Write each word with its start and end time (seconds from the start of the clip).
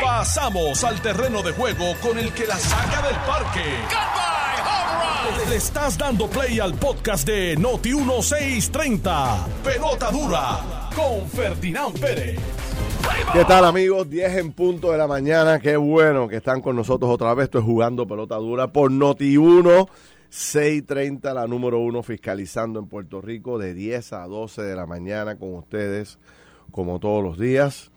Pasamos 0.00 0.84
al 0.84 1.00
terreno 1.00 1.42
de 1.42 1.52
juego 1.52 1.94
con 2.00 2.18
el 2.18 2.32
que 2.32 2.46
la 2.46 2.56
saca 2.56 3.06
del 3.06 3.16
parque. 3.26 3.64
Le 5.48 5.56
estás 5.56 5.98
dando 5.98 6.28
play 6.28 6.60
al 6.60 6.74
podcast 6.74 7.26
de 7.26 7.56
Noti 7.56 7.94
1630. 7.94 9.46
Pelota 9.64 10.10
dura 10.10 10.90
con 10.94 11.28
Ferdinand 11.28 11.98
Pérez. 11.98 12.38
¿Qué 13.32 13.44
tal 13.44 13.64
amigos? 13.64 14.08
10 14.08 14.36
en 14.38 14.52
punto 14.52 14.92
de 14.92 14.98
la 14.98 15.06
mañana. 15.06 15.60
Qué 15.60 15.76
bueno 15.76 16.28
que 16.28 16.36
están 16.36 16.60
con 16.60 16.76
nosotros 16.76 17.10
otra 17.10 17.34
vez. 17.34 17.44
Estoy 17.44 17.62
jugando 17.62 18.06
pelota 18.06 18.36
dura 18.36 18.72
por 18.72 18.90
Noti 18.90 19.36
1. 19.36 19.88
6.30, 20.32 21.34
la 21.34 21.46
número 21.46 21.78
uno 21.78 22.02
fiscalizando 22.02 22.80
en 22.80 22.86
Puerto 22.86 23.20
Rico 23.20 23.58
de 23.58 23.74
10 23.74 24.14
a 24.14 24.26
12 24.26 24.62
de 24.62 24.74
la 24.74 24.86
mañana 24.86 25.36
con 25.36 25.54
ustedes, 25.54 26.18
como 26.70 27.00
todos 27.00 27.22
los 27.22 27.38
días. 27.38 27.91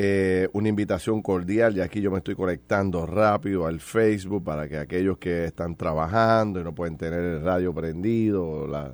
Eh, 0.00 0.48
una 0.52 0.68
invitación 0.68 1.22
cordial 1.22 1.76
y 1.76 1.80
aquí 1.80 2.00
yo 2.00 2.12
me 2.12 2.18
estoy 2.18 2.36
conectando 2.36 3.04
rápido 3.04 3.66
al 3.66 3.80
Facebook 3.80 4.44
para 4.44 4.68
que 4.68 4.78
aquellos 4.78 5.18
que 5.18 5.46
están 5.46 5.74
trabajando 5.74 6.60
y 6.60 6.62
no 6.62 6.72
pueden 6.72 6.96
tener 6.96 7.18
el 7.18 7.42
radio 7.42 7.74
prendido, 7.74 8.68
las 8.68 8.92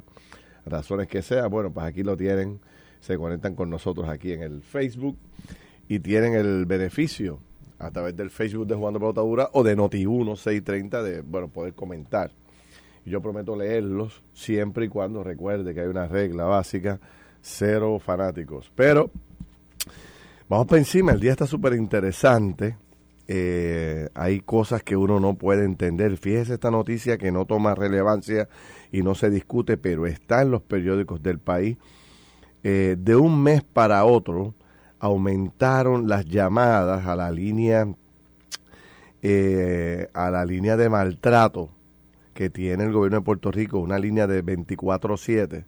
razones 0.65 1.07
que 1.07 1.21
sea, 1.21 1.47
bueno, 1.49 1.71
pues 1.71 1.85
aquí 1.85 2.03
lo 2.03 2.17
tienen, 2.17 2.59
se 3.01 3.19
conectan 3.19 3.55
con 3.55 3.69
nosotros 3.69 4.09
aquí 4.09 4.33
en 4.33 4.41
el 4.41 4.63
Facebook 4.63 5.19
y 5.89 5.99
tienen 5.99 6.33
el 6.33 6.65
beneficio 6.65 7.39
a 7.79 7.91
través 7.91 8.17
del 8.17 8.31
Facebook 8.31 8.67
de 8.67 8.75
Jugando 8.75 8.99
Pelotadura 8.99 9.51
o 9.53 9.63
de 9.63 9.77
Noti1 9.77 10.37
630 10.37 11.03
de, 11.03 11.21
bueno, 11.21 11.49
poder 11.49 11.75
comentar. 11.75 12.31
Yo 13.05 13.21
prometo 13.21 13.55
leerlos 13.57 14.23
siempre 14.33 14.87
y 14.87 14.89
cuando 14.89 15.23
recuerde 15.23 15.75
que 15.75 15.83
hay 15.83 15.87
una 15.87 16.09
regla 16.09 16.45
básica, 16.45 16.99
cero 17.43 17.99
fanáticos. 18.03 18.73
Pero 18.75 19.11
Vamos 20.47 20.67
para 20.67 20.79
encima, 20.79 21.13
el 21.13 21.21
día 21.21 21.33
está 21.33 21.47
súper 21.47 21.73
interesante. 21.73 22.77
Eh, 23.27 24.11
hay 24.15 24.41
cosas 24.41 24.83
que 24.83 24.95
uno 24.95 25.19
no 25.19 25.35
puede 25.35 25.65
entender. 25.65 26.19
Fíjese 26.19 26.55
esta 26.55 26.71
noticia 26.71 27.17
que 27.17 27.33
no 27.33 27.47
toma 27.47 27.75
relevancia 27.75 28.49
y 28.93 29.03
no 29.03 29.15
se 29.15 29.31
discute, 29.31 29.79
pero 29.79 30.07
está 30.07 30.43
en 30.43 30.51
los 30.51 30.61
periódicos 30.61 31.23
del 31.23 31.39
país. 31.39 31.79
Eh, 32.63 32.97
de 32.99 33.17
un 33.17 33.43
mes 33.43 33.63
para 33.63 34.05
otro 34.05 34.55
aumentaron 34.99 36.09
las 36.09 36.27
llamadas 36.27 37.07
a 37.07 37.17
la 37.17 37.31
línea 37.31 37.87
eh, 39.23 40.09
a 40.13 40.31
la 40.31 40.45
línea 40.45 40.77
de 40.77 40.91
maltrato 40.91 41.71
que 42.35 42.51
tiene 42.51 42.85
el 42.85 42.93
gobierno 42.93 43.19
de 43.19 43.25
Puerto 43.25 43.51
Rico, 43.51 43.79
una 43.79 43.99
línea 43.99 44.27
de 44.27 44.43
24/7. 44.45 45.65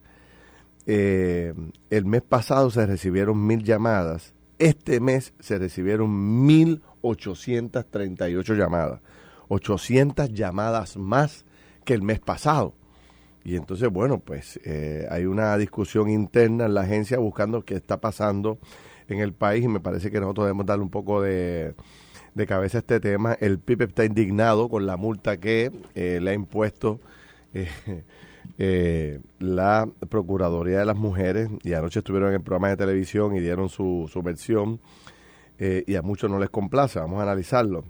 el 0.87 2.05
mes 2.05 2.23
pasado 2.23 2.71
se 2.71 2.85
recibieron 2.87 3.47
mil 3.47 3.63
llamadas 3.65 4.36
este 4.59 5.01
mes 5.01 5.35
se 5.41 5.59
recibieron 5.59 6.49
1.838 6.49 8.57
llamadas, 8.57 9.01
800 9.49 10.33
llamadas 10.33 10.97
más 10.97 11.45
que 11.85 11.93
el 11.95 12.03
mes 12.03 12.21
pasado. 12.21 12.75
Y 13.45 13.57
entonces, 13.57 13.91
bueno, 13.91 14.19
pues 14.19 14.61
eh, 14.65 15.07
hay 15.11 15.27
una 15.27 15.57
discusión 15.57 16.11
interna 16.11 16.67
en 16.67 16.75
la 16.75 16.81
agencia 16.81 17.19
buscando 17.19 17.65
qué 17.65 17.75
está 17.75 18.01
pasando 18.01 18.59
en 19.09 19.21
el 19.21 19.33
país 19.33 19.65
y 19.65 19.69
me 19.69 19.79
parece 19.79 20.11
que 20.11 20.19
nosotros 20.19 20.47
debemos 20.47 20.67
darle 20.67 20.83
un 20.83 20.91
poco 20.91 21.23
de, 21.23 21.77
cabeza 22.49 22.79
a 22.79 22.81
este 22.81 22.99
tema. 22.99 23.35
El 23.41 23.61
PIB 23.61 23.83
está 23.83 24.05
indignado 24.05 24.69
con 24.69 24.85
la 24.85 24.97
multa 24.97 25.37
que 25.37 25.71
eh, 25.95 26.19
le 26.21 26.31
ha 26.31 26.35
impuesto 26.35 26.99
eh, 27.55 27.69
eh, 28.59 29.21
la 29.39 29.89
Procuraduría 30.09 30.79
de 30.79 30.87
las 30.87 30.97
Mujeres 30.97 31.49
y 31.63 31.73
anoche 31.73 32.01
estuvieron 32.01 32.31
en 32.31 32.37
el 32.37 32.43
programa 32.43 32.69
de 32.69 32.77
televisión 32.77 33.37
y 33.37 33.41
dieron 33.41 33.69
su, 33.69 34.09
su 34.13 34.23
versión 34.23 34.81
eh, 35.59 35.85
y 35.87 35.95
a 35.95 36.03
muchos 36.03 36.31
no 36.31 36.39
les 36.39 36.51
complace, 36.51 36.99
vamos 36.99 37.21
a 37.21 37.23
analizarlo. 37.23 37.85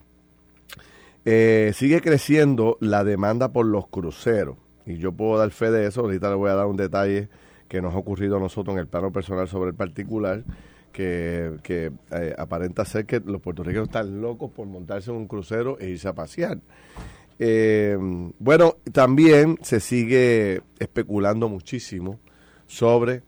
Eh, 1.24 1.72
sigue 1.74 2.00
creciendo 2.00 2.78
la 2.80 3.02
demanda 3.02 3.52
por 3.52 3.66
los 3.66 3.88
cruceros 3.88 4.56
y 4.86 4.98
yo 4.98 5.12
puedo 5.12 5.38
dar 5.38 5.50
fe 5.50 5.70
de 5.70 5.86
eso, 5.86 6.02
ahorita 6.02 6.30
le 6.30 6.36
voy 6.36 6.50
a 6.50 6.54
dar 6.54 6.66
un 6.66 6.76
detalle 6.76 7.28
que 7.68 7.82
nos 7.82 7.94
ha 7.94 7.98
ocurrido 7.98 8.36
a 8.36 8.40
nosotros 8.40 8.74
en 8.74 8.80
el 8.80 8.86
plano 8.86 9.10
personal 9.12 9.48
sobre 9.48 9.70
el 9.70 9.76
particular, 9.76 10.44
que, 10.92 11.56
que 11.62 11.90
eh, 12.12 12.34
aparenta 12.38 12.84
ser 12.84 13.04
que 13.04 13.20
los 13.20 13.40
puertorriqueños 13.40 13.88
están 13.88 14.20
locos 14.20 14.52
por 14.52 14.66
montarse 14.66 15.10
en 15.10 15.16
un 15.16 15.26
crucero 15.26 15.78
e 15.80 15.88
irse 15.88 16.08
a 16.08 16.14
pasear. 16.14 16.58
Eh, 17.38 17.96
bueno, 18.38 18.76
también 18.92 19.58
se 19.62 19.80
sigue 19.80 20.62
especulando 20.78 21.48
muchísimo 21.48 22.18
sobre 22.66 23.22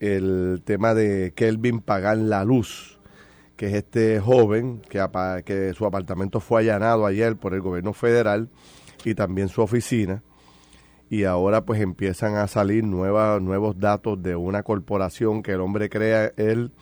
el 0.00 0.62
tema 0.64 0.94
de 0.94 1.32
Kelvin 1.34 1.80
Pagan 1.80 2.30
la 2.30 2.44
Luz, 2.44 2.98
que 3.56 3.66
es 3.66 3.74
este 3.74 4.20
joven 4.20 4.82
que, 4.88 5.72
su 5.74 5.86
apartamento 5.86 6.40
fue 6.40 6.62
allanado 6.62 7.06
ayer 7.06 7.36
por 7.36 7.54
el 7.54 7.60
gobierno 7.60 7.92
federal 7.92 8.48
y 9.04 9.14
también 9.14 9.48
su 9.48 9.62
oficina. 9.62 10.22
Y 11.08 11.24
ahora 11.24 11.64
pues 11.64 11.80
empiezan 11.80 12.34
a 12.34 12.48
salir 12.48 12.82
nuevos 12.84 13.78
datos 13.78 14.20
de 14.22 14.34
una 14.34 14.62
corporación 14.62 15.42
que 15.42 15.52
el 15.52 15.60
hombre 15.60 15.88
crea 15.88 16.32
el 16.36 16.72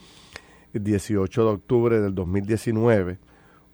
18 0.73 1.45
de 1.45 1.51
octubre 1.51 2.01
del 2.01 2.15
2019 2.15 3.19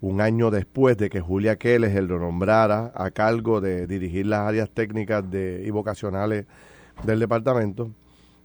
un 0.01 0.19
año 0.19 0.49
después 0.49 0.97
de 0.97 1.09
que 1.09 1.21
Julia 1.21 1.57
Keles 1.57 1.93
lo 2.03 2.19
nombrara 2.19 2.91
a 2.95 3.11
cargo 3.11 3.61
de 3.61 3.85
dirigir 3.85 4.25
las 4.25 4.41
áreas 4.41 4.69
técnicas 4.71 5.23
y 5.31 5.69
vocacionales 5.69 6.47
del 7.03 7.19
departamento, 7.19 7.91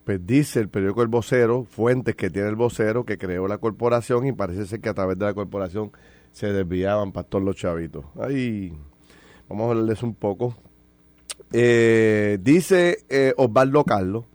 pues 0.04 0.24
dice 0.24 0.60
el 0.60 0.68
periódico 0.68 1.02
El 1.02 1.08
Vocero, 1.08 1.64
fuentes 1.64 2.14
que 2.14 2.30
tiene 2.30 2.48
el 2.48 2.54
vocero, 2.54 3.04
que 3.04 3.18
creó 3.18 3.48
la 3.48 3.58
corporación 3.58 4.26
y 4.26 4.32
parece 4.32 4.66
ser 4.66 4.80
que 4.80 4.90
a 4.90 4.94
través 4.94 5.18
de 5.18 5.24
la 5.24 5.34
corporación 5.34 5.90
se 6.30 6.52
desviaban 6.52 7.10
pastor 7.10 7.42
los 7.42 7.56
chavitos. 7.56 8.04
Ahí 8.20 8.72
vamos 9.48 9.66
a 9.66 9.70
hablarles 9.70 10.02
un 10.02 10.14
poco. 10.14 10.54
Eh, 11.52 12.38
dice 12.40 12.98
eh, 13.08 13.32
Osvaldo 13.36 13.82
Carlos, 13.84 14.26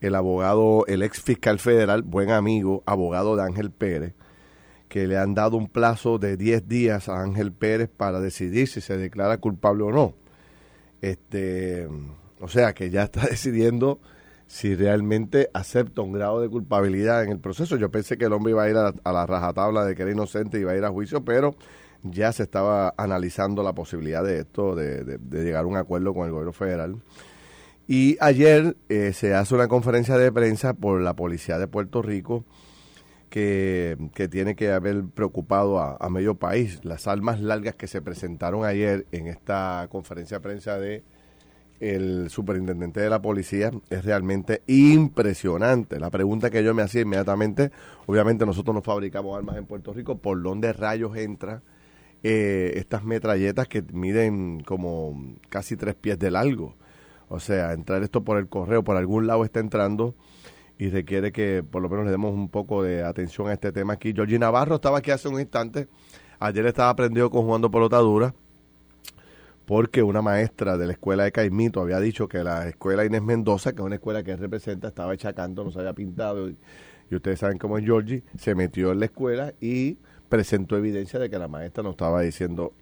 el 0.00 0.14
abogado, 0.14 0.86
el 0.86 1.02
ex 1.02 1.20
fiscal 1.20 1.58
federal, 1.58 2.02
buen 2.02 2.30
amigo, 2.30 2.82
abogado 2.86 3.36
de 3.36 3.42
Ángel 3.42 3.70
Pérez, 3.70 4.14
que 4.88 5.06
le 5.06 5.18
han 5.18 5.34
dado 5.34 5.56
un 5.56 5.68
plazo 5.68 6.18
de 6.18 6.36
10 6.36 6.68
días 6.68 7.08
a 7.08 7.20
Ángel 7.20 7.52
Pérez 7.52 7.90
para 7.94 8.20
decidir 8.20 8.68
si 8.68 8.80
se 8.80 8.96
declara 8.96 9.38
culpable 9.38 9.84
o 9.84 9.90
no. 9.90 10.14
Este, 11.00 11.88
o 12.40 12.48
sea, 12.48 12.72
que 12.72 12.90
ya 12.90 13.04
está 13.04 13.26
decidiendo 13.30 14.00
si 14.46 14.74
realmente 14.76 15.50
acepta 15.54 16.02
un 16.02 16.12
grado 16.12 16.40
de 16.40 16.48
culpabilidad 16.48 17.24
en 17.24 17.30
el 17.30 17.40
proceso. 17.40 17.76
Yo 17.76 17.90
pensé 17.90 18.16
que 18.16 18.26
el 18.26 18.32
hombre 18.32 18.52
iba 18.52 18.62
a 18.62 18.70
ir 18.70 18.76
a, 18.76 19.12
la 19.12 19.26
rajatabla 19.26 19.84
de 19.84 19.94
que 19.94 20.02
era 20.02 20.12
inocente 20.12 20.58
y 20.58 20.60
iba 20.60 20.72
a 20.72 20.76
ir 20.76 20.84
a 20.84 20.90
juicio, 20.90 21.24
pero 21.24 21.56
ya 22.04 22.32
se 22.32 22.44
estaba 22.44 22.94
analizando 22.96 23.62
la 23.64 23.72
posibilidad 23.72 24.22
de 24.22 24.40
esto, 24.40 24.76
de, 24.76 25.18
llegar 25.30 25.64
a 25.64 25.66
un 25.66 25.76
acuerdo 25.76 26.14
con 26.14 26.26
el 26.26 26.32
gobierno 26.32 26.52
federal. 26.52 26.96
Y 27.88 28.16
ayer 28.20 28.76
eh, 28.88 29.12
se 29.12 29.34
hace 29.34 29.54
una 29.54 29.68
conferencia 29.68 30.16
de 30.16 30.30
prensa 30.30 30.74
por 30.74 31.00
la 31.00 31.14
policía 31.14 31.58
de 31.58 31.66
Puerto 31.66 32.02
Rico 32.02 32.44
que, 33.30 33.96
tiene 34.30 34.54
que 34.54 34.70
haber 34.72 35.04
preocupado 35.04 35.78
a, 35.80 36.08
medio 36.10 36.36
país. 36.36 36.84
Las 36.84 37.06
almas 37.06 37.40
largas 37.40 37.74
que 37.74 37.86
se 37.86 38.02
presentaron 38.02 38.64
ayer 38.64 39.06
en 39.12 39.26
esta 39.26 39.86
conferencia 39.90 40.38
de 40.38 40.42
prensa 40.42 40.78
de 40.78 41.02
el 41.78 42.30
superintendente 42.30 43.00
de 43.00 43.10
la 43.10 43.20
policía 43.20 43.70
es 43.90 44.04
realmente 44.04 44.62
impresionante. 44.66 46.00
La 46.00 46.10
pregunta 46.10 46.50
que 46.50 46.64
yo 46.64 46.74
me 46.74 46.82
hacía 46.82 47.02
inmediatamente, 47.02 47.70
obviamente 48.06 48.46
nosotros 48.46 48.74
no 48.74 48.82
fabricamos 48.82 49.36
armas 49.36 49.56
en 49.56 49.66
Puerto 49.66 49.92
Rico, 49.92 50.16
¿por 50.16 50.42
dónde 50.42 50.72
rayos 50.72 51.16
entra 51.16 51.62
eh, 52.22 52.72
estas 52.76 53.04
metralletas 53.04 53.68
que 53.68 53.82
miden 53.92 54.60
como 54.60 55.34
casi 55.50 55.76
tres 55.76 55.94
pies 55.94 56.18
de 56.18 56.30
largo? 56.30 56.76
O 57.28 57.40
sea, 57.40 57.72
entrar 57.72 58.02
esto 58.02 58.24
por 58.24 58.38
el 58.38 58.48
correo, 58.48 58.84
por 58.84 58.96
algún 58.96 59.26
lado 59.26 59.44
está 59.44 59.60
entrando 59.60 60.14
y 60.78 60.90
requiere 60.90 61.32
que 61.32 61.64
por 61.68 61.82
lo 61.82 61.88
menos 61.88 62.04
le 62.04 62.10
demos 62.10 62.34
un 62.34 62.48
poco 62.48 62.82
de 62.82 63.02
atención 63.02 63.48
a 63.48 63.52
este 63.52 63.72
tema 63.72 63.94
aquí. 63.94 64.12
Georgie 64.12 64.38
Navarro 64.38 64.76
estaba 64.76 64.98
aquí 64.98 65.10
hace 65.10 65.28
un 65.28 65.40
instante, 65.40 65.88
ayer 66.38 66.66
estaba 66.66 66.90
aprendido 66.90 67.30
con 67.30 67.42
jugando 67.42 67.70
pelotadura, 67.70 68.34
porque 69.64 70.02
una 70.02 70.22
maestra 70.22 70.76
de 70.76 70.86
la 70.86 70.92
escuela 70.92 71.24
de 71.24 71.32
Caimito 71.32 71.80
había 71.80 71.98
dicho 71.98 72.28
que 72.28 72.44
la 72.44 72.68
escuela 72.68 73.04
Inés 73.04 73.22
Mendoza, 73.22 73.72
que 73.72 73.80
es 73.80 73.86
una 73.86 73.96
escuela 73.96 74.22
que 74.22 74.32
él 74.32 74.38
representa, 74.38 74.88
estaba 74.88 75.14
hecha 75.14 75.32
canto, 75.32 75.64
no 75.64 75.70
se 75.70 75.80
había 75.80 75.94
pintado, 75.94 76.48
y, 76.48 76.56
ustedes 77.10 77.38
saben 77.38 77.56
cómo 77.56 77.78
es 77.78 77.84
Georgie, 77.84 78.22
se 78.36 78.54
metió 78.54 78.92
en 78.92 79.00
la 79.00 79.06
escuela 79.06 79.54
y 79.60 79.96
presentó 80.28 80.76
evidencia 80.76 81.18
de 81.18 81.30
que 81.30 81.38
la 81.38 81.48
maestra 81.48 81.82
no 81.82 81.90
estaba 81.90 82.20
diciendo 82.20 82.74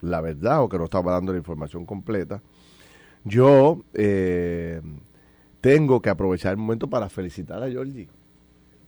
la 0.00 0.20
verdad 0.20 0.62
o 0.62 0.68
que 0.68 0.78
no 0.78 0.84
estaba 0.84 1.12
dando 1.12 1.32
la 1.32 1.38
información 1.38 1.86
completa. 1.86 2.42
Yo... 3.24 3.82
Eh, 3.94 4.82
tengo 5.66 6.00
que 6.00 6.10
aprovechar 6.10 6.52
el 6.52 6.58
momento 6.58 6.88
para 6.88 7.08
felicitar 7.08 7.60
a 7.60 7.68
Georgie. 7.68 8.08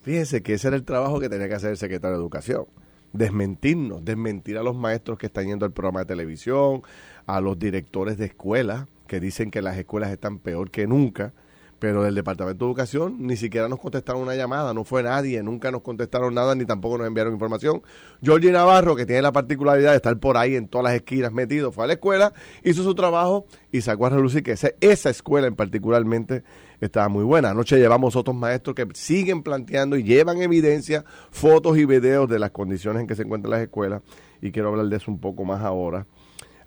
Fíjense 0.01 0.45
que 0.45 0.55
ese 0.55 0.69
era 0.69 0.77
el 0.77 0.85
trabajo 0.85 1.19
que 1.19 1.29
tenía 1.29 1.49
que 1.49 1.55
hacer 1.55 1.71
el 1.71 1.77
secretario 1.77 2.17
de 2.17 2.23
Educación. 2.23 2.67
Desmentirnos, 3.13 4.05
desmentir 4.05 4.57
a 4.59 4.63
los 4.63 4.77
maestros 4.77 5.19
que 5.19 5.27
están 5.27 5.47
yendo 5.47 5.67
al 5.67 5.73
programa 5.73 5.99
de 5.99 6.07
televisión, 6.07 6.83
a 7.27 7.41
los 7.41 7.59
directores 7.59 8.17
de 8.17 8.27
escuelas 8.27 8.87
que 9.09 9.19
dicen 9.19 9.51
que 9.51 9.61
las 9.61 9.77
escuelas 9.77 10.13
están 10.13 10.39
peor 10.39 10.71
que 10.71 10.87
nunca, 10.87 11.33
pero 11.79 12.03
del 12.03 12.15
Departamento 12.15 12.65
de 12.65 12.71
Educación 12.71 13.17
ni 13.19 13.37
siquiera 13.37 13.69
nos 13.69 13.79
contestaron 13.79 14.23
una 14.23 14.35
llamada, 14.35 14.75
no 14.75 14.85
fue 14.85 15.03
nadie, 15.03 15.43
nunca 15.43 15.71
nos 15.71 15.83
contestaron 15.83 16.35
nada 16.35 16.55
ni 16.55 16.65
tampoco 16.65 16.99
nos 16.99 17.07
enviaron 17.07 17.33
información. 17.33 17.83
Georgie 18.23 18.51
Navarro, 18.51 18.97
que 18.97 19.07
tiene 19.07 19.23
la 19.23 19.33
particularidad 19.33 19.91
de 19.91 19.97
estar 19.97 20.19
por 20.19 20.37
ahí 20.37 20.57
en 20.57 20.69
todas 20.69 20.85
las 20.85 20.95
esquinas 20.95 21.33
metido, 21.33 21.73
fue 21.73 21.85
a 21.85 21.87
la 21.89 21.93
escuela, 21.95 22.33
hizo 22.65 22.83
su 22.83 22.95
trabajo 22.95 23.47
y 23.71 23.81
sacó 23.81 24.07
a 24.07 24.11
relucir 24.11 24.43
que 24.43 24.53
esa, 24.53 25.11
escuela 25.11 25.47
en 25.47 25.55
particularmente 25.55 26.43
estaba 26.81 27.09
muy 27.09 27.25
buena. 27.25 27.51
Anoche 27.51 27.79
llevamos 27.79 28.17
otros 28.17 28.37
maestros 28.37 28.75
que 28.75 28.87
siguen 28.95 29.43
planteando 29.43 29.97
y 29.97 30.03
llevan 30.03 30.41
evidencia, 30.43 31.05
fotos 31.31 31.79
y 31.79 31.85
videos 31.85 32.29
de 32.29 32.39
las 32.39 32.51
condiciones 32.51 33.01
en 33.01 33.07
que 33.07 33.15
se 33.15 33.23
encuentran 33.23 33.51
las 33.51 33.63
escuelas 33.63 34.03
y 34.41 34.51
quiero 34.51 34.69
hablar 34.69 34.87
de 34.87 34.97
eso 34.97 35.11
un 35.11 35.21
poco 35.21 35.45
más 35.45 35.63
ahora 35.63 36.07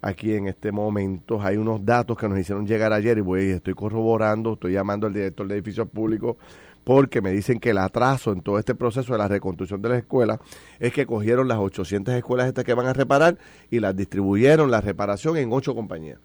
aquí 0.01 0.33
en 0.33 0.47
este 0.47 0.71
momento. 0.71 1.41
Hay 1.41 1.57
unos 1.57 1.85
datos 1.85 2.17
que 2.17 2.27
nos 2.27 2.39
hicieron 2.39 2.65
llegar 2.65 2.91
ayer 2.93 3.17
y 3.17 3.21
voy, 3.21 3.51
estoy 3.51 3.73
corroborando, 3.73 4.53
estoy 4.53 4.73
llamando 4.73 5.07
al 5.07 5.13
director 5.13 5.47
de 5.47 5.55
edificios 5.55 5.87
públicos 5.89 6.37
porque 6.83 7.21
me 7.21 7.31
dicen 7.31 7.59
que 7.59 7.69
el 7.69 7.77
atraso 7.77 8.31
en 8.31 8.41
todo 8.41 8.57
este 8.57 8.73
proceso 8.73 9.13
de 9.13 9.19
la 9.19 9.27
reconstrucción 9.27 9.81
de 9.81 9.89
las 9.89 9.97
escuelas 9.99 10.39
es 10.79 10.91
que 10.93 11.05
cogieron 11.05 11.47
las 11.47 11.59
800 11.59 12.15
escuelas 12.15 12.47
estas 12.47 12.65
que 12.65 12.73
van 12.73 12.87
a 12.87 12.93
reparar 12.93 13.37
y 13.69 13.79
las 13.79 13.95
distribuyeron 13.95 14.71
la 14.71 14.81
reparación 14.81 15.37
en 15.37 15.53
ocho 15.53 15.75
compañías. 15.75 16.19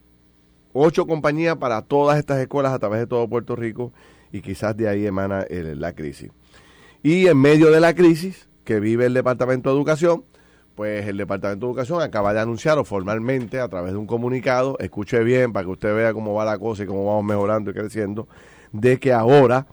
Ocho 0.78 1.06
compañías 1.06 1.56
para 1.56 1.80
todas 1.80 2.18
estas 2.18 2.38
escuelas 2.38 2.74
a 2.74 2.78
través 2.78 3.00
de 3.00 3.06
todo 3.06 3.26
Puerto 3.26 3.56
Rico 3.56 3.94
y 4.30 4.42
quizás 4.42 4.76
de 4.76 4.90
ahí 4.90 5.06
emana 5.06 5.46
la 5.48 5.94
crisis. 5.94 6.30
Y 7.02 7.28
en 7.28 7.38
medio 7.38 7.70
de 7.70 7.80
la 7.80 7.94
crisis 7.94 8.46
que 8.62 8.78
vive 8.78 9.06
el 9.06 9.14
Departamento 9.14 9.70
de 9.70 9.76
Educación, 9.76 10.24
pues 10.74 11.08
el 11.08 11.16
Departamento 11.16 11.64
de 11.64 11.70
Educación 11.72 12.02
acaba 12.02 12.34
de 12.34 12.40
anunciar 12.40 12.84
formalmente 12.84 13.58
a 13.58 13.68
través 13.68 13.92
de 13.92 13.96
un 13.96 14.06
comunicado, 14.06 14.76
escuche 14.78 15.24
bien 15.24 15.54
para 15.54 15.64
que 15.64 15.70
usted 15.70 15.94
vea 15.96 16.12
cómo 16.12 16.34
va 16.34 16.44
la 16.44 16.58
cosa 16.58 16.82
y 16.82 16.86
cómo 16.86 17.06
vamos 17.06 17.24
mejorando 17.24 17.70
y 17.70 17.72
creciendo, 17.72 18.28
de 18.72 19.00
que 19.00 19.14
ahora 19.14 19.66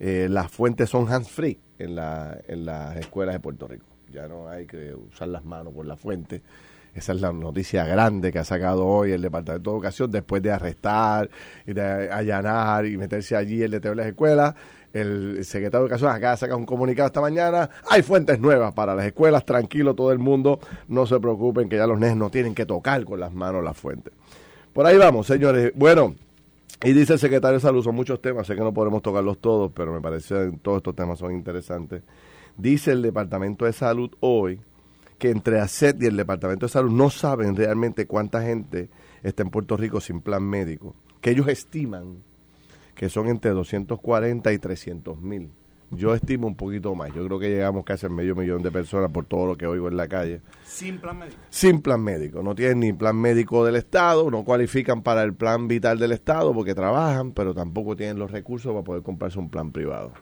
eh, 0.00 0.26
las 0.28 0.50
fuentes 0.50 0.90
son 0.90 1.06
hands-free 1.08 1.60
en, 1.78 1.94
la, 1.94 2.40
las 2.48 2.96
escuelas 2.96 3.36
de 3.36 3.40
Puerto 3.40 3.68
Rico. 3.68 3.86
Ya 4.12 4.26
no 4.26 4.48
hay 4.48 4.66
que 4.66 4.94
usar 4.94 5.28
las 5.28 5.44
manos 5.44 5.72
por 5.72 5.86
la 5.86 5.94
fuente. 5.94 6.42
Esa 6.94 7.12
es 7.12 7.20
la 7.20 7.32
noticia 7.32 7.84
grande 7.84 8.32
que 8.32 8.38
ha 8.40 8.44
sacado 8.44 8.86
hoy 8.86 9.12
el 9.12 9.22
Departamento 9.22 9.70
de 9.70 9.76
Educación 9.76 10.10
después 10.10 10.42
de 10.42 10.50
arrestar 10.50 11.30
y 11.66 11.72
de 11.72 12.10
allanar 12.10 12.86
y 12.86 12.96
meterse 12.96 13.36
allí 13.36 13.62
el 13.62 13.70
de 13.70 13.94
las 13.94 14.06
escuelas 14.06 14.54
el 14.92 15.44
secretario 15.44 15.80
de 15.80 15.86
Educación 15.86 16.10
acaba 16.10 16.32
de 16.32 16.38
sacar 16.38 16.56
un 16.56 16.66
comunicado 16.66 17.06
esta 17.06 17.20
mañana. 17.20 17.70
Hay 17.88 18.02
fuentes 18.02 18.40
nuevas 18.40 18.74
para 18.74 18.94
las 18.94 19.06
escuelas, 19.06 19.44
tranquilo 19.44 19.94
todo 19.94 20.12
el 20.12 20.18
mundo, 20.18 20.58
no 20.88 21.06
se 21.06 21.18
preocupen 21.20 21.68
que 21.68 21.76
ya 21.76 21.86
los 21.86 21.98
nenes 21.98 22.16
no 22.16 22.30
tienen 22.30 22.54
que 22.54 22.66
tocar 22.66 23.04
con 23.04 23.20
las 23.20 23.32
manos 23.32 23.62
las 23.62 23.76
fuentes. 23.76 24.12
Por 24.72 24.86
ahí 24.86 24.96
vamos, 24.96 25.26
señores. 25.26 25.72
Bueno, 25.74 26.14
y 26.82 26.92
dice 26.92 27.14
el 27.14 27.18
secretario 27.18 27.54
de 27.54 27.60
Salud, 27.60 27.84
son 27.84 27.94
muchos 27.94 28.20
temas, 28.20 28.46
sé 28.46 28.54
que 28.54 28.60
no 28.60 28.72
podemos 28.72 29.02
tocarlos 29.02 29.38
todos, 29.38 29.70
pero 29.74 29.92
me 29.92 30.00
parece 30.00 30.34
que 30.34 30.58
todos 30.62 30.78
estos 30.78 30.96
temas 30.96 31.18
son 31.18 31.32
interesantes. 31.32 32.02
Dice 32.56 32.92
el 32.92 33.02
Departamento 33.02 33.64
de 33.64 33.72
Salud 33.72 34.10
hoy 34.20 34.60
que 35.20 35.30
entre 35.30 35.60
ACET 35.60 36.02
y 36.02 36.06
el 36.06 36.16
Departamento 36.16 36.66
de 36.66 36.72
Salud 36.72 36.90
no 36.90 37.10
saben 37.10 37.54
realmente 37.54 38.06
cuánta 38.06 38.42
gente 38.42 38.88
está 39.22 39.44
en 39.44 39.50
Puerto 39.50 39.76
Rico 39.76 40.00
sin 40.00 40.22
plan 40.22 40.42
médico, 40.42 40.96
que 41.20 41.30
ellos 41.30 41.46
estiman 41.46 42.24
que 42.94 43.08
son 43.08 43.28
entre 43.28 43.52
240 43.52 44.52
y 44.52 44.58
300 44.58 45.20
mil. 45.20 45.50
Yo 45.90 46.14
estimo 46.14 46.46
un 46.46 46.54
poquito 46.54 46.94
más. 46.94 47.12
Yo 47.14 47.26
creo 47.26 47.38
que 47.38 47.48
llegamos 47.48 47.84
casi 47.84 48.06
a 48.06 48.08
medio 48.08 48.36
millón 48.36 48.62
de 48.62 48.70
personas 48.70 49.10
por 49.10 49.24
todo 49.24 49.46
lo 49.46 49.56
que 49.56 49.66
oigo 49.66 49.88
en 49.88 49.96
la 49.96 50.06
calle. 50.06 50.40
Sin 50.64 50.98
plan 50.98 51.18
médico. 51.18 51.40
Sin 51.50 51.82
plan 51.82 52.00
médico. 52.02 52.42
No 52.42 52.54
tienen 52.54 52.80
ni 52.80 52.92
plan 52.92 53.16
médico 53.16 53.64
del 53.64 53.76
Estado, 53.76 54.30
no 54.30 54.44
cualifican 54.44 55.02
para 55.02 55.22
el 55.22 55.34
plan 55.34 55.66
vital 55.66 55.98
del 55.98 56.12
Estado 56.12 56.54
porque 56.54 56.74
trabajan, 56.74 57.32
pero 57.32 57.54
tampoco 57.54 57.96
tienen 57.96 58.18
los 58.18 58.30
recursos 58.30 58.72
para 58.72 58.84
poder 58.84 59.02
comprarse 59.02 59.38
un 59.38 59.50
plan 59.50 59.72
privado. 59.72 60.12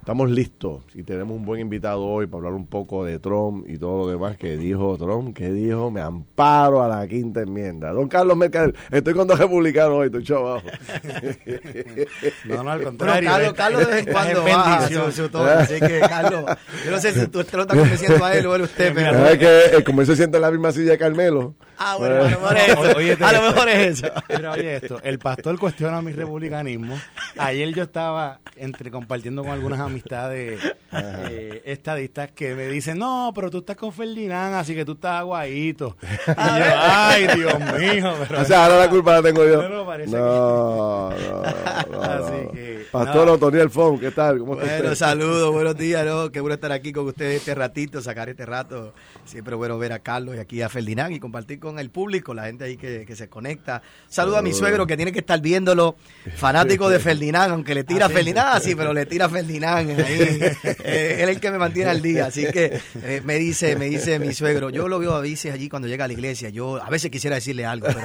Estamos 0.00 0.30
listos 0.30 0.80
y 0.94 1.02
tenemos 1.02 1.36
un 1.36 1.44
buen 1.44 1.60
invitado 1.60 2.02
hoy 2.02 2.26
para 2.26 2.38
hablar 2.38 2.54
un 2.54 2.66
poco 2.66 3.04
de 3.04 3.18
Trump 3.18 3.68
y 3.68 3.76
todo 3.76 3.98
lo 3.98 4.10
demás 4.10 4.38
que 4.38 4.56
dijo 4.56 4.96
Trump, 4.96 5.36
que 5.36 5.52
dijo, 5.52 5.90
me 5.90 6.00
amparo 6.00 6.82
a 6.82 6.88
la 6.88 7.06
quinta 7.06 7.42
enmienda. 7.42 7.92
Don 7.92 8.08
Carlos 8.08 8.34
Mercader, 8.34 8.74
estoy 8.90 9.12
con 9.12 9.28
dos 9.28 9.38
republicanos 9.38 9.92
hoy, 9.92 10.06
estoy 10.06 10.36
abajo. 10.36 10.62
no, 12.46 12.62
no, 12.64 12.70
al 12.70 12.82
contrario. 12.82 13.28
Carlos, 13.28 13.52
Carlos 13.52 13.80
de 13.80 13.92
vez 13.92 14.06
en 14.06 14.12
cuando 14.12 14.42
baja 14.42 14.88
su, 14.88 15.12
su 15.12 15.28
tono, 15.28 15.50
así 15.50 15.78
que 15.78 16.00
Carlos, 16.00 16.44
yo 16.82 16.90
no 16.90 16.98
sé 16.98 17.12
si 17.12 17.26
tú, 17.26 17.38
lo 17.52 17.60
estás 17.60 17.66
convenciendo 17.66 18.24
a 18.24 18.34
él 18.34 18.46
o 18.46 18.54
a 18.54 18.58
usted, 18.58 18.92
pero... 18.94 19.26
Es 19.26 19.38
que 19.38 19.84
como 19.84 20.00
él 20.00 20.06
se 20.06 20.16
siente 20.16 20.38
en 20.38 20.42
la 20.42 20.50
misma 20.50 20.72
silla 20.72 20.92
de 20.92 20.98
Carmelo. 20.98 21.54
Ah, 21.82 21.96
bueno, 21.96 22.16
a 22.16 22.18
lo 22.18 22.28
mejor 22.28 22.56
es 22.58 22.68
eso. 22.68 23.24
a 23.24 23.32
lo 23.32 23.40
mejor 23.40 23.68
es 23.70 24.04
eso. 24.04 24.12
Pero 24.28 24.52
oye 24.52 24.76
esto, 24.76 25.00
el 25.02 25.18
pastor 25.18 25.58
cuestiona 25.58 26.02
mi 26.02 26.12
republicanismo. 26.12 27.00
Ayer 27.38 27.72
yo 27.72 27.84
estaba 27.84 28.38
entre 28.56 28.90
compartiendo 28.90 29.42
con 29.42 29.52
algunas 29.52 29.80
amistades 29.80 30.60
eh, 30.92 31.62
estadistas 31.64 32.32
que 32.32 32.54
me 32.54 32.66
dicen, 32.66 32.98
no, 32.98 33.32
pero 33.34 33.50
tú 33.50 33.60
estás 33.60 33.76
con 33.76 33.94
Ferdinand, 33.94 34.54
así 34.56 34.74
que 34.74 34.84
tú 34.84 34.92
estás 34.92 35.20
aguadito. 35.20 35.96
ay, 36.36 37.26
Dios 37.34 37.58
mío. 37.78 38.12
o 38.38 38.44
sea, 38.44 38.66
ahora 38.66 38.80
la 38.80 38.90
culpa 38.90 39.12
la 39.12 39.22
tengo 39.22 39.46
yo. 39.46 39.66
No, 39.66 39.86
parece 39.86 40.10
no, 40.14 41.10
no, 41.10 42.02
Así 42.02 42.48
que, 42.52 42.86
Pastor 42.92 43.30
Otoniel 43.30 43.70
Fon, 43.70 43.98
¿qué 43.98 44.10
tal? 44.10 44.38
¿Cómo 44.38 44.56
bueno, 44.56 44.94
saludos, 44.94 45.50
buenos 45.50 45.78
días, 45.78 46.04
¿no? 46.04 46.30
Qué 46.30 46.40
bueno 46.40 46.54
estar 46.54 46.72
aquí 46.72 46.92
con 46.92 47.06
ustedes 47.06 47.38
este 47.38 47.54
ratito, 47.54 48.02
sacar 48.02 48.28
este 48.28 48.44
rato. 48.44 48.92
Siempre 49.24 49.54
bueno 49.54 49.78
ver 49.78 49.94
a 49.94 50.00
Carlos 50.00 50.36
y 50.36 50.38
aquí 50.38 50.60
a 50.60 50.68
Ferdinand 50.68 51.14
y 51.14 51.20
compartir 51.20 51.58
con 51.58 51.69
el 51.78 51.90
público, 51.90 52.34
la 52.34 52.44
gente 52.44 52.64
ahí 52.64 52.76
que, 52.76 53.06
se 53.14 53.28
conecta. 53.28 53.82
Saludo 54.08 54.38
a 54.38 54.42
mi 54.42 54.52
suegro 54.52 54.86
que 54.86 54.96
tiene 54.96 55.12
que 55.12 55.20
estar 55.20 55.40
viéndolo, 55.40 55.96
fanático 56.36 56.88
de 56.88 56.98
Ferdinand, 56.98 57.52
aunque 57.52 57.74
le 57.74 57.84
tira 57.84 58.06
a 58.06 58.08
Ferdinand, 58.08 58.62
sí, 58.62 58.74
pero 58.74 58.92
le 58.92 59.06
tira 59.06 59.26
a 59.26 59.28
Ferdinand. 59.28 60.00
Ahí. 60.00 60.40
Eh, 60.82 61.18
él 61.20 61.28
es 61.28 61.36
el 61.36 61.40
que 61.40 61.50
me 61.50 61.58
mantiene 61.58 61.90
al 61.90 62.00
día, 62.00 62.26
así 62.26 62.46
que 62.46 62.80
eh, 63.02 63.20
me 63.24 63.36
dice 63.36 63.76
me 63.76 63.86
dice 63.86 64.18
mi 64.18 64.32
suegro, 64.32 64.70
yo 64.70 64.88
lo 64.88 64.98
veo 64.98 65.14
a 65.14 65.20
veces 65.20 65.52
allí 65.52 65.68
cuando 65.68 65.88
llega 65.88 66.04
a 66.04 66.08
la 66.08 66.14
iglesia, 66.14 66.48
yo 66.48 66.82
a 66.82 66.88
veces 66.88 67.10
quisiera 67.10 67.36
decirle 67.36 67.66
algo, 67.66 67.86
pero 67.86 68.00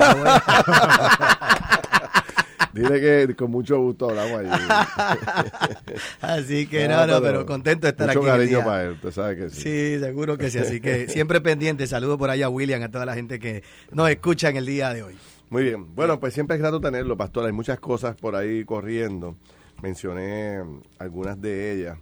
Dile 2.76 3.00
que 3.00 3.36
con 3.36 3.52
mucho 3.52 3.80
gusto 3.80 4.10
hablamos 4.10 4.42
allí. 4.42 4.50
así 6.22 6.68
que 6.68 6.90
no, 6.90 7.08
no, 7.08 7.22
pero, 7.22 7.46
contento 7.46 7.88
de 7.88 7.92
estar 7.92 8.10
aquí. 8.10 8.18
Mucho 8.18 8.30
cariño 8.30 8.66
para 8.66 8.84
él, 8.84 8.98
tú 9.02 9.14
sabes 9.14 9.38
que 9.38 9.50
sí. 9.50 9.62
Sí, 9.62 10.00
seguro 10.04 10.38
que 10.38 10.52
sí. 10.52 10.58
Así 10.58 10.82
que 10.82 11.08
siempre 11.08 11.40
pendiente. 11.40 11.88
Saludo 11.88 12.18
por 12.18 12.30
allá 12.30 12.48
a 12.48 12.50
William, 12.50 12.84
a 12.84 12.92
toda 12.92 13.06
la 13.06 13.14
gente 13.14 13.40
que 13.40 13.64
nos 13.92 14.10
escucha 14.10 14.50
en 14.50 14.58
el 14.58 14.66
día 14.66 14.94
de 14.94 15.04
hoy. 15.04 15.16
Muy 15.50 15.64
bien. 15.64 15.96
Bueno, 15.96 16.20
pues 16.20 16.34
siempre 16.34 16.58
es 16.58 16.62
grato 16.62 16.82
tenerlo, 16.82 17.16
pastor. 17.16 17.46
Hay 17.46 17.54
muchas 17.54 17.80
cosas 17.80 18.18
por 18.18 18.36
ahí 18.36 18.66
corriendo. 18.66 19.38
Mencioné 19.82 20.62
algunas 21.00 21.40
de 21.40 21.72
ellas. 21.72 21.98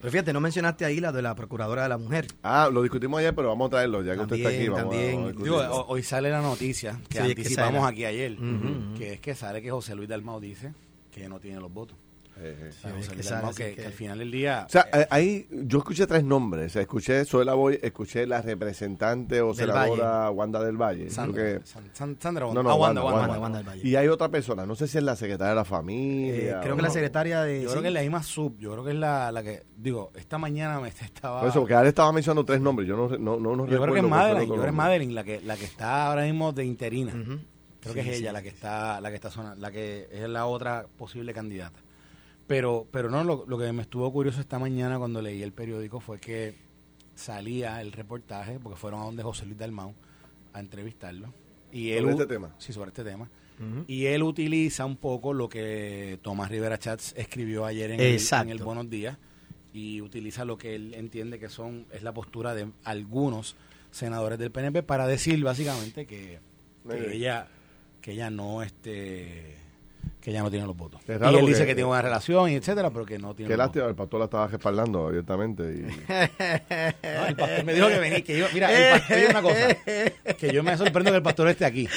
Pero 0.00 0.10
fíjate, 0.10 0.32
no 0.32 0.40
mencionaste 0.40 0.86
ahí 0.86 0.98
la 0.98 1.12
de 1.12 1.20
la 1.20 1.34
Procuradora 1.34 1.82
de 1.82 1.90
la 1.90 1.98
Mujer. 1.98 2.26
Ah, 2.42 2.70
lo 2.72 2.82
discutimos 2.82 3.20
ayer, 3.20 3.34
pero 3.34 3.48
vamos 3.48 3.66
a 3.66 3.70
traerlo, 3.70 4.02
ya 4.02 4.14
que 4.14 4.20
usted 4.20 4.36
está 4.36 4.48
aquí. 4.48 4.68
también. 4.68 5.34
hoy 5.86 6.02
sale 6.02 6.30
la 6.30 6.40
noticia 6.40 6.98
que 7.08 7.20
anticipamos 7.20 7.86
aquí 7.86 8.04
ayer, 8.04 8.36
que 8.96 9.14
es 9.14 9.20
que 9.20 9.34
sale 9.34 9.60
que 9.60 9.70
José 9.70 9.94
Luis 9.94 10.08
Dalmau 10.08 10.40
dice 10.40 10.72
que 11.12 11.28
no 11.28 11.38
tiene 11.38 11.60
los 11.60 11.72
votos. 11.72 11.96
Eh, 12.42 12.70
que, 13.76 13.84
al 13.84 13.92
final 13.92 14.18
del 14.18 14.30
día... 14.30 14.64
O 14.66 14.70
sea, 14.70 14.86
eh, 14.92 15.06
ahí 15.10 15.46
yo 15.50 15.78
escuché 15.78 16.06
tres 16.06 16.24
nombres. 16.24 16.74
Escuché 16.74 17.24
Suela 17.24 17.54
Boy, 17.54 17.78
escuché 17.82 18.26
la 18.26 18.40
representante 18.40 19.40
o 19.42 19.52
senadora 19.52 20.30
Wanda 20.30 20.62
del 20.62 20.76
Valle. 20.76 21.10
Sandra, 21.10 21.60
Sandra 21.92 22.46
Wanda. 22.46 22.62
No, 22.62 22.68
no, 22.68 22.76
Wanda, 22.76 23.02
Wanda, 23.02 23.58
del 23.58 23.68
Valle. 23.68 23.86
Y 23.86 23.96
hay 23.96 24.08
otra 24.08 24.28
persona, 24.30 24.64
no 24.64 24.74
sé 24.74 24.88
si 24.88 24.98
es 24.98 25.04
la 25.04 25.16
secretaria 25.16 25.50
de 25.50 25.56
la 25.56 25.64
familia. 25.64 26.58
Eh, 26.58 26.62
creo 26.62 26.76
que 26.76 26.82
la 26.82 26.90
secretaria 26.90 27.42
de... 27.42 27.62
Yo 27.62 27.70
creo 27.70 27.82
que 27.82 27.88
es 27.88 27.94
la 27.94 28.00
misma 28.00 28.22
sub, 28.22 28.56
yo 28.58 28.72
creo 28.72 28.84
que 28.84 28.92
es 28.92 28.96
la, 28.96 29.30
la 29.32 29.42
que... 29.42 29.64
Digo, 29.76 30.10
esta 30.14 30.38
mañana 30.38 30.80
me 30.80 30.88
estaba... 31.00 31.40
Por 31.40 31.50
eso, 31.50 31.60
porque 31.60 31.74
ahora 31.74 31.88
estaba 31.88 32.12
mencionando 32.12 32.44
tres 32.44 32.60
nombres, 32.60 32.88
yo 32.88 32.96
no, 32.96 33.08
no, 33.18 33.38
no, 33.38 33.56
no 33.56 33.66
yo 33.66 33.80
Creo 33.82 33.94
que 33.94 34.00
es 34.00 34.06
Madeline, 34.06 34.46
yo 34.46 34.52
creo 34.54 34.62
que 34.62 34.68
es 34.68 34.74
Madeline 34.74 35.14
la 35.14 35.24
que, 35.24 35.40
la 35.42 35.56
que 35.56 35.64
está 35.64 36.08
ahora 36.08 36.22
mismo 36.22 36.52
de 36.52 36.64
interina. 36.64 37.12
Creo 37.80 37.94
que 37.94 38.00
es 38.00 38.18
ella 38.18 38.32
la 38.32 38.42
que 38.42 38.48
está, 38.48 39.00
la 39.00 39.08
que 39.08 39.16
está 39.16 39.30
zona, 39.30 39.54
la 39.56 39.70
que 39.70 40.08
es 40.10 40.28
la 40.28 40.46
otra 40.46 40.86
posible 40.96 41.32
candidata. 41.32 41.80
Pero, 42.50 42.84
pero 42.90 43.08
no, 43.08 43.22
lo, 43.22 43.58
que 43.58 43.72
me 43.72 43.82
estuvo 43.82 44.12
curioso 44.12 44.40
esta 44.40 44.58
mañana 44.58 44.98
cuando 44.98 45.22
leí 45.22 45.40
el 45.40 45.52
periódico 45.52 46.00
fue 46.00 46.18
que 46.18 46.56
salía 47.14 47.80
el 47.80 47.92
reportaje, 47.92 48.58
porque 48.58 48.76
fueron 48.76 49.02
a 49.02 49.04
donde 49.04 49.22
José 49.22 49.46
Luis 49.46 49.56
Dalmau 49.56 49.94
a 50.52 50.58
entrevistarlo. 50.58 51.32
Y 51.70 51.92
él, 51.92 52.00
¿Sobre 52.00 52.12
este 52.14 52.26
tema? 52.26 52.54
Sí, 52.58 52.72
sobre 52.72 52.88
este 52.88 53.04
tema. 53.04 53.30
Y 53.86 54.06
él 54.06 54.24
utiliza 54.24 54.84
un 54.84 54.96
poco 54.96 55.32
lo 55.32 55.48
que 55.48 56.18
Tomás 56.22 56.50
Rivera 56.50 56.76
Chats 56.76 57.14
escribió 57.16 57.66
ayer 57.66 57.92
en 57.92 58.00
el, 58.00 58.58
Buenos 58.58 58.90
Días 58.90 59.16
y 59.72 60.00
utiliza 60.00 60.44
lo 60.44 60.58
que 60.58 60.74
él 60.74 60.94
entiende 60.94 61.38
que 61.38 61.48
son 61.48 61.86
es 61.92 62.02
la 62.02 62.12
postura 62.12 62.52
de 62.56 62.66
algunos 62.82 63.54
senadores 63.92 64.40
del 64.40 64.50
PNP 64.50 64.82
para 64.82 65.06
decir 65.06 65.40
básicamente 65.44 66.04
que, 66.04 66.40
ella 67.12 67.46
que 68.00 68.10
ella 68.10 68.28
no 68.28 68.64
este 68.64 69.56
que 70.20 70.32
ya 70.32 70.42
no 70.42 70.50
tiene 70.50 70.66
los 70.66 70.76
votos. 70.76 71.00
Y 71.08 71.12
él 71.12 71.46
dice 71.46 71.66
que 71.66 71.74
tiene 71.74 71.88
una 71.88 72.02
relación 72.02 72.50
y 72.50 72.54
etcétera, 72.54 72.90
pero 72.90 73.06
que 73.06 73.18
no 73.18 73.34
tiene 73.34 73.50
Qué 73.50 73.56
lástima, 73.56 73.86
el 73.86 73.94
pastor 73.94 74.20
la 74.20 74.24
estaba 74.26 74.46
respaldando 74.46 75.08
abiertamente. 75.08 75.62
Y... 75.62 76.12
el 77.02 77.36
pastor 77.36 77.64
me 77.64 77.74
dijo 77.74 77.88
que 77.88 77.98
venía, 77.98 78.20
que 78.22 78.38
yo, 78.38 78.46
mira, 78.52 78.70
el 78.70 79.00
pastor 79.00 79.18
una 79.30 79.42
cosa, 79.42 79.76
que 80.38 80.52
yo 80.52 80.62
me 80.62 80.76
sorprendo 80.76 81.10
que 81.10 81.16
el 81.16 81.22
pastor 81.22 81.48
esté 81.48 81.64
aquí. 81.64 81.88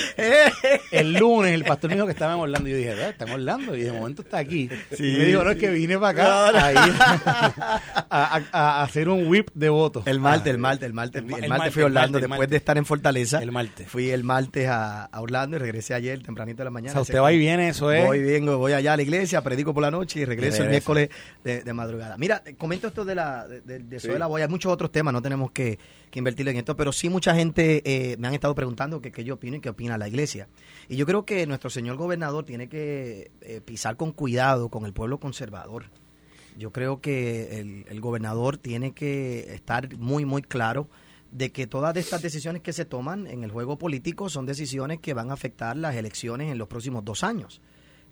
El 0.92 1.14
lunes 1.14 1.54
el 1.54 1.64
pastor 1.64 1.90
me 1.90 1.96
dijo 1.96 2.06
que 2.06 2.14
estaba 2.14 2.34
en 2.34 2.40
Orlando 2.40 2.70
y 2.70 2.72
yo 2.72 2.78
dije, 2.78 3.10
está 3.10 3.26
en 3.26 3.32
Orlando 3.32 3.76
y 3.76 3.82
de 3.82 3.92
momento 3.92 4.22
está 4.22 4.38
aquí. 4.38 4.70
y 4.98 5.02
me 5.02 5.26
dijo, 5.26 5.44
no, 5.44 5.52
es 5.52 5.58
que 5.58 5.70
vine 5.70 5.98
para 5.98 6.50
acá 6.50 7.84
a, 8.10 8.84
hacer 8.84 9.10
un 9.10 9.28
whip 9.28 9.50
de 9.54 9.70
votos. 9.70 10.08
El 10.08 10.20
martes, 10.20 10.52
el 10.52 10.58
martes, 10.58 10.88
el 10.88 10.94
martes, 10.94 11.24
el, 11.24 11.50
martes, 11.50 11.74
fui 11.74 11.84
a 11.84 11.86
Orlando 11.86 12.20
después 12.20 12.50
de 12.50 12.58
estar 12.58 12.78
en 12.78 12.86
Fortaleza. 12.86 13.42
El 13.42 13.52
martes. 13.52 13.88
Fui 13.88 14.10
el 14.10 14.24
martes 14.24 14.68
a, 14.70 15.10
Orlando 15.14 15.58
y 15.58 15.60
regresé 15.60 15.94
ayer 15.94 16.22
tempranito 16.22 16.60
de 16.60 16.66
la 16.66 16.72
mañana. 16.72 16.92
O 16.92 16.94
sea, 16.94 17.02
usted 17.02 17.20
va 17.20 17.32
y 17.34 17.38
viene, 17.38 17.70
eso 17.70 17.92
es 17.92 18.13
voy, 18.18 18.24
vengo, 18.24 18.58
voy 18.58 18.74
allá 18.74 18.94
a 18.94 18.98
la 18.98 19.04
iglesia, 19.04 19.42
predico 19.42 19.74
por 19.74 19.82
la 19.82 19.92
noche 19.92 20.20
y 20.20 20.26
regreso 20.26 20.64
el 20.64 20.70
miércoles 20.70 21.10
de, 21.44 21.74
madrugada. 21.74 22.18
Mira, 22.18 22.44
comento 22.58 22.88
esto 22.88 23.06
de 23.06 23.16
la 23.16 23.48
de, 23.48 23.62
de, 23.62 23.80
de 23.80 24.20
la 24.20 24.28
boya. 24.28 24.46
Hay 24.46 24.52
muchos 24.52 24.72
otros 24.72 24.92
temas, 24.92 25.14
no 25.14 25.22
tenemos 25.22 25.52
que, 25.52 25.80
que 26.10 26.20
invertir 26.20 26.48
en 26.48 26.58
esto, 26.58 26.76
pero 26.76 26.92
sí 26.92 27.10
mucha 27.10 27.36
gente 27.36 27.82
eh, 27.86 28.18
me 28.18 28.28
han 28.28 28.34
estado 28.34 28.54
preguntando 28.56 29.02
qué 29.02 29.24
yo 29.24 29.36
opino 29.36 29.58
y 29.58 29.62
qué 29.62 29.70
opina 29.70 29.98
la 29.98 30.08
iglesia. 30.08 30.48
Y 30.88 30.96
yo 30.96 31.06
creo 31.06 31.26
que 31.26 31.48
nuestro 31.48 31.70
señor 31.70 31.98
gobernador 31.98 32.46
tiene 32.46 32.70
que 32.70 33.32
eh, 33.42 33.62
pisar 33.62 33.98
con 33.98 34.12
cuidado 34.12 34.70
con 34.70 34.86
el 34.86 34.94
pueblo 34.94 35.20
conservador. 35.20 35.86
Yo 36.58 36.72
creo 36.72 37.02
que 37.02 37.60
el, 37.60 37.86
el 37.90 38.00
gobernador 38.00 38.58
tiene 38.58 38.94
que 38.94 39.54
estar 39.54 39.98
muy, 39.98 40.26
muy 40.26 40.44
claro 40.44 40.88
de 41.32 41.52
que 41.52 41.66
todas 41.66 41.98
estas 41.98 42.22
decisiones 42.22 42.62
que 42.62 42.74
se 42.74 42.86
toman 42.86 43.26
en 43.26 43.44
el 43.44 43.50
juego 43.50 43.78
político 43.80 44.30
son 44.30 44.46
decisiones 44.46 45.00
que 45.00 45.16
van 45.16 45.32
a 45.32 45.34
afectar 45.34 45.76
las 45.76 45.96
elecciones 45.96 46.52
en 46.52 46.60
los 46.60 46.68
próximos 46.68 47.04
dos 47.04 47.24
años. 47.24 47.60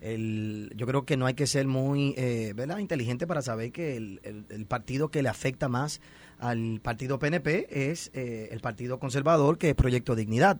El, 0.02 0.72
yo 0.74 0.86
creo 0.86 1.04
que 1.04 1.16
no 1.16 1.26
hay 1.26 1.34
que 1.34 1.46
ser 1.46 1.68
muy 1.68 2.12
eh, 2.16 2.52
¿verdad? 2.56 2.78
inteligente 2.78 3.26
para 3.26 3.40
saber 3.40 3.70
que 3.70 3.96
el, 3.96 4.66
partido 4.68 5.10
que 5.10 5.22
le 5.22 5.28
afecta 5.28 5.68
más 5.68 6.00
al 6.40 6.80
partido 6.82 7.20
PNP 7.20 7.90
es 7.90 8.10
eh, 8.12 8.48
el 8.50 8.58
Partido 8.60 8.98
Conservador, 8.98 9.58
que 9.58 9.70
es 9.70 9.74
Proyecto 9.76 10.16
Dignidad. 10.16 10.58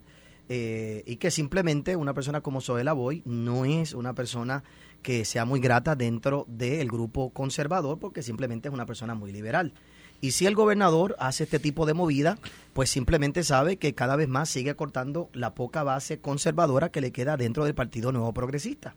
Eh, 0.49 1.03
y 1.07 1.17
que 1.17 1.31
simplemente 1.31 1.97
una 1.97 2.15
persona 2.15 2.41
como 2.41 2.61
Zoela 2.61 2.93
Boy 2.93 3.23
no 3.25 3.65
es 3.65 3.95
una 3.95 4.15
persona 4.15 4.65
que 5.01 5.25
sea 5.25 5.45
muy 5.45 5.61
grata 5.61 5.97
dentro 5.97 6.45
del 6.49 6.89
grupo 6.89 7.31
conservador, 7.31 7.99
porque 7.99 8.23
simplemente 8.23 8.69
es 8.69 8.75
una 8.75 8.87
persona 8.87 9.15
muy 9.15 9.33
liberal. 9.33 9.73
Y 10.21 10.33
si 10.33 10.47
el 10.47 10.55
gobernador 10.55 11.17
hace 11.19 11.45
este 11.45 11.59
tipo 11.59 11.85
de 11.85 11.95
movida, 11.95 12.39
pues 12.75 12.91
simplemente 12.91 13.43
sabe 13.43 13.77
que 13.77 13.95
cada 13.95 14.15
vez 14.15 14.29
más 14.29 14.49
sigue 14.49 14.77
cortando 14.77 15.31
la 15.33 15.55
poca 15.55 15.83
base 15.83 16.21
conservadora 16.21 16.91
que 16.91 17.01
le 17.01 17.11
queda 17.11 17.37
dentro 17.37 17.65
del 17.65 17.75
Partido 17.75 18.13
Nuevo 18.13 18.33
Progresista. 18.33 18.95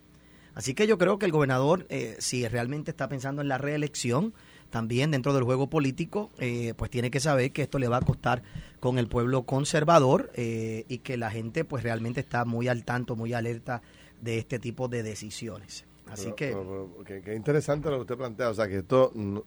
Así 0.56 0.74
que 0.74 0.88
yo 0.88 0.98
creo 0.98 1.20
que 1.20 1.26
el 1.26 1.34
gobernador, 1.34 1.86
eh, 1.90 2.16
si 2.20 2.48
realmente 2.48 2.92
está 2.92 3.10
pensando 3.10 3.42
en 3.42 3.50
la 3.50 3.58
reelección, 3.58 4.34
también 4.70 5.12
dentro 5.12 5.34
del 5.34 5.44
juego 5.44 5.70
político, 5.70 6.32
eh, 6.40 6.74
pues 6.78 6.90
tiene 6.90 7.12
que 7.12 7.20
saber 7.20 7.52
que 7.52 7.62
esto 7.62 7.78
le 7.78 7.90
va 7.90 7.98
a 7.98 8.02
costar 8.02 8.42
con 8.80 8.98
el 8.98 9.08
pueblo 9.08 9.44
conservador 9.44 10.32
eh, 10.34 10.86
y 10.88 11.00
que 11.00 11.18
la 11.18 11.30
gente 11.30 11.66
pues 11.66 11.84
realmente 11.84 12.22
está 12.22 12.46
muy 12.46 12.70
al 12.70 12.86
tanto, 12.86 13.18
muy 13.18 13.34
alerta 13.34 13.82
de 14.22 14.38
este 14.38 14.58
tipo 14.58 14.88
de 14.88 15.04
decisiones. 15.04 15.86
Así 16.10 16.32
que... 16.32 16.56
Qué 17.06 17.36
interesante 17.36 17.90
lo 17.90 17.98
que 17.98 18.02
usted 18.02 18.18
plantea, 18.18 18.50
o 18.50 18.54
sea 18.54 18.68
que 18.68 18.78
esto... 18.78 19.12
Mm, 19.14 19.40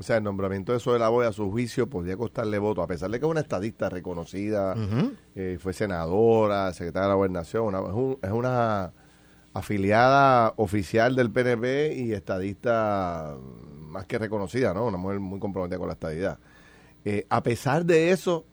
o 0.00 0.02
sea, 0.04 0.18
el 0.18 0.22
nombramiento 0.22 0.72
de 0.72 0.78
Soy 0.78 0.96
la 0.96 1.08
Boy 1.08 1.26
a 1.26 1.32
su 1.32 1.50
juicio 1.50 1.90
podría 1.90 2.16
costarle 2.16 2.60
voto, 2.60 2.82
a 2.82 2.86
pesar 2.86 3.10
de 3.10 3.18
que 3.18 3.26
es 3.26 3.30
una 3.30 3.40
estadista 3.40 3.88
reconocida, 3.88 4.76
fue 5.58 5.72
senadora, 5.72 6.72
secretaria 6.72 7.06
de 7.06 7.08
la 7.08 7.14
gobernación, 7.16 7.74
es 8.22 8.30
una 8.30 8.92
afiliada 9.54 10.54
oficial 10.56 11.16
del 11.16 11.30
PNP 11.30 11.94
y 11.96 12.12
estadista 12.12 13.36
más 13.88 14.06
que 14.06 14.18
reconocida, 14.18 14.74
¿no? 14.74 14.86
Una 14.86 14.98
mujer 14.98 15.20
muy 15.20 15.40
comprometida 15.40 15.78
con 15.78 15.88
la 15.88 15.94
estadidad. 15.94 16.38
Eh, 17.04 17.26
a 17.28 17.42
pesar 17.42 17.84
de 17.84 18.10
eso, 18.10 18.44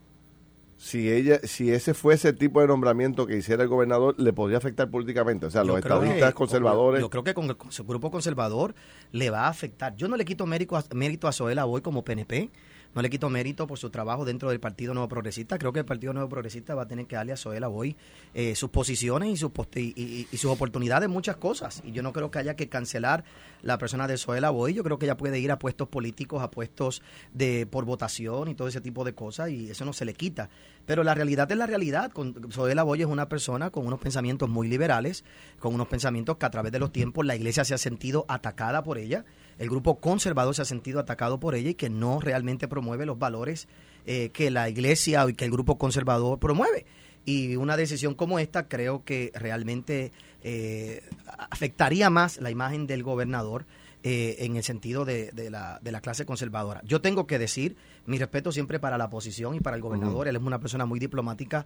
si 0.78 1.12
ella, 1.12 1.40
si 1.44 1.72
ese 1.72 1.94
fuese 1.94 2.30
el 2.30 2.38
tipo 2.38 2.62
de 2.62 2.68
nombramiento 2.68 3.26
que 3.26 3.38
hiciera 3.38 3.64
el 3.64 3.70
gobernador, 3.70 4.16
le 4.18 4.34
podría 4.34 4.58
afectar 4.58 4.90
políticamente. 4.90 5.46
O 5.46 5.52
sea, 5.52 5.64
los 5.64 5.78
estadistas 5.78 6.34
conservadores. 6.34 7.02
Yo 7.02 7.10
creo 7.10 7.24
que 7.24 7.34
con, 7.34 7.56
su 7.70 7.86
grupo 7.86 8.12
conservador 8.12 8.76
le 9.12 9.30
va 9.30 9.46
a 9.46 9.50
afectar. 9.50 9.96
Yo 9.96 10.08
no 10.08 10.18
le 10.18 10.26
quito 10.26 10.46
mérito 10.46 10.76
a, 10.76 10.84
mérito 10.94 11.28
a 11.28 11.32
Zoela 11.32 11.66
hoy 11.66 11.82
como 11.82 12.04
PNP 12.04 12.52
no 12.96 13.02
le 13.02 13.10
quito 13.10 13.30
mérito 13.30 13.68
por 13.68 13.78
su 13.78 13.90
trabajo 13.90 14.24
dentro 14.24 14.50
del 14.50 14.62
Partido 14.62 14.94
Nuevo 14.94 15.10
Progresista. 15.10 15.58
Creo 15.58 15.74
que 15.74 15.80
el 15.80 15.86
Partido 15.86 16.14
Nuevo 16.14 16.30
Progresista 16.30 16.76
va 16.76 16.84
a 16.84 16.88
tener 16.88 17.06
que 17.08 17.18
darle 17.18 17.34
a 17.34 17.38
Zoela 17.38 17.68
hoy 17.68 17.98
eh, 18.34 18.56
sus 18.56 18.70
posiciones 18.70 19.30
y 19.30 19.36
sus, 19.36 19.52
y, 19.76 20.28
sus 20.32 20.46
oportunidades 20.46 21.08
en 21.08 21.12
muchas 21.12 21.36
cosas. 21.36 21.84
Y 21.86 21.92
yo 21.92 22.02
no 22.02 22.14
creo 22.14 22.32
que 22.32 22.40
haya 22.40 22.56
que 22.56 22.70
cancelar 22.70 23.26
la 23.64 23.78
persona 23.78 24.08
de 24.08 24.18
Zoela 24.18 24.50
Boy. 24.50 24.74
Yo 24.74 24.84
creo 24.86 24.98
que 24.98 25.08
ella 25.08 25.18
puede 25.18 25.40
ir 25.40 25.52
a 25.52 25.60
puestos 25.60 25.90
políticos, 25.90 26.42
a 26.42 26.50
puestos 26.50 27.02
de 27.34 27.66
por 27.66 27.84
votación 27.84 28.48
y 28.48 28.56
todo 28.56 28.70
ese 28.70 28.80
tipo 28.80 29.04
de 29.04 29.14
cosas 29.14 29.50
y 29.50 29.70
eso 29.70 29.84
no 29.84 29.92
se 29.92 30.06
le 30.06 30.14
quita. 30.14 30.50
Pero 30.86 31.04
la 31.04 31.14
realidad 31.14 31.52
es 31.52 31.58
la 31.58 31.68
realidad. 31.68 32.14
Zoela 32.50 32.84
Boy 32.84 33.02
es 33.02 33.08
una 33.08 33.28
persona 33.28 33.72
con 33.72 33.86
unos 33.86 34.00
pensamientos 34.00 34.48
muy 34.48 34.70
liberales, 34.70 35.26
con 35.60 35.74
unos 35.74 35.90
pensamientos 35.90 36.38
que 36.38 36.46
a 36.46 36.52
través 36.52 36.72
de 36.72 36.80
los 36.80 36.94
tiempos 36.94 37.26
la 37.26 37.36
iglesia 37.36 37.66
se 37.66 37.74
ha 37.74 37.78
sentido 37.78 38.24
atacada 38.30 38.84
por 38.84 38.98
ella 38.98 39.26
el 39.58 39.70
grupo 39.70 40.00
conservador 40.00 40.56
se 40.56 40.62
ha 40.62 40.66
sentido 40.66 41.00
atacado 41.00 41.40
por 41.40 41.56
ella 41.56 41.70
y 41.70 41.76
que 41.76 41.90
no 41.90 42.20
realmente 42.20 42.68
promueve 42.68 43.06
los 43.06 43.18
valores 43.18 43.68
eh, 44.06 44.30
que 44.30 44.52
la 44.52 44.70
iglesia 44.70 45.26
y 45.28 45.34
que 45.34 45.46
el 45.46 45.52
grupo 45.52 45.78
conservador 45.78 46.40
promueve. 46.40 46.86
Y 47.26 47.56
una 47.56 47.76
decisión 47.76 48.14
como 48.14 48.38
esta 48.38 48.68
creo 48.68 49.04
que 49.04 49.32
realmente 49.34 50.12
eh, 50.44 51.02
afectaría 51.26 52.10
más 52.10 52.40
la 52.40 52.52
imagen 52.52 52.86
del 52.86 53.02
gobernador 53.02 53.66
eh, 54.04 54.36
en 54.46 54.56
el 54.56 54.64
sentido 54.64 55.06
de, 55.06 55.32
la, 55.50 55.80
de, 55.82 55.92
la, 55.92 56.02
clase 56.02 56.28
conservadora. 56.28 56.82
Yo 56.86 57.02
tengo 57.02 57.26
que 57.26 57.40
decir 57.40 57.76
mi 58.06 58.20
respeto 58.20 58.52
siempre 58.52 58.80
para 58.80 59.00
la 59.00 59.06
oposición 59.06 59.56
y 59.56 59.60
para 59.60 59.76
el 59.76 59.82
gobernador. 59.82 60.28
Él 60.28 60.36
es 60.36 60.42
una 60.44 60.60
persona 60.60 60.86
muy 60.86 61.00
diplomática, 61.00 61.66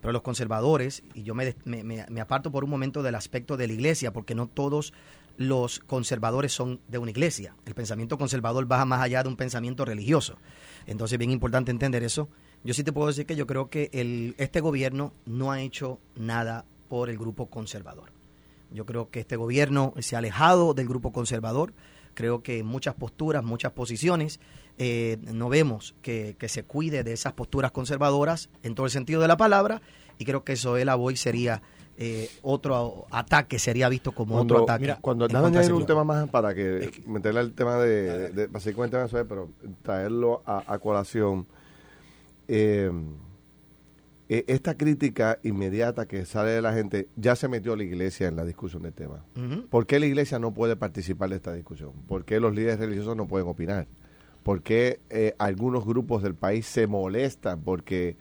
pero 0.00 0.12
los 0.12 0.22
conservadores, 0.22 1.02
y 1.12 1.24
yo 1.24 1.34
me, 1.34 1.54
me, 1.66 2.20
aparto 2.22 2.50
por 2.50 2.64
un 2.64 2.70
momento 2.70 3.02
del 3.02 3.14
aspecto 3.14 3.58
de 3.58 3.66
la 3.66 3.74
iglesia, 3.74 4.14
porque 4.14 4.34
no 4.34 4.46
todos 4.46 4.94
los 5.36 5.80
conservadores 5.80 6.52
son 6.52 6.80
de 6.88 6.98
una 6.98 7.10
iglesia. 7.10 7.54
El 7.66 7.74
pensamiento 7.74 8.18
conservador 8.18 8.66
baja 8.66 8.84
más 8.84 9.00
allá 9.00 9.22
de 9.22 9.28
un 9.28 9.36
pensamiento 9.36 9.84
religioso. 9.84 10.36
Entonces, 10.86 11.18
bien 11.18 11.30
importante 11.30 11.70
entender 11.70 12.02
eso. 12.02 12.28
Yo 12.62 12.74
sí 12.74 12.84
te 12.84 12.92
puedo 12.92 13.08
decir 13.08 13.26
que 13.26 13.36
yo 13.36 13.46
creo 13.46 13.68
que 13.68 13.90
el, 13.92 14.34
este 14.38 14.60
gobierno 14.60 15.12
no 15.26 15.52
ha 15.52 15.60
hecho 15.60 15.98
nada 16.16 16.64
por 16.88 17.10
el 17.10 17.18
grupo 17.18 17.46
conservador. 17.46 18.10
Yo 18.70 18.86
creo 18.86 19.10
que 19.10 19.20
este 19.20 19.36
gobierno 19.36 19.94
se 19.98 20.16
ha 20.16 20.18
alejado 20.18 20.74
del 20.74 20.88
grupo 20.88 21.12
conservador. 21.12 21.72
Creo 22.14 22.42
que 22.42 22.62
muchas 22.62 22.94
posturas, 22.94 23.44
muchas 23.44 23.72
posiciones, 23.72 24.40
eh, 24.78 25.18
no 25.22 25.48
vemos 25.48 25.94
que, 26.02 26.36
se 26.48 26.64
cuide 26.64 27.04
de 27.04 27.12
esas 27.12 27.32
posturas 27.34 27.70
conservadoras 27.70 28.48
en 28.62 28.74
todo 28.74 28.86
el 28.86 28.92
sentido 28.92 29.20
de 29.20 29.28
la 29.28 29.36
palabra. 29.36 29.82
Y 30.18 30.24
creo 30.24 30.44
que 30.44 30.54
eso 30.54 30.76
el 30.76 30.90
Boy 30.90 31.16
sería 31.16 31.62
eh, 31.96 32.28
otro 32.42 33.06
ataque 33.10 33.58
sería 33.58 33.88
visto 33.88 34.12
como 34.12 34.36
otro 34.36 34.64
ataque. 34.64 34.96
cuando 35.00 35.26
añadir 35.26 35.72
un 35.72 35.86
tema 35.86 36.02
más 36.04 36.28
para 36.28 36.54
que, 36.54 36.90
meterle 37.06 37.40
el 37.40 37.52
tema 37.52 37.76
de, 37.78 38.30
de, 38.30 38.46
básicamente 38.48 38.96
pero 39.28 39.50
traerlo 39.82 40.42
a, 40.44 40.78
colación. 40.78 41.46
Eh, 42.48 42.90
e, 44.28 44.44
esta 44.48 44.76
crítica 44.76 45.38
inmediata 45.42 46.06
que 46.06 46.24
sale 46.24 46.50
de 46.50 46.62
la 46.62 46.72
gente, 46.72 47.08
ya 47.14 47.36
se 47.36 47.46
metió 47.46 47.76
la 47.76 47.84
iglesia 47.84 48.26
en 48.26 48.36
la 48.36 48.44
discusión 48.44 48.82
del 48.82 48.92
tema. 48.92 49.24
¿Por 49.70 49.86
qué 49.86 50.00
la 50.00 50.06
iglesia 50.06 50.38
no 50.38 50.52
puede 50.52 50.76
participar 50.76 51.30
de 51.30 51.36
esta 51.36 51.52
discusión? 51.52 51.92
¿Por 52.08 52.24
qué 52.24 52.40
los 52.40 52.54
líderes 52.54 52.78
religiosos 52.78 53.16
no 53.16 53.28
pueden 53.28 53.46
opinar? 53.46 53.86
¿Por 54.42 54.62
qué 54.62 55.00
eh, 55.10 55.34
algunos 55.38 55.86
grupos 55.86 56.22
del 56.22 56.34
país 56.34 56.66
se 56.66 56.86
molestan 56.86 57.62
porque 57.62 58.16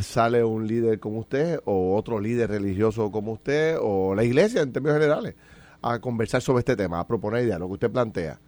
sale 0.00 0.42
un 0.42 0.66
líder 0.66 0.98
como 1.00 1.20
usted 1.20 1.60
o 1.64 1.96
otro 1.96 2.20
líder 2.20 2.50
religioso 2.50 3.10
como 3.10 3.32
usted 3.32 3.76
o 3.80 4.14
la 4.14 4.24
iglesia 4.24 4.62
en 4.62 4.72
términos 4.72 4.98
generales 4.98 5.34
a 5.82 5.98
conversar 6.00 6.40
sobre 6.40 6.60
este 6.60 6.76
tema, 6.76 6.98
a 7.00 7.06
proponer 7.06 7.44
ideas, 7.44 7.60
lo 7.60 7.66
que 7.66 7.74
usted 7.74 7.90
plantea? 7.90 8.40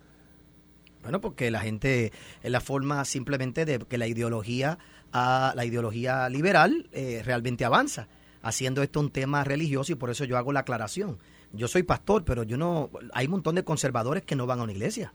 Bueno, 1.02 1.20
porque 1.20 1.50
la 1.50 1.60
gente 1.60 2.12
es 2.42 2.50
la 2.50 2.60
forma 2.60 3.04
simplemente 3.04 3.64
de 3.64 3.78
que 3.78 3.98
la 3.98 4.08
ideología, 4.08 4.78
a, 5.12 5.52
la 5.54 5.64
ideología 5.64 6.28
liberal 6.28 6.88
eh, 6.92 7.22
realmente 7.24 7.64
avanza, 7.64 8.08
haciendo 8.42 8.82
esto 8.82 9.00
un 9.00 9.10
tema 9.10 9.44
religioso 9.44 9.92
y 9.92 9.96
por 9.96 10.10
eso 10.10 10.24
yo 10.24 10.36
hago 10.36 10.52
la 10.52 10.60
aclaración. 10.60 11.18
Yo 11.52 11.68
soy 11.68 11.84
pastor, 11.84 12.24
pero 12.24 12.42
yo 12.42 12.56
no, 12.56 12.90
hay 13.12 13.26
un 13.26 13.32
montón 13.32 13.54
de 13.54 13.64
conservadores 13.64 14.24
que 14.24 14.34
no 14.34 14.46
van 14.46 14.60
a 14.60 14.64
una 14.64 14.72
iglesia. 14.72 15.14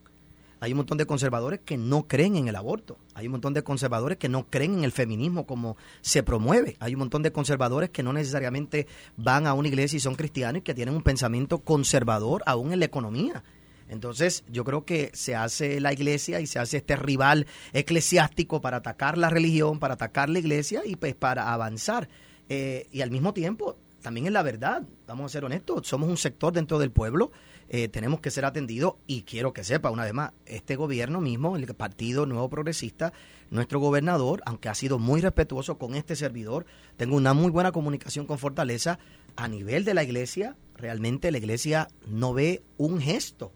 Hay 0.61 0.73
un 0.73 0.77
montón 0.77 0.99
de 0.99 1.07
conservadores 1.07 1.59
que 1.65 1.75
no 1.75 2.07
creen 2.07 2.35
en 2.35 2.47
el 2.47 2.55
aborto. 2.55 2.99
Hay 3.15 3.25
un 3.25 3.31
montón 3.31 3.55
de 3.55 3.63
conservadores 3.63 4.19
que 4.19 4.29
no 4.29 4.47
creen 4.47 4.75
en 4.75 4.83
el 4.83 4.91
feminismo 4.91 5.47
como 5.47 5.75
se 6.01 6.21
promueve. 6.21 6.77
Hay 6.79 6.93
un 6.93 6.99
montón 6.99 7.23
de 7.23 7.31
conservadores 7.31 7.89
que 7.89 8.03
no 8.03 8.13
necesariamente 8.13 8.85
van 9.17 9.47
a 9.47 9.55
una 9.55 9.69
iglesia 9.69 9.97
y 9.97 9.99
son 9.99 10.13
cristianos 10.13 10.59
y 10.59 10.61
que 10.61 10.75
tienen 10.75 10.93
un 10.93 11.01
pensamiento 11.01 11.57
conservador 11.57 12.43
aún 12.45 12.73
en 12.73 12.79
la 12.79 12.85
economía. 12.85 13.43
Entonces, 13.89 14.43
yo 14.51 14.63
creo 14.63 14.85
que 14.85 15.09
se 15.15 15.35
hace 15.35 15.81
la 15.81 15.93
iglesia 15.93 16.39
y 16.39 16.45
se 16.45 16.59
hace 16.59 16.77
este 16.77 16.95
rival 16.95 17.47
eclesiástico 17.73 18.61
para 18.61 18.77
atacar 18.77 19.17
la 19.17 19.31
religión, 19.31 19.79
para 19.79 19.95
atacar 19.95 20.29
la 20.29 20.37
iglesia 20.37 20.83
y 20.85 20.95
pues 20.95 21.15
para 21.15 21.51
avanzar. 21.51 22.07
Eh, 22.49 22.87
y 22.91 23.01
al 23.01 23.09
mismo 23.09 23.33
tiempo, 23.33 23.77
también 24.01 24.27
es 24.27 24.31
la 24.31 24.43
verdad, 24.43 24.83
vamos 25.07 25.31
a 25.31 25.33
ser 25.33 25.43
honestos, 25.43 25.87
somos 25.87 26.07
un 26.07 26.17
sector 26.17 26.53
dentro 26.53 26.77
del 26.77 26.91
pueblo, 26.91 27.31
eh, 27.69 27.87
tenemos 27.87 28.19
que 28.19 28.31
ser 28.31 28.45
atendidos 28.45 28.95
y 29.07 29.23
quiero 29.23 29.53
que 29.53 29.63
sepa, 29.63 29.91
una 29.91 30.03
vez 30.03 30.13
más, 30.13 30.31
este 30.45 30.75
gobierno 30.75 31.21
mismo, 31.21 31.55
el 31.55 31.65
Partido 31.73 32.25
Nuevo 32.25 32.49
Progresista, 32.49 33.13
nuestro 33.49 33.79
gobernador, 33.79 34.41
aunque 34.45 34.69
ha 34.69 34.75
sido 34.75 34.99
muy 34.99 35.21
respetuoso 35.21 35.77
con 35.77 35.95
este 35.95 36.15
servidor, 36.15 36.65
tengo 36.97 37.15
una 37.15 37.33
muy 37.33 37.51
buena 37.51 37.71
comunicación 37.71 38.25
con 38.25 38.39
Fortaleza, 38.39 38.99
a 39.35 39.47
nivel 39.47 39.85
de 39.85 39.93
la 39.93 40.03
iglesia, 40.03 40.55
realmente 40.75 41.31
la 41.31 41.37
iglesia 41.37 41.87
no 42.07 42.33
ve 42.33 42.61
un 42.77 42.99
gesto 42.99 43.51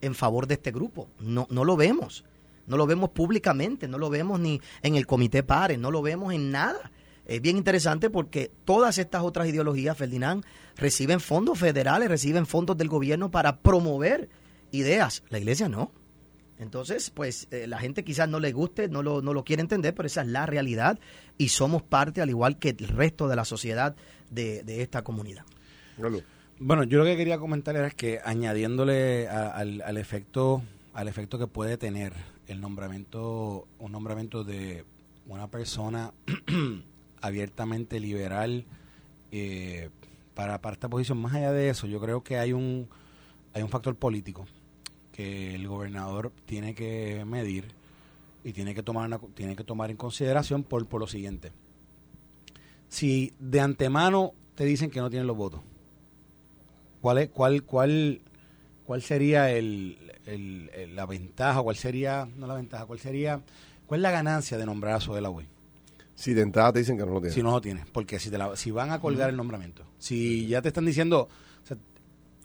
en 0.00 0.14
favor 0.14 0.46
de 0.46 0.54
este 0.54 0.72
grupo, 0.72 1.08
no, 1.20 1.46
no 1.50 1.64
lo 1.64 1.76
vemos, 1.76 2.24
no 2.66 2.76
lo 2.76 2.86
vemos 2.86 3.10
públicamente, 3.10 3.86
no 3.88 3.98
lo 3.98 4.10
vemos 4.10 4.40
ni 4.40 4.60
en 4.82 4.96
el 4.96 5.06
comité 5.06 5.42
PARE, 5.42 5.76
no 5.76 5.90
lo 5.90 6.02
vemos 6.02 6.32
en 6.34 6.50
nada 6.50 6.90
es 7.26 7.40
bien 7.40 7.56
interesante 7.56 8.10
porque 8.10 8.50
todas 8.64 8.98
estas 8.98 9.22
otras 9.22 9.48
ideologías, 9.48 9.96
Ferdinand, 9.96 10.44
reciben 10.76 11.20
fondos 11.20 11.58
federales, 11.58 12.08
reciben 12.08 12.46
fondos 12.46 12.76
del 12.76 12.88
gobierno 12.88 13.30
para 13.30 13.60
promover 13.60 14.28
ideas. 14.70 15.22
La 15.28 15.38
iglesia 15.38 15.68
no. 15.68 15.92
Entonces, 16.58 17.10
pues 17.10 17.48
eh, 17.50 17.66
la 17.66 17.78
gente 17.78 18.04
quizás 18.04 18.28
no 18.28 18.38
le 18.38 18.52
guste, 18.52 18.88
no 18.88 19.02
lo, 19.02 19.20
no 19.20 19.34
lo 19.34 19.44
quiere 19.44 19.62
entender, 19.62 19.94
pero 19.94 20.06
esa 20.06 20.22
es 20.22 20.28
la 20.28 20.46
realidad 20.46 20.98
y 21.38 21.48
somos 21.48 21.82
parte, 21.82 22.20
al 22.20 22.30
igual 22.30 22.58
que 22.58 22.70
el 22.70 22.88
resto 22.88 23.28
de 23.28 23.36
la 23.36 23.44
sociedad, 23.44 23.96
de, 24.30 24.62
esta 24.82 25.02
comunidad. 25.02 25.44
Bueno, 26.58 26.84
yo 26.84 26.98
lo 26.98 27.04
que 27.04 27.16
quería 27.16 27.38
comentar 27.38 27.76
era 27.76 27.90
que 27.90 28.20
añadiéndole 28.24 29.28
al, 29.28 29.82
al, 29.82 29.96
efecto 29.98 30.62
al 30.94 31.08
efecto 31.08 31.38
que 31.38 31.46
puede 31.46 31.76
tener 31.76 32.12
el 32.46 32.60
nombramiento 32.60 33.66
un 33.78 33.92
nombramiento 33.92 34.44
de 34.44 34.84
una 35.26 35.48
persona 35.48 36.12
abiertamente 37.22 37.98
liberal 38.00 38.66
eh, 39.30 39.88
para, 40.34 40.60
para 40.60 40.74
esta 40.74 40.88
posición. 40.88 41.18
Más 41.18 41.34
allá 41.34 41.52
de 41.52 41.70
eso, 41.70 41.86
yo 41.86 42.00
creo 42.00 42.22
que 42.22 42.36
hay 42.36 42.52
un, 42.52 42.88
hay 43.54 43.62
un 43.62 43.70
factor 43.70 43.96
político 43.96 44.46
que 45.12 45.54
el 45.54 45.66
gobernador 45.68 46.32
tiene 46.46 46.74
que 46.74 47.24
medir 47.24 47.68
y 48.44 48.52
tiene 48.52 48.74
que 48.74 48.82
tomar, 48.82 49.20
tiene 49.34 49.56
que 49.56 49.64
tomar 49.64 49.90
en 49.90 49.96
consideración 49.96 50.64
por, 50.64 50.86
por 50.86 51.00
lo 51.00 51.06
siguiente. 51.06 51.52
Si 52.88 53.32
de 53.38 53.60
antemano 53.60 54.32
te 54.54 54.64
dicen 54.64 54.90
que 54.90 55.00
no 55.00 55.08
tienen 55.08 55.26
los 55.26 55.36
votos, 55.36 55.60
¿cuál, 57.00 57.18
es, 57.18 57.28
cuál, 57.28 57.62
cuál, 57.62 58.20
cuál 58.84 59.02
sería 59.02 59.50
el, 59.50 59.98
la 60.94 61.06
ventaja? 61.06 61.62
¿Cuál 61.62 61.76
sería, 61.76 62.28
no 62.36 62.46
la 62.46 62.54
ventaja, 62.54 62.84
cuál 62.86 62.98
sería, 62.98 63.42
cuál 63.86 64.00
es 64.00 64.02
la 64.02 64.10
ganancia 64.10 64.58
de 64.58 64.66
nombrar 64.66 64.94
a 64.96 65.00
Soela? 65.00 65.30
Si 66.14 66.34
de 66.34 66.42
entrada 66.42 66.72
te 66.72 66.80
dicen 66.80 66.96
que 66.96 67.04
no 67.04 67.12
lo 67.12 67.20
tienes. 67.20 67.34
Si 67.34 67.42
no 67.42 67.52
lo 67.52 67.60
tienes. 67.60 67.86
Porque 67.90 68.18
si, 68.18 68.30
te 68.30 68.38
si 68.56 68.70
van 68.70 68.90
a 68.90 69.00
colgar 69.00 69.30
el 69.30 69.36
nombramiento, 69.36 69.84
si 69.98 70.46
ya 70.46 70.62
te 70.62 70.68
están 70.68 70.84
diciendo. 70.84 71.28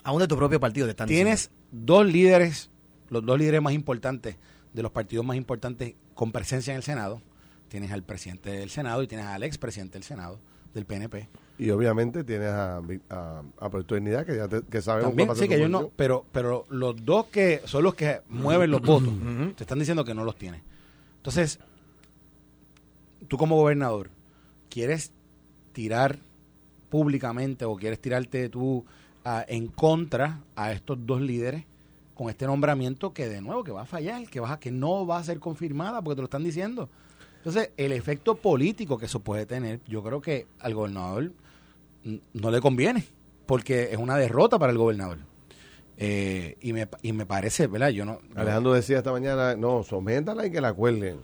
Aún 0.04 0.20
de 0.20 0.28
tu 0.28 0.38
propio 0.38 0.60
partido 0.60 0.88
te 0.88 0.92
están 0.92 1.08
Tienes 1.08 1.52
dos 1.70 2.06
líderes, 2.06 2.70
los 3.10 3.26
dos 3.26 3.38
líderes 3.38 3.62
más 3.62 3.74
importantes, 3.74 4.38
de 4.74 4.82
los 4.82 4.92
partidos 4.92 5.26
más 5.26 5.36
importantes 5.36 5.96
con 6.14 6.32
presencia 6.32 6.72
en 6.72 6.78
el 6.78 6.84
Senado. 6.84 7.22
Tienes 7.68 7.92
al 7.92 8.04
presidente 8.04 8.52
del 8.52 8.70
Senado 8.70 9.04
y 9.04 9.08
tienes 9.08 9.26
al 9.26 9.44
expresidente 9.44 9.94
del 9.94 10.04
Senado, 10.04 10.40
del 10.74 10.86
PNP. 10.86 11.28
Y 11.60 11.72
obviamente 11.72 12.24
tienes 12.24 12.50
a, 12.50 12.78
a, 13.10 13.42
a 13.60 13.70
que 14.26 14.36
ya 14.38 14.48
te, 14.48 14.62
que 14.62 14.82
sabemos 14.82 15.10
También, 15.10 15.36
sí, 15.36 15.48
que 15.48 15.60
yo 15.60 15.68
no, 15.68 15.90
pero, 15.96 16.24
pero 16.32 16.66
los 16.70 17.04
dos 17.04 17.26
que 17.26 17.62
son 17.66 17.84
los 17.84 17.96
que 17.96 18.22
mueven 18.30 18.70
los 18.70 18.82
votos, 18.84 19.14
te 19.56 19.64
están 19.64 19.80
diciendo 19.80 20.06
que 20.06 20.14
no 20.14 20.24
los 20.24 20.38
tienes. 20.38 20.62
Entonces, 21.18 21.60
tú 23.27 23.38
como 23.38 23.55
gobernador, 23.55 24.10
¿quieres 24.69 25.12
tirar 25.74 26.19
públicamente 26.89 27.65
o 27.65 27.75
quieres 27.75 28.00
tirarte 28.00 28.50
tú 28.50 28.86
en 29.48 29.67
contra 29.67 30.39
a 30.55 30.72
estos 30.72 31.05
dos 31.05 31.22
líderes 31.22 31.65
con 32.15 32.29
este 32.29 32.48
nombramiento 32.48 33.13
que 33.13 33.27
de 33.27 33.41
nuevo 33.41 33.63
que 33.63 33.72
va 33.72 33.81
a 33.81 33.86
fallar, 33.86 34.25
que 34.29 34.39
va 34.39 34.60
que 34.60 34.72
no 34.72 35.05
va 35.05 35.17
a 35.17 35.24
ser 35.24 35.39
confirmada 35.39 36.01
porque 36.01 36.15
te 36.15 36.22
lo 36.22 36.25
están 36.25 36.43
diciendo? 36.43 36.89
Entonces, 37.38 37.72
el 37.77 37.91
efecto 37.91 38.36
político 38.36 38.98
que 38.98 39.05
eso 39.05 39.19
puede 39.19 39.46
tener, 39.46 39.79
yo 39.88 40.03
creo 40.03 40.22
que 40.22 40.48
al 40.60 40.74
gobernador 40.74 41.31
no 42.34 42.51
le 42.51 42.62
conviene, 42.62 43.05
porque 43.46 43.89
es 43.91 43.98
una 43.98 44.17
derrota 44.17 44.57
para 44.57 44.72
el 44.72 44.77
gobernador. 44.77 45.19
Eh, 45.98 46.57
y, 46.62 46.74
me, 46.74 46.88
y 47.01 47.13
me 47.13 47.25
parece, 47.25 47.67
¿verdad? 47.67 47.89
Yo 47.89 48.05
no. 48.05 48.19
Alejandro 48.36 48.74
decía 48.74 48.98
esta 49.00 49.12
mañana, 49.12 49.55
no, 49.55 49.84
sométala 49.84 50.46
y 50.46 50.51
que 50.51 50.62
la 50.62 50.74
cuelguen. 50.74 51.19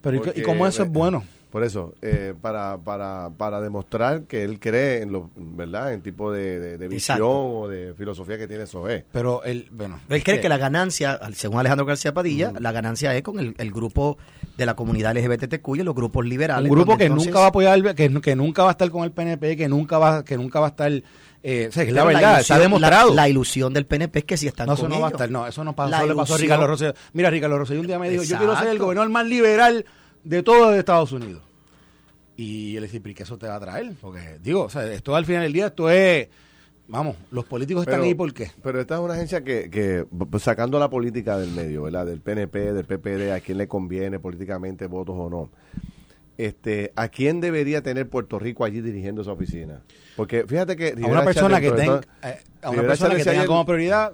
Pero 0.00 0.22
¿y 0.34 0.42
cómo 0.42 0.66
eso 0.66 0.82
es 0.82 0.90
bueno? 0.90 1.24
Por 1.50 1.64
eso, 1.64 1.94
eh, 2.02 2.34
para, 2.40 2.76
para, 2.78 3.30
para 3.36 3.60
demostrar 3.62 4.22
que 4.22 4.44
él 4.44 4.60
cree 4.60 5.00
en 5.02 5.12
lo, 5.12 5.30
¿verdad? 5.34 5.94
En 5.94 6.02
tipo 6.02 6.30
de, 6.30 6.76
de, 6.76 6.88
visión 6.88 7.20
o 7.22 7.68
de 7.68 7.94
filosofía 7.94 8.36
que 8.36 8.46
tiene 8.46 8.66
SOE. 8.66 9.06
Pero 9.12 9.42
él, 9.44 9.68
bueno. 9.70 9.98
Él 10.10 10.22
cree 10.22 10.40
que, 10.40 10.48
la 10.50 10.58
ganancia, 10.58 11.18
según 11.32 11.60
Alejandro 11.60 11.86
García 11.86 12.12
Padilla, 12.12 12.52
la 12.58 12.72
ganancia 12.72 13.14
es 13.16 13.22
con 13.22 13.38
el, 13.38 13.54
el, 13.56 13.72
grupo 13.72 14.18
de 14.58 14.66
la 14.66 14.74
comunidad 14.74 15.16
LGBTQ 15.16 15.76
y 15.76 15.82
los 15.82 15.94
grupos 15.94 16.26
liberales. 16.26 16.70
Un 16.70 16.76
grupo 16.76 16.98
que 16.98 17.08
nunca 17.08 17.38
va 17.38 17.46
a 17.46 17.48
apoyar, 17.48 17.94
que, 17.94 18.20
que 18.20 18.36
nunca 18.36 18.62
va 18.62 18.68
a 18.68 18.72
estar 18.72 18.90
con 18.90 19.04
el 19.04 19.12
PNP, 19.12 19.56
que 19.56 19.68
nunca 19.68 19.96
va, 19.98 20.24
que 20.24 20.36
nunca 20.36 20.60
va 20.60 20.66
a 20.66 20.70
estar 20.70 20.92
eh, 21.42 21.70
la 21.90 22.04
verdad, 22.04 22.40
está 22.40 22.58
demostrado. 22.58 23.14
La, 23.14 23.28
ilusión 23.28 23.72
del 23.72 23.86
PNP 23.86 24.18
es 24.18 24.24
que 24.24 24.36
si 24.36 24.48
están 24.48 24.66
no, 24.66 24.74
eso 24.74 24.88
no 24.88 25.00
va 25.00 25.08
a 25.08 25.10
estar, 25.10 25.30
no, 25.30 25.46
eso 25.46 25.62
no 25.64 25.74
pasó, 25.74 26.06
le 26.06 26.14
pasó 26.14 26.34
a 26.34 26.38
Ricardo 26.38 26.66
Rosselló. 26.66 26.94
Mira, 27.12 27.30
Ricardo 27.30 27.58
Rosselló 27.58 27.80
un 27.80 27.86
día 27.86 27.98
me 27.98 28.10
dijo, 28.10 28.22
yo 28.24 28.36
quiero 28.36 28.58
ser 28.58 28.68
el 28.68 28.78
gobernador 28.78 29.10
más 29.10 29.26
liberal 29.26 29.86
de 30.28 30.42
todo 30.42 30.74
Estados 30.74 31.12
Unidos. 31.12 31.42
Y 32.36 32.76
él 32.76 32.84
dice, 32.84 33.00
¿qué 33.02 33.22
eso 33.22 33.38
te 33.38 33.48
va 33.48 33.56
a 33.56 33.60
traer? 33.60 33.94
Porque, 34.00 34.38
digo, 34.42 34.64
o 34.64 34.70
sea, 34.70 34.90
esto 34.92 35.16
al 35.16 35.24
final 35.24 35.42
del 35.42 35.52
día, 35.52 35.66
esto 35.68 35.90
es, 35.90 36.28
vamos, 36.86 37.16
los 37.30 37.46
políticos 37.46 37.82
están 37.82 38.02
ahí 38.02 38.14
por 38.14 38.32
qué. 38.32 38.52
Pero 38.62 38.80
esta 38.80 38.96
es 38.96 39.00
una 39.00 39.14
agencia 39.14 39.42
que, 39.42 39.70
que, 39.70 40.06
sacando 40.38 40.78
la 40.78 40.90
política 40.90 41.38
del 41.38 41.50
medio, 41.50 41.82
¿verdad? 41.82 42.06
Del 42.06 42.20
PNP, 42.20 42.72
del 42.74 42.84
PPD, 42.84 43.32
a 43.32 43.40
quién 43.40 43.58
le 43.58 43.66
conviene 43.66 44.20
políticamente 44.20 44.86
votos 44.86 45.16
o 45.18 45.30
no. 45.30 45.50
Este, 46.36 46.92
¿A 46.94 47.08
quién 47.08 47.40
debería 47.40 47.82
tener 47.82 48.08
Puerto 48.08 48.38
Rico 48.38 48.64
allí 48.64 48.80
dirigiendo 48.82 49.22
esa 49.22 49.32
oficina? 49.32 49.82
Porque 50.14 50.46
fíjate 50.46 50.76
que... 50.76 50.94
a 51.02 51.06
una 51.06 51.24
persona 51.24 51.60
que, 51.60 51.72
tenga, 51.72 52.02
eh, 52.22 52.38
a 52.62 52.70
una 52.70 52.82
persona 52.82 53.16
que 53.16 53.24
tenga 53.24 53.46
como 53.46 53.64
prioridad 53.64 54.12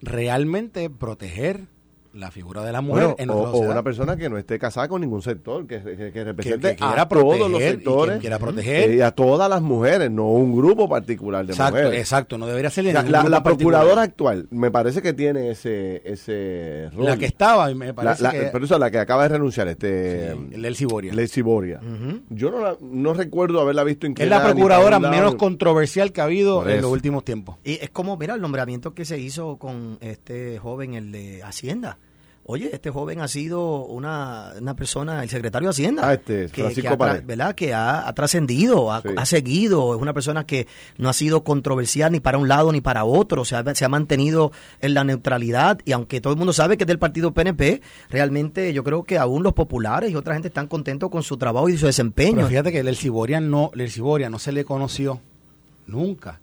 realmente 0.00 0.90
proteger 0.90 1.68
la 2.16 2.30
figura 2.30 2.64
de 2.64 2.72
la 2.72 2.80
mujer 2.80 3.14
en 3.18 3.30
o, 3.30 3.58
una 3.58 3.82
persona 3.82 4.16
que 4.16 4.28
no 4.28 4.38
esté 4.38 4.58
casada 4.58 4.88
con 4.88 5.00
ningún 5.00 5.22
sector, 5.22 5.66
que, 5.66 5.78
represente 5.78 6.76
a 6.80 7.06
todos 7.08 7.50
los 7.50 7.60
sectores 7.60 8.24
y 8.24 8.28
proteger. 8.28 8.94
Y 8.94 9.00
a 9.00 9.10
todas 9.10 9.48
las 9.48 9.62
mujeres, 9.62 10.10
no 10.10 10.30
un 10.30 10.56
grupo 10.56 10.88
particular 10.88 11.44
de 11.46 11.52
exacto, 11.52 11.92
Exacto, 11.92 12.38
no 12.38 12.46
debería 12.46 12.70
ser 12.70 12.86
la, 12.86 13.42
procuradora 13.42 14.02
actual 14.02 14.46
me 14.50 14.70
parece 14.70 15.02
que 15.02 15.12
tiene 15.12 15.50
ese 15.50 16.02
ese 16.04 16.88
rol. 16.94 17.04
La 17.04 17.16
que 17.16 17.26
estaba, 17.26 17.72
me 17.74 17.92
parece 17.92 18.22
la, 18.22 18.30
que... 18.30 18.48
Pero 18.52 18.64
eso 18.64 18.78
la 18.78 18.90
que 18.90 18.98
acaba 18.98 19.24
de 19.24 19.30
renunciar, 19.30 19.68
este... 19.68 20.34
Sí, 21.28 21.42
Boria. 21.42 21.80
Yo 22.30 22.50
no, 22.50 22.78
no 22.80 23.14
recuerdo 23.14 23.60
haberla 23.60 23.84
visto 23.84 24.06
Es 24.06 24.28
la 24.28 24.42
procuradora 24.42 24.98
menos 24.98 25.34
controversial 25.36 26.12
que 26.12 26.20
ha 26.20 26.24
habido 26.24 26.66
en 26.68 26.82
los 26.82 26.90
últimos 26.90 27.24
tiempos. 27.24 27.56
Y 27.64 27.74
es 27.74 27.90
como, 27.90 28.16
mira, 28.16 28.34
el 28.34 28.40
nombramiento 28.40 28.94
que 28.94 29.04
se 29.04 29.18
hizo 29.18 29.56
con 29.56 29.98
este 30.00 30.58
joven, 30.58 30.94
el 30.94 31.12
de 31.12 31.42
Hacienda 31.42 31.98
Oye, 32.48 32.70
este 32.72 32.90
joven 32.90 33.20
ha 33.20 33.26
sido 33.26 33.84
una, 33.86 34.52
una 34.60 34.76
persona, 34.76 35.20
el 35.24 35.28
secretario 35.28 35.66
de 35.66 35.70
Hacienda, 35.70 36.08
ah, 36.08 36.14
este, 36.14 36.46
que, 36.46 36.86
ha, 36.86 36.94
¿verdad? 37.24 37.56
que 37.56 37.74
ha, 37.74 38.12
trascendido, 38.14 38.92
ha, 38.92 39.26
seguido, 39.26 39.96
es 39.96 40.00
una 40.00 40.12
persona 40.12 40.46
que 40.46 40.68
no 40.96 41.08
ha 41.08 41.12
sido 41.12 41.42
controversial 41.42 42.12
ni 42.12 42.20
para 42.20 42.38
un 42.38 42.46
lado 42.46 42.70
ni 42.70 42.80
para 42.80 43.04
otro, 43.04 43.44
se 43.44 43.56
ha, 43.56 43.74
se 43.74 43.84
ha 43.84 43.88
mantenido 43.88 44.52
en 44.80 44.94
la 44.94 45.02
neutralidad 45.02 45.80
y 45.84 45.90
aunque 45.90 46.20
todo 46.20 46.34
el 46.34 46.38
mundo 46.38 46.52
sabe 46.52 46.76
que 46.76 46.84
es 46.84 46.88
del 46.88 47.00
partido 47.00 47.34
PNP, 47.34 47.82
realmente 48.10 48.72
yo 48.72 48.84
creo 48.84 49.02
que 49.02 49.18
aún 49.18 49.42
los 49.42 49.52
populares 49.52 50.12
y 50.12 50.14
otra 50.14 50.34
gente 50.34 50.46
están 50.46 50.68
contentos 50.68 51.10
con 51.10 51.24
su 51.24 51.36
trabajo 51.38 51.68
y 51.68 51.76
su 51.76 51.86
desempeño. 51.86 52.36
Pero 52.36 52.48
fíjate 52.48 52.70
que 52.70 52.78
el 52.78 52.96
Ciboria 52.96 53.40
no, 53.40 53.72
el 53.74 53.90
Ciboria 53.90 54.30
no 54.30 54.38
se 54.38 54.52
le 54.52 54.64
conoció 54.64 55.20
nunca 55.88 56.38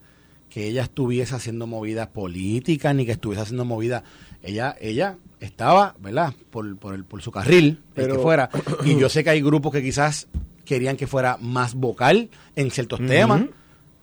que 0.54 0.68
ella 0.68 0.84
estuviese 0.84 1.34
haciendo 1.34 1.66
movidas 1.66 2.08
políticas 2.10 2.94
ni 2.94 3.08
que 3.08 3.14
estuviese 3.14 3.42
haciendo 3.42 3.66
movidas. 3.66 4.04
Ella, 4.44 4.76
ella 4.80 5.18
estaba, 5.40 5.96
¿verdad? 6.00 6.32
Por, 6.52 6.78
por, 6.78 6.94
el, 6.94 7.06
por 7.06 7.24
su 7.24 7.32
carril, 7.32 7.80
Pero, 7.96 8.18
que 8.18 8.22
fuera. 8.22 8.52
Y 8.86 9.00
yo 9.00 9.10
sé 9.10 9.24
que 9.24 9.32
hay 9.32 9.42
grupos 9.42 9.72
que 9.72 9.82
quizás 9.82 10.28
querían 10.64 10.96
que 10.96 11.08
fuera 11.08 11.38
más 11.42 11.74
vocal 11.74 12.30
en 12.56 12.70
ciertos 12.70 13.00
temas, 13.06 13.46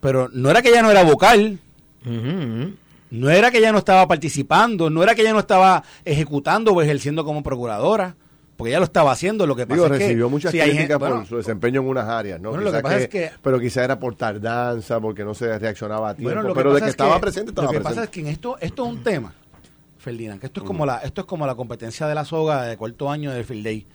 pero 0.01 0.29
no 0.33 0.51
era 0.51 0.61
que 0.61 0.71
ella 0.71 0.83
no 0.83 0.91
era 0.91 1.05
vocal. 1.05 1.61
No 2.05 3.31
era 3.31 3.53
que 3.53 3.59
ella 3.59 3.71
no 3.71 3.79
estaba 3.79 4.09
participando, 4.09 4.91
no 4.91 5.05
era 5.05 5.15
que 5.15 5.23
ella 5.23 5.33
no 5.33 5.39
estaba 5.39 5.85
ejecutando 6.05 6.73
o 6.73 6.83
ejerciendo 6.83 7.25
como 7.25 7.45
procuradora, 7.45 8.17
porque 8.61 8.71
ella 8.71 8.79
lo 8.79 8.85
estaba 8.85 9.13
haciendo. 9.13 9.47
Lo 9.47 9.57
que 9.57 9.67
pasa 9.67 9.87
es 9.87 9.93
que 9.93 9.99
recibió 9.99 10.29
muchas 10.29 10.53
críticas 10.53 10.99
por 10.99 11.27
su 11.27 11.37
desempeño 11.39 11.81
en 11.81 11.89
unas 11.89 12.07
áreas, 12.07 12.41
¿no? 12.41 12.57
lo 12.57 12.71
que 12.71 12.81
pasa 12.81 12.99
es 12.99 13.09
que, 13.09 13.31
pero 13.43 13.59
quizá 13.59 13.83
era 13.83 13.99
por 13.99 14.15
tardanza, 14.15 15.01
porque 15.01 15.25
no 15.25 15.35
se 15.35 15.59
reaccionaba 15.59 16.11
a 16.11 16.15
tiempo, 16.15 16.53
pero 16.55 16.75
de 16.75 16.83
que 16.83 16.89
estaba 16.91 17.19
presente 17.19 17.51
estaba 17.51 17.69
presente. 17.69 17.89
Lo 17.89 17.91
que 17.91 17.95
pasa 17.95 18.05
es 18.05 18.11
que 18.11 18.21
en 18.21 18.27
esto 18.27 18.59
esto 18.61 18.85
es 18.85 18.93
un 18.93 19.03
tema 19.03 19.35
Ferdinand, 19.99 20.41
que 20.41 20.47
esto 20.47 20.61
es 20.61 20.67
como 20.67 20.87
la, 20.87 20.99
esto 20.99 21.21
es 21.23 21.27
como 21.27 21.47
la 21.47 21.55
competencia 21.55 22.07
de 22.07 22.15
la 22.15 22.25
soga 22.25 22.65
de 22.65 22.77
cuarto 22.77 23.11
año 23.11 23.31
de 23.33 23.45
Field 23.45 23.65
Day. 23.65 23.87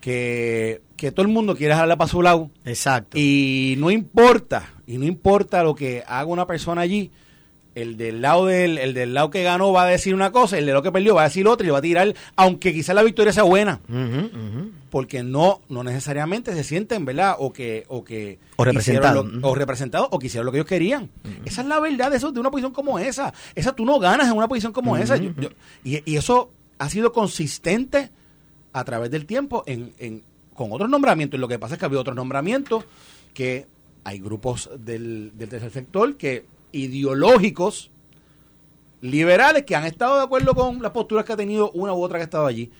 Que, 0.00 0.82
que 0.96 1.12
todo 1.12 1.26
el 1.26 1.32
mundo 1.32 1.56
quiere 1.56 1.74
jalarla 1.74 1.96
para 1.96 2.08
su 2.08 2.22
lado. 2.22 2.50
Exacto. 2.64 3.18
Y 3.18 3.74
no 3.78 3.90
importa, 3.90 4.72
y 4.86 4.98
no 4.98 5.04
importa 5.04 5.62
lo 5.62 5.74
que 5.74 6.02
haga 6.06 6.26
una 6.26 6.46
persona 6.46 6.80
allí, 6.80 7.10
el 7.76 7.96
del 7.96 8.20
lado 8.22 8.46
del, 8.46 8.78
el 8.78 8.92
del 8.94 9.14
lado 9.14 9.30
que 9.30 9.42
ganó 9.44 9.70
va 9.70 9.84
a 9.84 9.86
decir 9.86 10.14
una 10.14 10.32
cosa, 10.32 10.58
el 10.58 10.66
de 10.66 10.72
lo 10.72 10.82
que 10.82 10.90
perdió 10.90 11.14
va 11.14 11.20
a 11.20 11.24
decir 11.28 11.46
otra 11.46 11.64
y 11.66 11.70
va 11.70 11.78
a 11.78 11.82
tirar, 11.82 12.12
aunque 12.34 12.72
quizás 12.72 12.94
la 12.96 13.02
victoria 13.04 13.32
sea 13.32 13.44
buena. 13.44 13.80
Porque 14.90 15.22
no, 15.22 15.60
no 15.68 15.84
necesariamente 15.84 16.54
se 16.54 16.64
sienten, 16.64 17.04
¿verdad? 17.04 17.36
O 17.38 17.52
que, 17.52 17.84
o 17.88 18.02
que 18.02 18.38
O 18.56 18.64
representados. 18.64 19.26
o 19.42 19.54
representados 19.54 20.08
o 20.10 20.18
que 20.18 20.26
hicieron 20.28 20.46
lo 20.46 20.52
que 20.52 20.58
ellos 20.58 20.68
querían. 20.68 21.10
Esa 21.44 21.60
es 21.62 21.66
la 21.66 21.78
verdad 21.80 22.10
de 22.10 22.16
eso, 22.16 22.32
de 22.32 22.40
una 22.40 22.50
posición 22.50 22.72
como 22.72 22.98
esa. 22.98 23.34
Esa 23.54 23.72
tú 23.74 23.84
no 23.84 23.98
ganas 23.98 24.28
en 24.28 24.36
una 24.36 24.48
posición 24.48 24.72
como 24.72 24.96
esa. 24.96 25.16
Yo- 25.16 25.32
yo- 25.38 25.50
y, 25.84 26.00
y 26.10 26.16
eso 26.16 26.50
ha 26.78 26.88
sido 26.88 27.12
consistente 27.12 28.10
a 28.72 28.84
través 28.84 29.10
del 29.10 29.26
tiempo 29.26 29.64
en, 29.66 29.92
en- 29.98 30.22
con 30.54 30.72
otros 30.72 30.88
nombramientos. 30.88 31.36
Y 31.36 31.40
lo 31.40 31.48
que 31.48 31.58
pasa 31.58 31.74
es 31.74 31.78
que 31.78 31.84
había 31.84 32.00
otros 32.00 32.16
nombramientos 32.16 32.84
que 33.34 33.66
hay 34.04 34.18
grupos 34.18 34.70
del, 34.78 35.32
del 35.36 35.48
tercer 35.50 35.70
sector 35.72 36.16
que 36.16 36.46
ideológicos 36.72 37.90
liberales 39.00 39.64
que 39.64 39.76
han 39.76 39.84
estado 39.84 40.16
de 40.16 40.24
acuerdo 40.24 40.54
con 40.54 40.82
las 40.82 40.92
posturas 40.92 41.24
que 41.24 41.32
ha 41.32 41.36
tenido 41.36 41.70
una 41.72 41.92
u 41.92 42.02
otra 42.02 42.18
que 42.18 42.22
ha 42.22 42.24
estado 42.24 42.46
allí. 42.46 42.70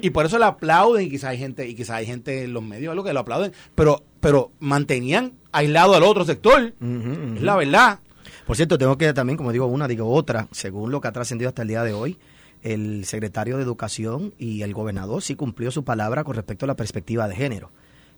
Y 0.00 0.10
por 0.10 0.24
eso 0.24 0.38
le 0.38 0.46
aplauden 0.46 1.06
y 1.06 1.10
quizás 1.10 1.30
hay 1.30 1.38
gente 1.38 1.68
y 1.68 1.74
quizás 1.74 1.96
hay 1.96 2.06
gente 2.06 2.44
en 2.44 2.54
los 2.54 2.62
medios 2.62 2.90
algo 2.90 3.04
que 3.04 3.12
lo 3.12 3.20
aplauden, 3.20 3.52
pero 3.74 4.02
pero 4.20 4.50
mantenían 4.60 5.34
aislado 5.52 5.94
al 5.94 6.02
otro 6.02 6.24
sector. 6.24 6.72
Es 6.80 7.42
la 7.42 7.56
verdad. 7.56 8.00
Por 8.46 8.56
cierto, 8.56 8.78
tengo 8.78 8.96
que 8.96 9.12
también, 9.12 9.36
como 9.36 9.52
digo 9.52 9.66
una, 9.66 9.86
digo 9.86 10.10
otra, 10.10 10.48
según 10.52 10.90
lo 10.90 11.00
que 11.00 11.08
ha 11.08 11.12
trascendido 11.12 11.50
hasta 11.50 11.62
el 11.62 11.68
día 11.68 11.82
de 11.82 11.92
hoy, 11.92 12.16
el 12.62 13.04
secretario 13.04 13.56
de 13.56 13.62
Educación 13.62 14.32
y 14.38 14.62
el 14.62 14.72
gobernador 14.72 15.22
sí 15.22 15.34
cumplió 15.34 15.70
su 15.70 15.84
palabra 15.84 16.24
con 16.24 16.34
respecto 16.34 16.64
a 16.64 16.68
la 16.68 16.76
perspectiva 16.76 17.28
de 17.28 17.36
género. 17.36 17.70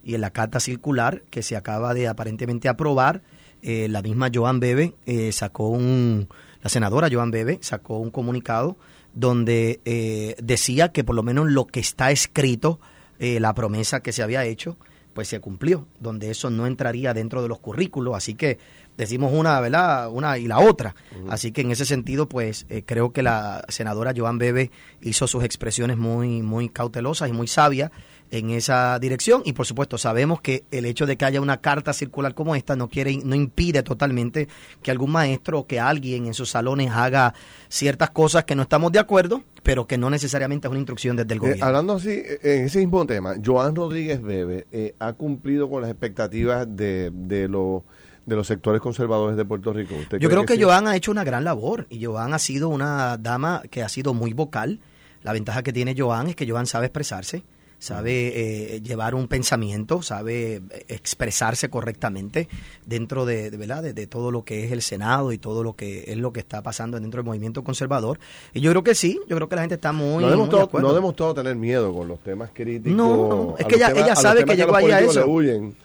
Y 0.04 0.14
en 0.14 0.20
la 0.20 0.30
carta 0.30 0.60
circular 0.60 1.22
que 1.30 1.42
se 1.42 1.56
acaba 1.56 1.94
de 1.94 2.08
aparentemente 2.08 2.68
aprobar, 2.68 3.22
eh, 3.62 3.88
la 3.88 4.02
misma 4.02 4.30
Joan 4.32 4.60
Bebe 4.60 4.94
eh, 5.06 5.32
sacó 5.32 5.68
un, 5.68 6.28
la 6.62 6.70
senadora 6.70 7.08
Joan 7.10 7.30
Bebe 7.30 7.58
sacó 7.62 7.98
un 7.98 8.10
comunicado 8.10 8.76
donde 9.14 9.80
eh, 9.84 10.36
decía 10.42 10.90
que 10.92 11.04
por 11.04 11.14
lo 11.14 11.22
menos 11.22 11.50
lo 11.50 11.66
que 11.66 11.80
está 11.80 12.10
escrito, 12.10 12.80
eh, 13.18 13.40
la 13.40 13.54
promesa 13.54 14.00
que 14.00 14.12
se 14.12 14.22
había 14.22 14.44
hecho, 14.44 14.76
pues 15.14 15.28
se 15.28 15.40
cumplió, 15.40 15.86
donde 15.98 16.30
eso 16.30 16.50
no 16.50 16.66
entraría 16.66 17.12
dentro 17.14 17.42
de 17.42 17.48
los 17.48 17.58
currículos, 17.58 18.14
así 18.14 18.34
que 18.34 18.58
decimos 18.96 19.32
una, 19.32 19.60
¿verdad? 19.60 20.10
Una 20.10 20.38
y 20.38 20.46
la 20.46 20.58
otra. 20.58 20.94
Así 21.28 21.52
que 21.52 21.62
en 21.62 21.70
ese 21.70 21.84
sentido, 21.84 22.28
pues 22.28 22.66
eh, 22.68 22.82
creo 22.84 23.12
que 23.12 23.22
la 23.22 23.64
senadora 23.68 24.12
Joan 24.16 24.38
Bebe 24.38 24.70
hizo 25.00 25.26
sus 25.26 25.44
expresiones 25.44 25.96
muy, 25.96 26.42
muy 26.42 26.68
cautelosas 26.68 27.28
y 27.28 27.32
muy 27.32 27.46
sabias 27.46 27.90
en 28.30 28.50
esa 28.50 28.98
dirección 28.98 29.42
y 29.44 29.52
por 29.54 29.66
supuesto 29.66 29.98
sabemos 29.98 30.40
que 30.40 30.64
el 30.70 30.84
hecho 30.86 31.04
de 31.06 31.16
que 31.16 31.24
haya 31.24 31.40
una 31.40 31.60
carta 31.60 31.92
circular 31.92 32.34
como 32.34 32.54
esta 32.54 32.76
no 32.76 32.88
quiere 32.88 33.18
no 33.24 33.34
impide 33.34 33.82
totalmente 33.82 34.48
que 34.82 34.90
algún 34.90 35.10
maestro 35.10 35.60
o 35.60 35.66
que 35.66 35.80
alguien 35.80 36.26
en 36.26 36.34
sus 36.34 36.50
salones 36.50 36.92
haga 36.92 37.34
ciertas 37.68 38.10
cosas 38.10 38.44
que 38.44 38.54
no 38.54 38.62
estamos 38.62 38.92
de 38.92 39.00
acuerdo 39.00 39.42
pero 39.62 39.86
que 39.86 39.98
no 39.98 40.10
necesariamente 40.10 40.66
es 40.66 40.70
una 40.70 40.78
instrucción 40.78 41.16
desde 41.16 41.32
el 41.34 41.38
Eh, 41.38 41.40
gobierno 41.40 41.64
hablando 41.66 41.94
así, 41.94 42.10
eh, 42.10 42.38
en 42.42 42.64
ese 42.64 42.78
mismo 42.78 43.04
tema, 43.06 43.34
Joan 43.44 43.74
Rodríguez 43.74 44.22
Bebe 44.22 44.66
eh, 44.72 44.94
ha 44.98 45.12
cumplido 45.12 45.68
con 45.68 45.82
las 45.82 45.90
expectativas 45.90 46.66
de, 46.68 47.10
de, 47.12 47.48
los 47.48 47.82
de 48.30 48.36
los 48.36 48.46
sectores 48.46 48.80
conservadores 48.80 49.36
de 49.36 49.44
Puerto 49.44 49.72
Rico. 49.74 49.94
¿Usted 50.00 50.18
Yo 50.18 50.30
creo 50.30 50.46
que, 50.46 50.54
sí? 50.54 50.62
Joan 50.62 50.86
ha 50.88 50.96
hecho 50.96 51.10
una 51.10 51.24
gran 51.24 51.44
labor 51.44 51.86
y 51.90 52.02
Joan 52.02 52.32
ha 52.32 52.38
sido 52.38 52.68
una 52.70 53.18
dama 53.18 53.62
que 53.70 53.82
ha 53.82 53.88
sido 53.90 54.14
muy 54.14 54.32
vocal. 54.32 54.78
La 55.22 55.32
ventaja 55.34 55.62
que 55.62 55.72
tiene 55.72 55.94
Joan 55.98 56.28
es 56.28 56.36
que 56.36 56.48
Joan 56.48 56.66
sabe 56.66 56.86
expresarse, 56.86 57.42
sabe 57.78 58.74
eh, 58.76 58.80
llevar 58.82 59.14
un 59.14 59.26
pensamiento, 59.26 60.00
sabe 60.02 60.56
eh, 60.70 60.84
expresarse 60.88 61.68
correctamente 61.70 62.48
dentro 62.86 63.26
de, 63.26 63.50
de, 63.50 63.56
¿verdad? 63.56 63.82
De, 63.82 63.92
de 63.94 64.06
todo 64.06 64.30
lo 64.30 64.44
que 64.44 64.64
es 64.64 64.72
el 64.72 64.80
Senado 64.82 65.32
y 65.32 65.38
todo 65.38 65.62
lo 65.62 65.74
que 65.74 66.04
es 66.06 66.16
lo 66.16 66.32
que 66.32 66.40
está 66.40 66.62
pasando 66.62 67.00
dentro 67.00 67.18
del 67.18 67.26
movimiento 67.26 67.64
conservador. 67.64 68.18
Y 68.54 68.60
yo 68.60 68.70
creo 68.70 68.82
que 68.84 68.94
sí, 68.94 69.18
yo 69.28 69.36
creo 69.36 69.48
que 69.48 69.56
la 69.56 69.62
gente 69.62 69.74
está 69.74 69.92
muy, 69.92 70.22
no, 70.22 70.28
ha 70.28 70.30
demostrado, 70.30 70.70
no 70.80 70.94
demostrado 70.94 71.34
tener 71.34 71.56
miedo 71.56 71.92
con 71.92 72.06
los 72.08 72.20
temas 72.20 72.50
críticos. 72.54 72.96
No, 72.96 73.28
no, 73.28 73.54
es 73.58 73.66
que 73.66 73.76
ella, 73.76 73.88
temas- 73.88 74.04
ella 74.04 74.16
sabe 74.16 74.40
temas 74.40 74.56
que 74.56 74.62
llegó 74.62 74.76
ahí 74.76 74.90
a 74.90 75.00
eso. 75.00 75.26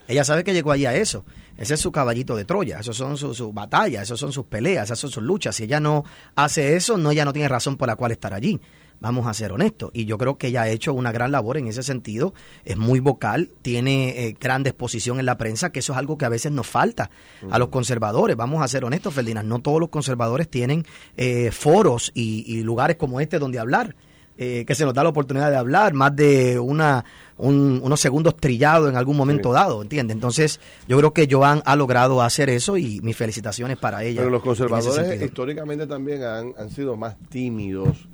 Ella 0.08 0.24
sabe 0.24 0.44
que 0.44 0.54
llegó 0.54 0.72
ahí 0.72 0.86
a 0.86 0.96
eso. 0.96 1.26
Ese 1.58 1.76
es 1.76 1.80
su 1.80 1.92
caballito 1.92 2.36
de 2.36 2.46
Troya, 2.46 2.80
esos 2.80 2.98
son 2.98 3.18
sus 3.18 3.54
batallas, 3.54 4.04
esos 4.04 4.20
son 4.20 4.32
sus 4.32 4.46
peleas, 4.46 4.86
esas 4.86 5.00
son 5.00 5.10
sus 5.10 5.24
luchas. 5.24 5.56
Si 5.56 5.64
ella 5.64 5.80
no 5.80 6.04
hace 6.36 6.76
eso, 6.76 6.98
no, 6.98 7.12
ella 7.12 7.26
no 7.26 7.34
tiene 7.34 7.48
razón 7.48 7.78
por 7.78 7.88
la 7.88 7.96
cual 7.96 8.12
estar 8.12 8.34
allí. 8.34 8.60
Vamos 9.00 9.28
a 9.28 9.34
ser 9.34 9.52
honestos. 9.52 9.92
Y 9.94 10.06
yo 10.06 10.18
creo 10.18 10.38
que 10.38 10.48
ella 10.48 10.64
ha 10.64 10.70
hecho 10.70 10.94
una 10.94 11.12
gran 11.12 11.32
labor 11.32 11.58
en 11.58 11.68
ese 11.68 11.84
sentido. 11.84 12.34
Es 12.64 12.78
muy 12.78 13.00
vocal, 13.00 13.52
tiene 13.62 14.28
eh, 14.28 14.38
gran 14.40 14.66
exposición 14.66 15.20
en 15.20 15.26
la 15.26 15.38
prensa, 15.38 15.72
que 15.72 15.80
eso 15.80 15.94
es 15.94 16.00
algo 16.00 16.18
que 16.18 16.26
a 16.26 16.30
veces 16.30 16.52
nos 16.52 16.68
falta 16.68 17.10
a 17.50 17.60
los 17.60 17.70
conservadores. 17.70 18.36
Vamos 18.36 18.64
a 18.64 18.68
ser 18.68 18.86
honestos, 18.86 19.14
Ferdinand. 19.14 19.48
No 19.48 19.60
todos 19.60 19.80
los 19.80 19.90
conservadores 19.90 20.50
tienen 20.50 20.86
eh, 21.18 21.52
foros 21.52 22.12
y, 22.14 22.46
y 22.48 22.64
lugares 22.64 22.96
como 22.96 23.20
este 23.20 23.38
donde 23.38 23.60
hablar 23.60 23.96
eh, 24.38 24.66
que 24.68 24.76
se 24.76 24.84
nos 24.86 24.94
da 24.94 25.04
la 25.04 25.10
oportunidad 25.10 25.50
de 25.50 25.58
hablar, 25.58 25.94
más 25.94 26.16
de 26.16 26.60
una 26.60 27.06
un- 27.38 27.82
unos 27.84 28.00
segundos 28.00 28.38
trillados 28.38 28.90
en 28.90 28.96
algún 28.96 29.18
momento 29.18 29.50
Sí. 29.50 29.56
dado, 29.56 29.82
¿entiendes? 29.82 30.16
Entonces, 30.16 30.62
yo 30.88 30.98
creo 30.98 31.12
que 31.14 31.28
Joan 31.30 31.62
ha 31.66 31.76
logrado 31.76 32.22
hacer 32.22 32.50
eso 32.50 32.78
y 32.78 33.02
mis 33.02 33.18
felicitaciones 33.18 33.78
para 33.78 34.04
ella. 34.06 34.22
Pero 34.22 34.30
los 34.32 34.42
conservadores 34.42 35.22
históricamente 35.22 35.86
también 35.86 36.24
han, 36.24 36.54
han 36.58 36.70
sido 36.70 36.96
más 36.96 37.18
tímidos 37.30 38.08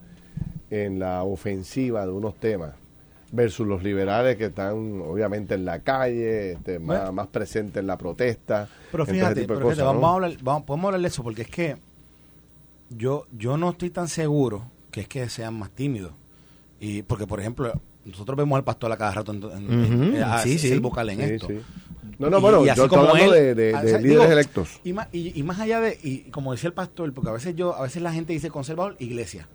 en 0.72 0.98
la 0.98 1.22
ofensiva 1.22 2.04
de 2.06 2.12
unos 2.12 2.34
temas 2.40 2.72
versus 3.32 3.68
los 3.68 3.84
liberales 3.84 4.38
que 4.38 4.46
están 4.46 5.02
obviamente 5.04 5.54
en 5.54 5.66
la 5.66 5.80
calle, 5.82 6.54
este, 6.54 6.80
más, 6.80 6.98
Bueno. 6.98 7.14
más 7.14 7.28
presentes 7.28 7.78
en 7.80 7.86
la 7.88 7.98
protesta. 8.00 8.68
Pero 8.92 9.06
fíjate, 9.06 9.44
pero 9.44 9.60
fíjate, 9.60 9.64
cosas, 9.64 9.86
vamos, 9.86 10.02
¿no? 10.02 10.08
a 10.08 10.14
hablar, 10.16 10.32
vamos- 10.42 10.64
podemos 10.64 10.86
hablar 10.88 11.02
de 11.02 11.08
eso 11.08 11.22
porque 11.24 11.44
es 11.44 11.48
que 11.48 11.78
yo, 12.90 13.26
yo 13.38 13.56
no 13.58 13.70
estoy 13.70 13.90
tan 13.92 14.08
seguro 14.08 14.64
que 14.92 15.02
es 15.02 15.08
que 15.08 15.28
sean 15.30 15.54
más 15.58 15.70
tímidos. 15.72 16.12
Y 16.80 17.02
porque, 17.04 17.26
por 17.28 17.40
ejemplo, 17.40 17.74
nosotros 18.06 18.36
vemos 18.38 18.58
al 18.58 18.64
pastor 18.64 18.92
a 18.92 18.98
cada 18.98 19.12
rato 19.14 19.32
en, 19.34 20.16
a- 20.24 20.40
sí, 20.44 20.58
sí. 20.60 20.70
el 20.72 20.80
vocal 20.80 21.10
en 21.12 21.18
Sí, 21.20 21.24
esto. 21.36 21.48
sí. 21.48 21.56
No, 22.20 22.30
no, 22.30 22.38
Y- 22.38 22.42
bueno, 22.42 22.62
y 22.64 22.66
yo 22.66 22.72
así 22.72 22.82
estoy 22.82 22.90
como 22.98 23.10
hablando 23.10 23.34
él, 23.36 23.56
de, 23.56 23.72
de- 23.72 23.72
líderes 23.84 24.04
digo, 24.04 24.24
electos. 24.24 24.70
Y 24.84 24.94
más, 24.94 25.08
y, 25.12 25.40
y 25.40 25.44
más 25.44 25.60
allá 25.60 25.80
de, 25.82 25.98
y 26.04 26.20
como 26.32 26.52
decía 26.52 26.68
el 26.68 26.74
pastor, 26.74 27.14
porque 27.14 27.30
a 27.30 27.34
veces 27.34 27.56
yo, 27.56 27.76
a 27.76 27.84
veces 27.84 28.02
la 28.02 28.12
gente 28.12 28.34
dice 28.34 28.50
conservador, 28.50 28.96
iglesia. 29.00 29.48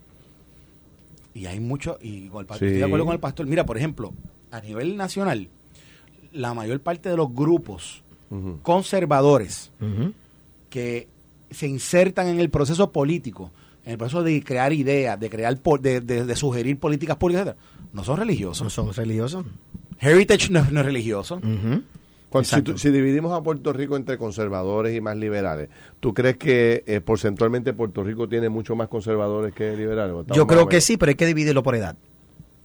Y 1.33 1.45
hay 1.45 1.59
mucho, 1.59 1.97
y 2.01 2.27
con 2.29 2.41
el 2.41 2.45
pastor, 2.47 2.67
Sí. 2.67 2.71
estoy 2.73 2.79
de 2.79 2.85
acuerdo 2.85 3.05
con 3.05 3.13
el 3.13 3.19
pastor. 3.19 3.45
Mira, 3.45 3.65
por 3.65 3.77
ejemplo, 3.77 4.13
a 4.51 4.59
nivel 4.61 4.97
nacional, 4.97 5.49
la 6.33 6.53
mayor 6.53 6.79
parte 6.81 7.09
de 7.09 7.17
los 7.17 7.33
grupos 7.33 8.01
conservadores 8.63 9.71
que 10.69 11.07
se 11.51 11.67
insertan 11.67 12.27
en 12.27 12.39
el 12.39 12.49
proceso 12.49 12.91
político, 12.91 13.51
en 13.87 13.91
el 13.93 13.97
proceso 13.97 14.21
de 14.21 14.43
crear 14.43 14.73
ideas, 14.73 15.17
de 15.19 15.29
crear 15.29 15.57
de, 15.79 16.01
de- 16.01 16.25
de 16.25 16.35
sugerir 16.35 16.77
políticas 16.77 17.15
públicas, 17.17 17.55
no 17.93 18.03
son 18.03 18.17
No 18.17 18.23
religiosos. 18.25 18.71
son 18.73 18.93
religiosos. 18.93 19.45
Heritage 19.99 20.49
no, 20.51 20.59
es- 20.59 20.71
no 20.71 20.81
es 20.81 20.85
religioso. 20.85 21.39
Cuando- 22.29 22.77
si, 22.77 22.91
dividimos 22.91 23.31
a 23.31 23.41
Puerto 23.41 23.71
Rico 23.71 23.95
entre 23.95 24.17
conservadores 24.17 24.93
y 24.95 24.99
más 24.99 25.15
liberales, 25.15 25.69
¿tú 26.01 26.13
crees 26.13 26.35
que 26.35 26.83
eh, 26.85 26.99
porcentualmente 26.99 27.71
Puerto 27.73 28.03
Rico 28.03 28.27
tiene 28.27 28.49
mucho 28.49 28.75
más 28.75 28.89
conservadores 28.89 29.53
que 29.53 29.75
liberales? 29.77 30.13
¿O 30.13 30.21
estamos 30.21 30.35
Yo 30.37 30.45
creo 30.45 30.67
que 30.67 30.81
sí, 30.81 30.97
pero 30.97 31.09
hay 31.11 31.15
que 31.15 31.25
dividirlo 31.25 31.63
por 31.63 31.75
edad. 31.75 31.95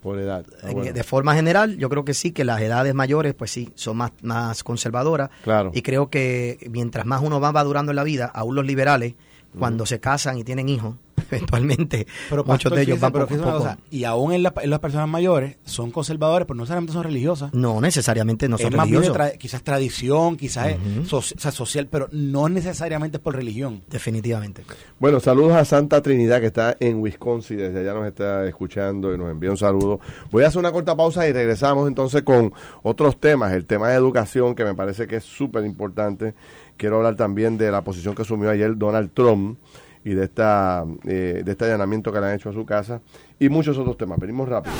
Por 0.02 0.18
edad. 0.18 0.44
Ah, 0.64 0.70
bueno. 0.72 0.92
De 0.92 1.04
forma 1.04 1.36
general, 1.36 1.76
yo 1.76 1.88
creo 1.88 2.04
que 2.04 2.12
sí, 2.12 2.32
que 2.32 2.42
las 2.44 2.60
edades 2.60 2.92
mayores, 2.92 3.34
pues 3.34 3.52
sí, 3.52 3.70
son 3.76 3.98
más, 3.98 4.10
más 4.22 4.64
conservadoras. 4.64 5.30
Claro. 5.44 5.70
Y 5.72 5.82
creo 5.82 6.10
que 6.10 6.58
mientras 6.68 7.06
más 7.06 7.22
uno 7.22 7.38
va 7.40 7.52
madurando 7.52 7.92
en 7.92 7.96
la 7.96 8.02
vida, 8.02 8.26
aún 8.26 8.56
los 8.56 8.66
liberales, 8.66 9.14
cuando 9.56 9.84
se 9.86 10.00
casan 10.00 10.38
y 10.38 10.44
tienen 10.44 10.68
hijos, 10.68 10.96
eventualmente 11.36 12.06
Pero 12.30 12.42
muchos 12.44 12.46
pastor, 12.70 12.74
de 12.74 12.82
ellos 12.82 12.98
fíjese, 12.98 13.00
van 13.00 13.12
poco 13.12 13.34
poco. 13.44 13.58
cosa, 13.58 13.78
y 13.90 14.04
aún 14.04 14.32
en, 14.32 14.42
la- 14.42 14.54
en 14.62 14.70
las 14.70 14.78
personas 14.80 15.08
mayores 15.08 15.56
son 15.64 15.90
conservadores, 15.90 16.46
pero 16.46 16.56
no 16.56 16.62
necesariamente 16.62 16.92
son 16.92 17.02
religiosas. 17.04 17.54
No 17.54 17.80
necesariamente 17.80 18.48
no 18.48 18.56
es 18.56 18.62
son 18.62 18.76
más 18.76 18.86
bien 18.88 19.02
religiosos. 19.02 19.16
tra- 19.32 19.38
quizás 19.38 19.62
tradición, 19.62 20.36
quizás 20.36 20.76
so- 21.06 21.18
o 21.18 21.22
sea, 21.22 21.50
social, 21.50 21.88
pero 21.90 22.08
no 22.12 22.48
necesariamente 22.48 23.16
es 23.16 23.22
por 23.22 23.34
religión. 23.36 23.82
Definitivamente. 23.90 24.62
Bueno, 24.98 25.20
saludos 25.20 25.52
a 25.52 25.64
Santa 25.64 26.02
Trinidad 26.02 26.40
que 26.40 26.46
está 26.46 26.76
en 26.80 27.00
Wisconsin, 27.00 27.56
desde 27.58 27.80
allá 27.80 27.94
nos 27.94 28.06
está 28.06 28.46
escuchando 28.46 29.14
y 29.14 29.18
nos 29.18 29.30
envía 29.30 29.50
un 29.50 29.56
saludo. 29.56 30.00
Voy 30.30 30.44
a 30.44 30.48
hacer 30.48 30.58
una 30.60 30.72
corta 30.72 30.94
pausa 30.96 31.26
y 31.28 31.32
regresamos 31.32 31.88
entonces 31.88 32.22
con 32.22 32.52
otros 32.82 33.18
temas, 33.18 33.52
el 33.52 33.64
tema 33.66 33.88
de 33.88 33.94
educación 33.96 34.54
que 34.54 34.64
me 34.64 34.74
parece 34.74 35.06
que 35.06 35.16
es 35.16 35.24
súper 35.24 35.64
importante. 35.64 36.34
Quiero 36.76 36.96
hablar 36.96 37.16
también 37.16 37.58
de 37.58 37.70
la 37.70 37.82
posición 37.82 38.14
que 38.14 38.22
asumió 38.22 38.50
ayer 38.50 38.76
Donald 38.76 39.10
Trump 39.14 39.58
y 40.04 40.14
de 40.14 40.24
esta 40.24 40.84
eh, 41.06 41.42
de 41.44 41.52
este 41.52 41.64
allanamiento 41.64 42.12
que 42.12 42.20
le 42.20 42.26
han 42.26 42.34
hecho 42.34 42.50
a 42.50 42.52
su 42.52 42.64
casa 42.64 43.00
y 43.38 43.48
muchos 43.48 43.76
otros 43.78 43.96
temas. 43.96 44.18
Venimos 44.18 44.48
rápido. 44.48 44.74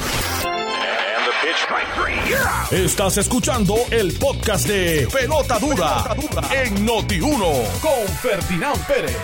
Estás 2.71 3.19
escuchando 3.19 3.75
el 3.91 4.13
podcast 4.15 4.67
de 4.67 5.07
Pelota 5.13 5.59
Dura, 5.59 6.17
en 6.65 6.87
Noti1 6.87 7.81
con 7.81 8.09
Ferdinand 8.21 8.87
Pérez. 8.87 9.17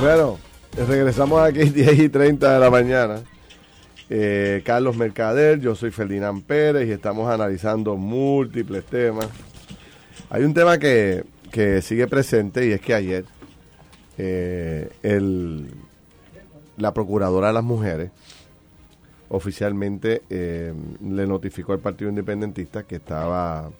Bueno, 0.00 0.38
regresamos 0.88 1.42
aquí 1.42 1.60
10 1.70 1.98
y 1.98 2.08
30 2.08 2.54
de 2.54 2.60
la 2.60 2.70
mañana. 2.70 3.20
Eh, 4.08 4.62
Carlos 4.64 4.96
Mercader, 4.96 5.60
yo 5.60 5.74
soy 5.74 5.90
Ferdinand 5.90 6.42
Pérez 6.42 6.88
y 6.88 6.92
estamos 6.92 7.30
analizando 7.30 7.96
múltiples 7.96 8.84
temas. 8.84 9.28
Hay 10.30 10.44
un 10.44 10.54
tema 10.54 10.78
que, 10.78 11.24
que 11.50 11.82
sigue 11.82 12.06
presente 12.06 12.66
y 12.66 12.72
es 12.72 12.80
que 12.80 12.94
ayer 12.94 13.24
eh, 14.18 14.90
el, 15.02 15.70
la 16.76 16.92
Procuradora 16.92 17.48
de 17.48 17.52
las 17.54 17.64
Mujeres 17.64 18.10
oficialmente 19.28 20.22
eh, 20.28 20.72
le 21.02 21.26
notificó 21.26 21.72
al 21.72 21.78
Partido 21.78 22.10
Independentista 22.10 22.82
que 22.82 22.96
estaba 22.96 23.70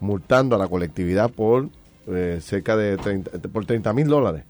multando 0.00 0.56
a 0.56 0.58
la 0.58 0.68
colectividad 0.68 1.30
por 1.30 1.68
eh, 2.08 2.38
cerca 2.42 2.76
de 2.76 2.96
30, 2.96 3.38
por 3.52 3.64
30 3.64 3.92
mil 3.92 4.08
dólares 4.08 4.44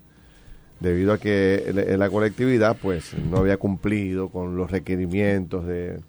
debido 0.81 1.13
a 1.13 1.19
que 1.19 1.95
la 1.97 2.11
colectividad 2.11 2.77
pues 2.81 3.15
no 3.15 3.37
había 3.37 3.57
cumplido 3.57 4.31
con 4.31 4.57
los 4.57 4.71
requerimientos 4.71 5.67
de 5.67 6.01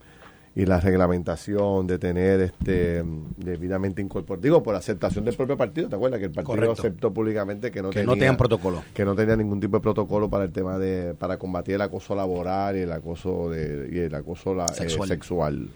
y 0.55 0.65
la 0.67 0.79
reglamentación 0.79 1.87
de 1.87 1.97
tener 1.97 2.39
este 2.41 3.03
debidamente 3.37 4.01
incorporado 4.03 4.41
digo 4.41 4.61
por 4.61 4.75
aceptación 4.75 5.25
del 5.25 5.35
propio 5.35 5.57
partido 5.57 5.89
te 5.89 5.95
acuerdas 5.95 6.19
que 6.19 6.25
el 6.27 6.31
partido 6.31 6.71
aceptó 6.71 7.11
públicamente 7.11 7.71
que 7.71 7.81
no 7.81 7.89
que 7.89 8.03
no 8.03 8.13
tenían 8.13 8.37
protocolo. 8.37 8.83
que 8.93 9.03
no 9.03 9.15
tenía 9.15 9.35
ningún 9.35 9.59
tipo 9.59 9.77
de 9.77 9.81
protocolo 9.81 10.29
para 10.29 10.43
el 10.43 10.51
tema 10.51 10.77
de 10.77 11.15
para 11.15 11.37
combatir 11.37 11.75
el 11.75 11.81
acoso 11.81 12.15
laboral 12.15 12.77
y 12.77 12.81
el 12.81 12.91
acoso 12.91 13.49
de 13.49 13.89
y 13.91 13.97
el 13.99 14.13
acoso 14.13 14.55
eh, 14.55 14.89
sexual. 15.07 15.69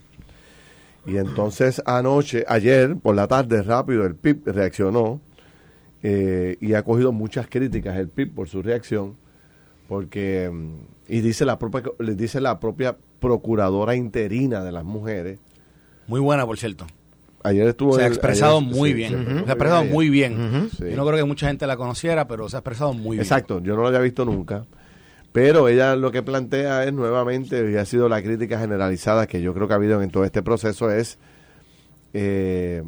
y 1.08 1.18
entonces 1.18 1.82
anoche 1.86 2.46
ayer 2.48 2.96
por 2.98 3.16
la 3.16 3.28
tarde 3.28 3.64
rápido 3.64 4.06
el 4.06 4.14
PIB 4.14 4.44
reaccionó 4.46 5.22
eh, 6.04 6.58
y 6.62 6.76
ha 6.76 6.84
cogido 6.84 7.12
muchas 7.12 7.48
críticas 7.48 7.98
el 7.98 8.10
PIB 8.10 8.36
por 8.36 8.48
su 8.48 8.62
reacción 8.62 9.16
porque 9.88 10.52
mm, 10.54 10.76
y 11.08 11.22
dice 11.22 11.46
la 11.46 11.58
propia 11.58 11.82
dice 12.00 12.40
la 12.42 12.60
propia 12.60 12.96
procuradora 13.20 13.96
interina 13.96 14.64
de 14.64 14.72
las 14.72 14.84
mujeres. 14.84 15.40
Muy 16.08 16.20
buena 16.20 16.46
por 16.46 16.58
cierto. 16.58 16.88
Ayer 17.44 17.68
estuvo 17.68 17.96
se 17.96 18.04
ha 18.04 18.08
expresado 18.08 18.62
muy 18.62 18.94
bien. 18.94 19.44
se 19.46 19.50
ha 19.50 19.54
expresado 19.54 19.86
muy 19.86 20.10
bien. 20.10 20.70
Yo 20.80 20.96
no 20.96 21.06
creo 21.06 21.18
que 21.18 21.24
mucha 21.24 21.48
gente 21.48 21.68
la 21.68 21.78
conociera 21.78 22.28
pero 22.28 22.50
se 22.50 22.58
ha 22.58 22.60
expresado 22.60 22.94
muy 22.94 23.18
bien. 23.18 23.22
Exacto 23.22 23.62
yo 23.62 23.76
no 23.76 23.82
lo 23.82 23.88
había 23.88 24.00
visto 24.00 24.26
nunca. 24.26 24.66
Pero 25.32 25.68
ella 25.68 25.96
lo 25.96 26.12
que 26.12 26.24
plantea 26.24 26.84
es 26.86 26.94
nuevamente 26.94 27.70
y 27.70 27.76
ha 27.76 27.86
sido 27.86 28.10
la 28.10 28.22
crítica 28.22 28.60
generalizada 28.60 29.28
que 29.28 29.42
yo 29.42 29.54
creo 29.54 29.68
que 29.68 29.74
ha 29.74 29.78
habido 29.78 30.02
en 30.02 30.10
todo 30.10 30.24
este 30.24 30.42
proceso 30.42 30.90
es 30.90 31.20
eh, 32.14 32.82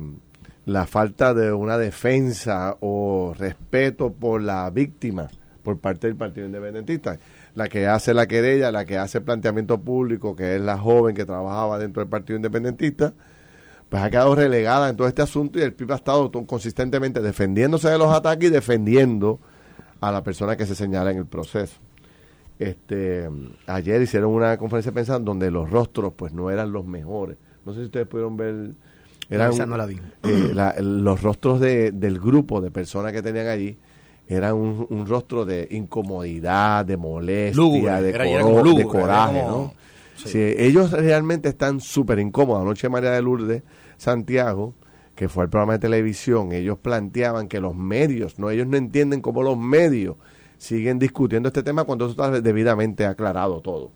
la 0.65 0.87
falta 0.87 1.33
de 1.33 1.51
una 1.51 1.77
defensa 1.77 2.77
o 2.79 3.35
respeto 3.37 4.13
por 4.13 4.41
la 4.41 4.69
víctima 4.69 5.29
por 5.63 5.79
parte 5.79 6.07
del 6.07 6.15
Partido 6.15 6.47
Independentista. 6.47 7.19
La 7.59 7.67
que 7.67 7.87
hace 7.87 8.13
la 8.13 8.25
querella, 8.25 8.71
la 8.71 8.85
que 8.85 8.97
hace 8.97 9.17
el 9.17 9.25
planteamiento 9.25 9.81
público, 9.81 10.33
que 10.33 10.55
es 10.55 10.61
la 10.61 10.77
joven 10.77 11.13
que 11.13 11.25
trabajaba 11.25 11.77
dentro 11.77 12.01
del 12.01 12.09
Partido 12.09 12.37
Independentista, 12.37 13.13
pues 13.89 14.01
ha 14.01 14.09
quedado 14.09 14.33
relegada 14.33 14.87
en 14.87 14.95
todo 14.95 15.09
este 15.09 15.21
asunto 15.21 15.59
y 15.59 15.63
el 15.63 15.73
PIB 15.73 15.91
ha 15.91 15.95
estado 15.95 16.31
consistentemente 16.47 17.19
defendiéndose 17.21 17.89
de 17.89 17.97
los 17.97 18.13
ataques 18.13 18.49
y 18.49 18.53
defendiendo 18.53 19.41
a 19.99 20.09
la 20.09 20.23
persona 20.23 20.55
que 20.55 20.65
se 20.65 20.73
señala 20.73 21.11
en 21.11 21.17
el 21.17 21.25
proceso. 21.25 21.81
Este, 22.59 23.29
ayer 23.67 24.01
hicieron 24.01 24.31
una 24.31 24.57
conferencia 24.57 24.91
de 24.91 24.93
prensa 24.93 25.19
donde 25.19 25.51
los 25.51 25.69
rostros 25.69 26.13
pues 26.15 26.31
no 26.31 26.49
eran 26.49 26.71
los 26.71 26.85
mejores. 26.85 27.35
No 27.65 27.73
sé 27.73 27.79
si 27.79 27.85
ustedes 27.87 28.07
pudieron 28.07 28.37
ver 28.37 28.71
eran 29.29 29.51
eh, 30.23 30.81
los 30.81 31.21
rostros 31.21 31.59
de, 31.59 31.91
del 31.91 32.21
grupo 32.21 32.61
de 32.61 32.71
personas 32.71 33.11
que 33.11 33.21
tenían 33.21 33.47
allí 33.47 33.77
eran 34.29 34.53
un, 34.53 35.05
rostro 35.07 35.43
de 35.43 35.67
incomodidad, 35.71 36.85
de 36.85 36.97
molestia, 36.97 37.99
de, 37.99 38.13
de, 38.13 38.85
coraje, 38.85 39.41
¿no? 39.41 39.73
ellos 40.33 40.91
realmente 40.91 41.49
están 41.49 41.81
súper 41.81 42.19
incómodos. 42.19 42.61
Anoche 42.61 42.89
María 42.89 43.09
de 43.09 43.23
Lourdes 43.23 43.63
Santiago, 43.97 44.75
que 45.15 45.29
fue 45.29 45.45
el 45.45 45.49
programa 45.49 45.73
de 45.73 45.79
televisión, 45.79 46.51
ellos 46.51 46.77
planteaban 46.77 47.47
que 47.47 47.59
los 47.59 47.75
medios, 47.75 48.37
no 48.37 48.51
ellos 48.51 48.67
no 48.67 48.77
entienden 48.77 49.21
cómo 49.21 49.41
los 49.41 49.57
medios 49.57 50.15
siguen 50.59 50.99
discutiendo 50.99 51.47
este 51.47 51.63
tema 51.63 51.83
cuando 51.85 52.05
eso 52.05 52.11
está 52.11 52.39
debidamente 52.39 53.07
aclarado 53.07 53.61
todo. 53.61 53.91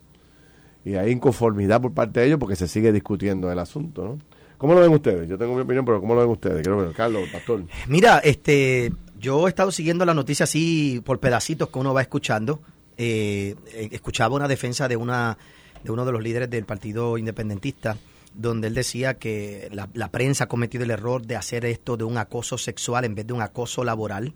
Y 0.84 0.96
hay 0.96 1.12
inconformidad 1.12 1.80
por 1.80 1.94
parte 1.94 2.20
de 2.20 2.26
ellos 2.26 2.38
porque 2.40 2.56
se 2.56 2.66
sigue 2.66 2.90
discutiendo 2.90 3.52
el 3.52 3.58
asunto, 3.60 4.04
¿no? 4.04 4.18
¿Cómo 4.58 4.74
lo 4.74 4.80
ven 4.80 4.92
ustedes? 4.92 5.28
Yo 5.28 5.36
tengo 5.36 5.54
mi 5.54 5.60
opinión, 5.60 5.84
pero 5.84 6.00
¿cómo 6.00 6.14
lo 6.14 6.22
ven 6.22 6.30
ustedes? 6.30 6.62
Quiero 6.62 6.78
ver, 6.78 6.92
Carlos, 6.92 7.28
Pastor. 7.30 7.64
Mira, 7.88 8.18
este, 8.18 8.92
yo 9.24 9.46
he 9.46 9.48
estado 9.48 9.72
siguiendo 9.72 10.04
la 10.04 10.12
noticia 10.12 10.44
así 10.44 11.00
por 11.02 11.18
pedacitos 11.18 11.70
que 11.70 11.78
uno 11.78 11.94
va 11.94 12.02
escuchando. 12.02 12.60
Eh, 12.98 13.56
eh 13.72 13.88
escuchaba 13.90 14.36
una 14.36 14.48
defensa 14.48 14.86
de 14.86 14.96
una 14.96 15.38
de 15.82 15.90
uno 15.90 16.04
de 16.04 16.12
los 16.12 16.22
líderes 16.22 16.50
del 16.50 16.64
Partido 16.64 17.16
Independentista 17.16 17.96
donde 18.34 18.66
él 18.66 18.74
decía 18.74 19.14
que 19.14 19.70
la, 19.72 20.08
prensa 20.08 20.44
ha 20.44 20.48
cometido 20.48 20.84
el 20.84 20.90
error 20.90 21.24
de 21.24 21.36
hacer 21.36 21.64
esto 21.64 21.96
de 21.96 22.04
un 22.04 22.18
acoso 22.18 22.58
sexual 22.58 23.04
en 23.04 23.14
vez 23.14 23.26
de 23.26 23.32
un 23.32 23.42
acoso 23.42 23.84
laboral. 23.84 24.34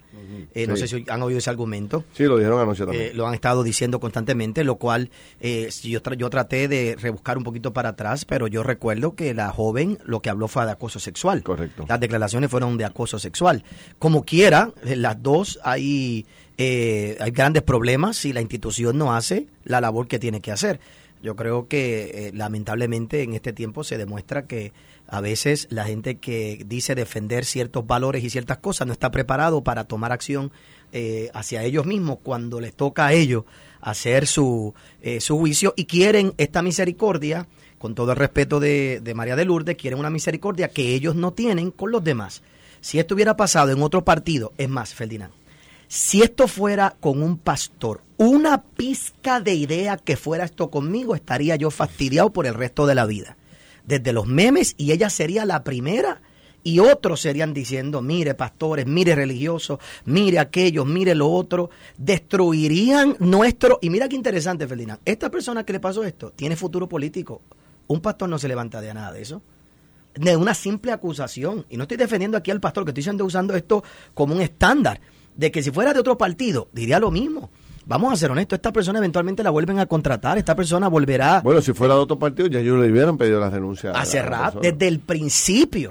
Eh, 0.54 0.66
no 0.66 0.76
sé 0.76 0.86
si 0.86 1.04
han 1.08 1.22
oído 1.22 1.38
ese 1.38 1.50
argumento. 1.50 2.04
Sí, 2.12 2.24
lo 2.24 2.36
dijeron 2.36 2.60
anoche 2.60 2.84
también. 2.84 3.06
Eh, 3.06 3.10
lo 3.14 3.26
han 3.26 3.34
estado 3.34 3.62
diciendo 3.62 3.98
constantemente, 3.98 4.62
lo 4.62 4.76
cual 4.76 5.10
eh, 5.40 5.68
yo, 5.82 6.00
yo 6.16 6.30
traté 6.30 6.68
de 6.68 6.96
rebuscar 6.98 7.38
un 7.38 7.44
poquito 7.44 7.72
para 7.72 7.90
atrás, 7.90 8.24
pero 8.24 8.46
yo 8.46 8.62
recuerdo 8.62 9.14
que 9.14 9.34
la 9.34 9.50
joven 9.50 9.98
lo 10.04 10.20
que 10.20 10.30
habló 10.30 10.46
fue 10.46 10.64
de 10.64 10.72
acoso 10.72 11.00
sexual. 11.00 11.42
Correcto. 11.42 11.84
Las 11.88 11.98
declaraciones 11.98 12.50
fueron 12.50 12.78
de 12.78 12.84
acoso 12.84 13.18
sexual. 13.18 13.64
Como 13.98 14.24
quiera, 14.24 14.72
las 14.84 15.22
dos 15.22 15.58
hay, 15.64 16.24
hay 16.58 17.30
grandes 17.32 17.62
problemas 17.62 18.16
si 18.16 18.32
la 18.32 18.40
institución 18.40 18.96
no 18.96 19.14
hace 19.14 19.48
la 19.64 19.80
labor 19.80 20.06
que 20.06 20.18
tiene 20.20 20.40
que 20.40 20.52
hacer. 20.52 20.78
Yo 21.22 21.36
creo 21.36 21.66
que 21.68 22.28
eh, 22.28 22.32
lamentablemente 22.34 23.22
en 23.22 23.34
este 23.34 23.52
tiempo 23.52 23.84
se 23.84 23.98
demuestra 23.98 24.46
que 24.46 24.72
a 25.08 25.20
veces 25.20 25.66
la 25.70 25.84
gente 25.84 26.18
que 26.18 26.62
dice 26.66 26.94
defender 26.94 27.44
ciertos 27.44 27.86
valores 27.86 28.22
y 28.22 28.30
ciertas 28.30 28.58
cosas 28.58 28.86
no 28.86 28.92
está 28.92 29.10
preparado 29.10 29.64
para 29.64 29.84
tomar 29.84 30.12
acción 30.12 30.52
eh, 30.92 31.30
hacia 31.34 31.64
ellos 31.64 31.86
mismos 31.86 32.18
cuando 32.22 32.60
les 32.60 32.74
toca 32.74 33.06
a 33.06 33.12
ellos 33.12 33.44
hacer 33.80 34.26
su, 34.26 34.74
eh, 35.02 35.20
su 35.20 35.38
juicio 35.38 35.74
y 35.76 35.86
quieren 35.86 36.34
esta 36.36 36.62
misericordia, 36.62 37.46
con 37.78 37.94
todo 37.94 38.12
el 38.12 38.18
respeto 38.18 38.60
de, 38.60 39.00
de 39.02 39.14
María 39.14 39.36
de 39.36 39.44
Lourdes, 39.44 39.76
quieren 39.76 39.98
una 39.98 40.10
misericordia 40.10 40.68
que 40.68 40.94
ellos 40.94 41.14
no 41.14 41.32
tienen 41.32 41.70
con 41.70 41.90
los 41.90 42.02
demás. 42.02 42.42
Si 42.80 42.98
esto 42.98 43.14
hubiera 43.14 43.36
pasado 43.36 43.70
en 43.70 43.82
otro 43.82 44.04
partido, 44.04 44.52
es 44.58 44.68
más, 44.68 44.94
Ferdinand, 44.94 45.32
si 45.88 46.22
esto 46.22 46.46
fuera 46.48 46.94
con 47.00 47.22
un 47.22 47.38
pastor, 47.38 48.02
una 48.18 48.62
pizca 48.62 49.40
de 49.40 49.54
idea 49.54 49.96
que 49.96 50.16
fuera 50.16 50.44
esto 50.44 50.70
conmigo, 50.70 51.14
estaría 51.14 51.56
yo 51.56 51.70
fastidiado 51.70 52.30
por 52.30 52.46
el 52.46 52.54
resto 52.54 52.86
de 52.86 52.94
la 52.94 53.06
vida. 53.06 53.38
Desde 53.86 54.12
los 54.12 54.26
memes, 54.26 54.74
y 54.76 54.92
ella 54.92 55.08
sería 55.08 55.46
la 55.46 55.64
primera, 55.64 56.20
y 56.62 56.80
otros 56.80 57.20
serían 57.22 57.54
diciendo, 57.54 58.02
mire 58.02 58.34
pastores, 58.34 58.86
mire 58.86 59.14
religiosos, 59.14 59.78
mire 60.04 60.38
aquellos, 60.38 60.84
mire 60.84 61.14
lo 61.14 61.30
otro, 61.30 61.70
destruirían 61.96 63.16
nuestro... 63.20 63.78
Y 63.80 63.88
mira 63.88 64.08
qué 64.10 64.16
interesante, 64.16 64.68
Ferdinand, 64.68 65.00
esta 65.06 65.30
persona 65.30 65.64
que 65.64 65.72
le 65.72 65.80
pasó 65.80 66.04
esto 66.04 66.32
tiene 66.32 66.56
futuro 66.56 66.86
político. 66.86 67.40
Un 67.86 68.00
pastor 68.00 68.28
no 68.28 68.38
se 68.38 68.48
levanta 68.48 68.82
de 68.82 68.92
nada 68.92 69.12
de 69.12 69.22
eso 69.22 69.42
de 70.14 70.36
una 70.36 70.52
simple 70.52 70.90
acusación. 70.90 71.64
Y 71.70 71.76
no 71.76 71.84
estoy 71.84 71.96
defendiendo 71.96 72.36
aquí 72.36 72.50
al 72.50 72.60
pastor, 72.60 72.84
que 72.84 72.98
estoy 72.98 73.22
usando 73.22 73.54
esto 73.54 73.84
como 74.14 74.34
un 74.34 74.42
estándar 74.42 75.00
de 75.38 75.50
que 75.52 75.62
si 75.62 75.70
fuera 75.70 75.94
de 75.94 76.00
otro 76.00 76.18
partido, 76.18 76.68
diría 76.72 76.98
lo 76.98 77.10
mismo. 77.10 77.48
Vamos 77.86 78.12
a 78.12 78.16
ser 78.16 78.30
honestos, 78.30 78.58
esta 78.58 78.72
persona 78.72 78.98
eventualmente 78.98 79.42
la 79.42 79.48
vuelven 79.48 79.78
a 79.78 79.86
contratar, 79.86 80.36
esta 80.36 80.54
persona 80.54 80.88
volverá... 80.88 81.40
Bueno, 81.42 81.62
si 81.62 81.72
fuera 81.72 81.94
de 81.94 82.00
otro 82.00 82.18
partido, 82.18 82.48
ya 82.48 82.58
ellos 82.58 82.78
le 82.78 82.90
hubieran 82.90 83.16
pedido 83.16 83.40
la 83.40 83.48
renuncia. 83.48 83.92
Hace 83.92 84.20
rato, 84.20 84.60
desde 84.60 84.88
el 84.88 84.98
principio. 84.98 85.90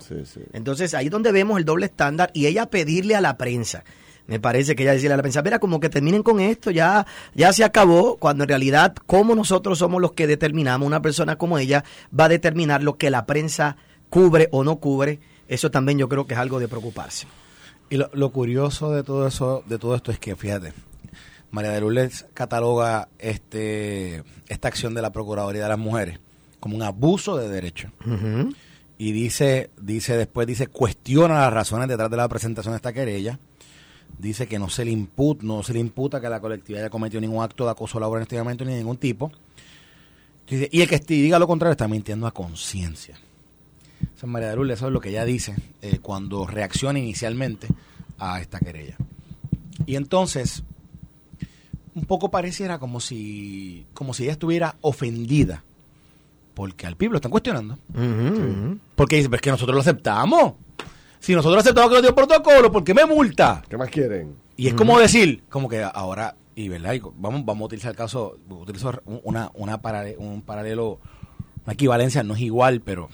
Entonces, 0.53 0.93
ahí 0.93 1.05
es 1.05 1.11
donde 1.11 1.31
vemos 1.31 1.57
el 1.57 1.65
doble 1.65 1.87
estándar 1.87 2.29
y 2.33 2.45
ella 2.45 2.67
pedirle 2.67 3.15
a 3.15 3.21
la 3.21 3.37
prensa. 3.37 3.83
Me 4.27 4.39
parece 4.39 4.75
que 4.75 4.83
ella 4.83 4.91
decirle 4.91 5.13
a 5.13 5.17
la 5.17 5.23
prensa, 5.23 5.41
mira, 5.41 5.57
como 5.57 5.79
que 5.79 5.89
terminen 5.89 6.21
con 6.21 6.39
esto, 6.39 6.69
ya, 6.69 7.07
ya 7.33 7.51
se 7.53 7.63
acabó, 7.63 8.17
cuando 8.17 8.43
en 8.43 8.49
realidad, 8.49 8.93
como 9.07 9.33
nosotros 9.33 9.79
somos 9.79 10.01
los 10.01 10.11
que 10.11 10.27
determinamos, 10.27 10.85
una 10.85 11.01
persona 11.01 11.37
como 11.37 11.57
ella 11.57 11.83
va 12.17 12.25
a 12.25 12.29
determinar 12.29 12.83
lo 12.83 12.97
que 12.97 13.09
la 13.09 13.25
prensa 13.25 13.77
cubre 14.09 14.49
o 14.51 14.63
no 14.65 14.75
cubre, 14.75 15.19
eso 15.47 15.71
también 15.71 15.97
yo 15.97 16.09
creo 16.09 16.27
que 16.27 16.33
es 16.33 16.39
algo 16.39 16.59
de 16.59 16.67
preocuparse. 16.67 17.25
Y 17.89 17.97
lo, 17.97 18.31
curioso 18.31 18.91
de 18.91 19.03
todo 19.03 19.27
eso, 19.27 19.63
de 19.65 19.79
todo 19.79 19.95
esto 19.95 20.11
es 20.11 20.19
que, 20.19 20.35
fíjate, 20.35 20.73
María 21.51 21.71
de 21.71 21.79
Lourdes 21.79 22.25
cataloga 22.33 23.07
este, 23.17 24.23
esta 24.49 24.67
acción 24.67 24.93
de 24.93 25.01
la 25.01 25.11
Procuraduría 25.11 25.63
de 25.63 25.69
las 25.69 25.79
Mujeres 25.79 26.19
como 26.59 26.75
un 26.75 26.83
abuso 26.83 27.37
de 27.37 27.49
derecho. 27.49 27.89
Y 28.97 29.11
dice, 29.11 29.69
dice 29.79 30.17
después, 30.17 30.47
dice, 30.47 30.67
cuestiona 30.67 31.41
las 31.41 31.53
razones 31.53 31.87
detrás 31.87 32.09
de 32.09 32.17
la 32.17 32.27
presentación 32.27 32.73
de 32.73 32.77
esta 32.77 32.91
querella. 32.91 33.39
Dice 34.17 34.47
que 34.47 34.57
no 34.57 34.69
se 34.69 34.83
le 34.83 34.91
imputa, 34.91 35.45
no 35.45 35.61
se 35.63 35.73
le 35.73 35.79
imputa 35.79 36.19
que 36.19 36.29
la 36.29 36.39
colectividad 36.39 36.83
haya 36.83 36.89
cometido 36.89 37.21
ningún 37.21 37.43
acto 37.43 37.65
de 37.65 37.71
acoso 37.71 37.99
laboral 37.99 38.21
en 38.21 38.23
este 38.23 38.37
momento 38.37 38.65
ni 38.65 38.71
de 38.71 38.79
ningún 38.79 38.97
tipo. 38.97 39.31
y 40.49 40.81
el 40.81 40.89
que 40.89 40.99
diga 40.99 41.37
lo 41.39 41.47
contrario 41.47 41.71
está 41.71 41.87
mintiendo 41.87 42.25
a 42.25 42.31
conciencia. 42.31 43.17
San 44.15 44.29
María 44.29 44.49
de 44.49 44.55
Lourdes, 44.55 44.79
eso 44.79 44.87
es 44.87 44.93
lo 44.93 44.99
que 44.99 45.09
ella 45.09 45.25
dice 45.25 45.55
eh, 45.81 45.99
cuando 46.01 46.47
reacciona 46.47 46.99
inicialmente 46.99 47.67
a 48.19 48.41
esta 48.41 48.59
querella. 48.59 48.97
Y 49.85 49.95
entonces, 49.95 50.63
un 51.95 52.05
poco 52.05 52.29
pareciera 52.29 52.79
como 52.79 52.99
si, 52.99 53.85
como 53.93 54.13
si 54.13 54.23
ella 54.23 54.33
estuviera 54.33 54.75
ofendida. 54.81 55.63
Porque 56.53 56.87
al 56.87 56.95
PIB 56.95 57.11
lo 57.11 57.17
están 57.17 57.31
cuestionando. 57.31 57.77
Porque 58.95 59.17
dice, 59.17 59.29
pero 59.29 59.35
es 59.37 59.41
que 59.41 59.51
nosotros 59.51 59.75
lo 59.75 59.81
aceptamos. 59.81 60.53
Si 61.19 61.35
nosotros 61.35 61.61
aceptamos 61.61 61.89
que 61.89 61.95
lo 61.95 62.01
dio 62.01 62.15
protocolo, 62.15 62.71
¿por 62.71 62.83
qué 62.83 62.93
me 62.93 63.05
multa? 63.05 63.63
¿Qué 63.69 63.77
más 63.77 63.89
quieren? 63.89 64.35
Y 64.55 64.67
es 64.67 64.73
como 64.73 64.99
decir, 64.99 65.43
como 65.49 65.69
que 65.69 65.83
ahora, 65.83 66.35
y 66.55 66.67
verdad, 66.67 66.93
y 66.93 66.99
vamos, 66.99 67.45
vamos 67.45 67.61
a 67.61 67.65
utilizar 67.65 67.91
el 67.91 67.97
caso, 67.97 68.39
utilizo 68.49 68.99
una, 69.05 69.51
una 69.53 69.81
paralelo, 69.81 70.19
un 70.19 70.41
paralelo, 70.41 70.99
una 71.63 71.73
equivalencia, 71.73 72.23
no 72.23 72.33
es 72.33 72.41
igual, 72.41 72.81
pero 72.81 73.09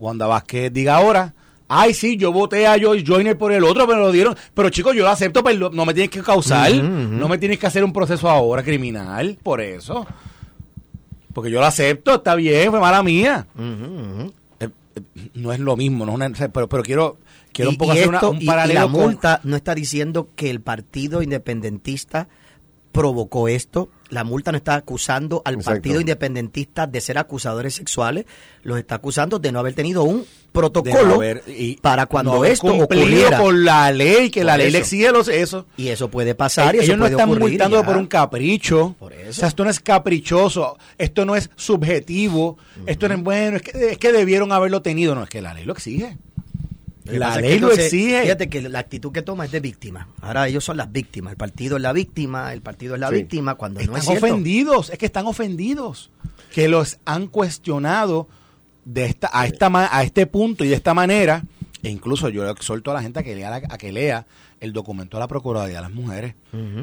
Wanda 0.00 0.26
Vázquez 0.26 0.72
diga 0.72 0.96
ahora, 0.96 1.34
ay 1.68 1.94
sí, 1.94 2.16
yo 2.16 2.32
voté 2.32 2.66
a 2.66 2.76
Joyce 2.80 3.04
Joyner 3.06 3.36
por 3.38 3.52
el 3.52 3.62
otro, 3.64 3.86
pero 3.86 4.00
lo 4.00 4.10
dieron, 4.12 4.36
pero 4.54 4.70
chicos, 4.70 4.96
yo 4.96 5.04
lo 5.04 5.10
acepto, 5.10 5.44
pero 5.44 5.70
no 5.70 5.84
me 5.86 5.94
tienes 5.94 6.10
que 6.10 6.22
causar, 6.22 6.72
no 6.74 7.28
me 7.28 7.38
tienes 7.38 7.58
que 7.58 7.66
hacer 7.66 7.84
un 7.84 7.92
proceso 7.92 8.28
ahora 8.28 8.62
criminal, 8.62 9.38
por 9.42 9.60
eso. 9.60 10.06
Porque 11.32 11.50
yo 11.50 11.60
lo 11.60 11.66
acepto, 11.66 12.16
está 12.16 12.34
bien, 12.34 12.70
fue 12.70 12.80
mala 12.80 13.02
mía. 13.04 13.46
Eh, 13.56 14.30
eh, 14.58 14.68
no 15.34 15.52
es 15.52 15.60
lo 15.60 15.76
mismo, 15.76 16.04
no 16.04 16.12
es 16.12 16.16
una, 16.16 16.48
pero, 16.48 16.68
pero 16.68 16.82
quiero 16.82 17.18
quiero 17.52 17.70
un 17.70 17.76
poco 17.78 17.92
hacer 17.92 18.08
una- 18.08 18.28
un 18.28 18.36
y- 18.40 18.44
y 18.44 18.46
paralelo 18.46 18.80
la 18.80 18.86
con- 18.90 19.00
multa 19.02 19.40
no 19.44 19.54
está 19.56 19.74
diciendo 19.74 20.28
que 20.34 20.50
el 20.50 20.60
partido 20.60 21.22
independentista 21.22 22.28
provocó 22.92 23.46
esto. 23.48 23.88
La 24.10 24.24
multa 24.24 24.50
no 24.52 24.58
está 24.58 24.74
acusando 24.74 25.40
al 25.44 25.54
Exacto. 25.54 25.70
partido 25.76 26.00
independentista 26.00 26.86
de 26.86 27.00
ser 27.00 27.16
acusadores 27.18 27.74
sexuales. 27.76 28.26
Los 28.62 28.78
está 28.78 28.96
acusando 28.96 29.38
de 29.38 29.52
no 29.52 29.58
haber 29.60 29.74
tenido 29.74 30.02
un 30.02 30.26
protocolo 30.52 31.14
haber- 31.14 31.44
y 31.46 31.76
para 31.76 32.06
cuando 32.06 32.34
no 32.34 32.44
esto 32.44 32.74
ocurriera. 32.74 33.38
con 33.38 33.64
la 33.64 33.92
ley, 33.92 34.28
que 34.30 34.42
la 34.42 34.56
ley 34.56 34.70
le 34.72 34.78
exige 34.78 35.12
los, 35.12 35.28
eso. 35.28 35.66
Y 35.76 35.88
eso 35.88 36.10
puede 36.10 36.34
pasar. 36.34 36.74
y 36.74 36.78
Ellos 36.78 36.88
eso 36.88 36.96
no 36.96 37.02
puede 37.04 37.12
están 37.12 37.28
ocurrir, 37.28 37.48
multando 37.50 37.80
ya. 37.80 37.86
por 37.86 37.96
un 37.96 38.06
capricho. 38.08 38.96
Por 38.98 39.12
eso. 39.12 39.30
O 39.30 39.32
sea, 39.32 39.48
esto 39.48 39.62
no 39.64 39.70
es 39.70 39.78
caprichoso. 39.78 40.76
Esto 40.98 41.24
no 41.24 41.36
es 41.36 41.48
subjetivo. 41.54 42.58
Esto 42.86 43.08
no 43.08 43.14
es 43.14 43.22
bueno. 43.22 43.56
Es 43.58 43.62
que, 43.62 43.90
es 43.92 43.98
que 43.98 44.12
debieron 44.12 44.50
haberlo 44.52 44.82
tenido. 44.82 45.14
No, 45.14 45.22
es 45.22 45.30
que 45.30 45.40
la 45.40 45.54
ley 45.54 45.64
lo 45.64 45.72
exige. 45.72 46.16
La 47.18 47.34
es 47.36 47.40
ley 47.42 47.54
que 47.54 47.60
lo 47.60 47.72
exige. 47.72 48.22
Fíjate 48.22 48.48
que 48.48 48.62
la 48.68 48.78
actitud 48.78 49.12
que 49.12 49.22
toma 49.22 49.44
es 49.44 49.50
de 49.52 49.60
víctima. 49.60 50.08
Ahora 50.20 50.46
ellos 50.48 50.64
son 50.64 50.76
las 50.76 50.90
víctimas. 50.92 51.32
El 51.32 51.36
partido 51.36 51.76
es 51.76 51.82
la 51.82 51.92
víctima, 51.92 52.52
el 52.52 52.62
partido 52.62 52.94
es 52.94 53.00
la 53.00 53.08
Sí. 53.08 53.14
víctima 53.16 53.54
cuando 53.56 53.80
no 53.80 53.96
es 53.96 54.02
Están 54.02 54.02
cierto. 54.18 54.26
ofendidos. 54.26 54.90
Es 54.90 54.98
que 54.98 55.06
están 55.06 55.26
ofendidos. 55.26 56.10
Que 56.54 56.68
los 56.68 56.98
han 57.04 57.26
cuestionado 57.28 58.28
de 58.84 59.04
esta, 59.06 59.30
a, 59.32 59.46
esta, 59.46 59.68
ma- 59.70 59.88
a 59.90 60.02
este 60.02 60.26
punto 60.26 60.64
y 60.64 60.68
de 60.68 60.74
esta 60.74 60.94
manera. 60.94 61.42
E 61.82 61.88
incluso 61.88 62.28
yo 62.28 62.48
exhorto 62.50 62.90
a 62.90 62.94
la 62.94 63.02
gente 63.02 63.20
a 63.20 63.22
que 63.22 63.34
lea, 63.34 63.62
a 63.68 63.78
que 63.78 63.90
lea 63.92 64.26
el 64.60 64.72
documento 64.72 65.16
de 65.16 65.20
la 65.20 65.28
Procuraduría 65.28 65.76
de 65.76 65.82
las 65.82 65.92
Mujeres. 65.92 66.34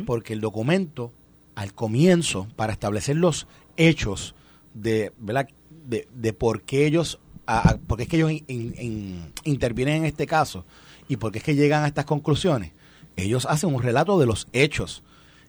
Porque 0.05 0.33
el 0.33 0.41
documento 0.41 1.11
al 1.55 1.73
comienzo 1.73 2.47
para 2.55 2.73
establecer 2.73 3.15
los 3.15 3.47
hechos 3.77 4.33
de 4.73 5.11
¿verdad? 5.19 5.47
de, 5.87 6.07
de 6.13 6.33
por 6.33 6.61
qué 6.63 6.85
ellos 6.87 7.19
a- 7.47 7.69
a- 7.69 7.77
por 7.77 7.97
qué 7.97 8.03
es 8.03 8.09
que 8.09 8.17
ellos 8.17 8.31
in- 8.31 8.43
in- 8.47 8.75
in- 8.79 9.33
intervienen 9.45 9.95
en 9.97 10.05
este 10.05 10.27
caso 10.27 10.65
y 11.09 11.15
por 11.17 11.31
qué 11.31 11.39
es 11.39 11.43
que 11.43 11.55
llegan 11.55 11.83
a 11.83 11.87
estas 11.87 12.05
conclusiones 12.05 12.71
ellos 13.15 13.47
hacen 13.49 13.73
un 13.73 13.81
relato 13.81 14.19
de 14.19 14.25
los 14.27 14.47
hechos 14.53 15.01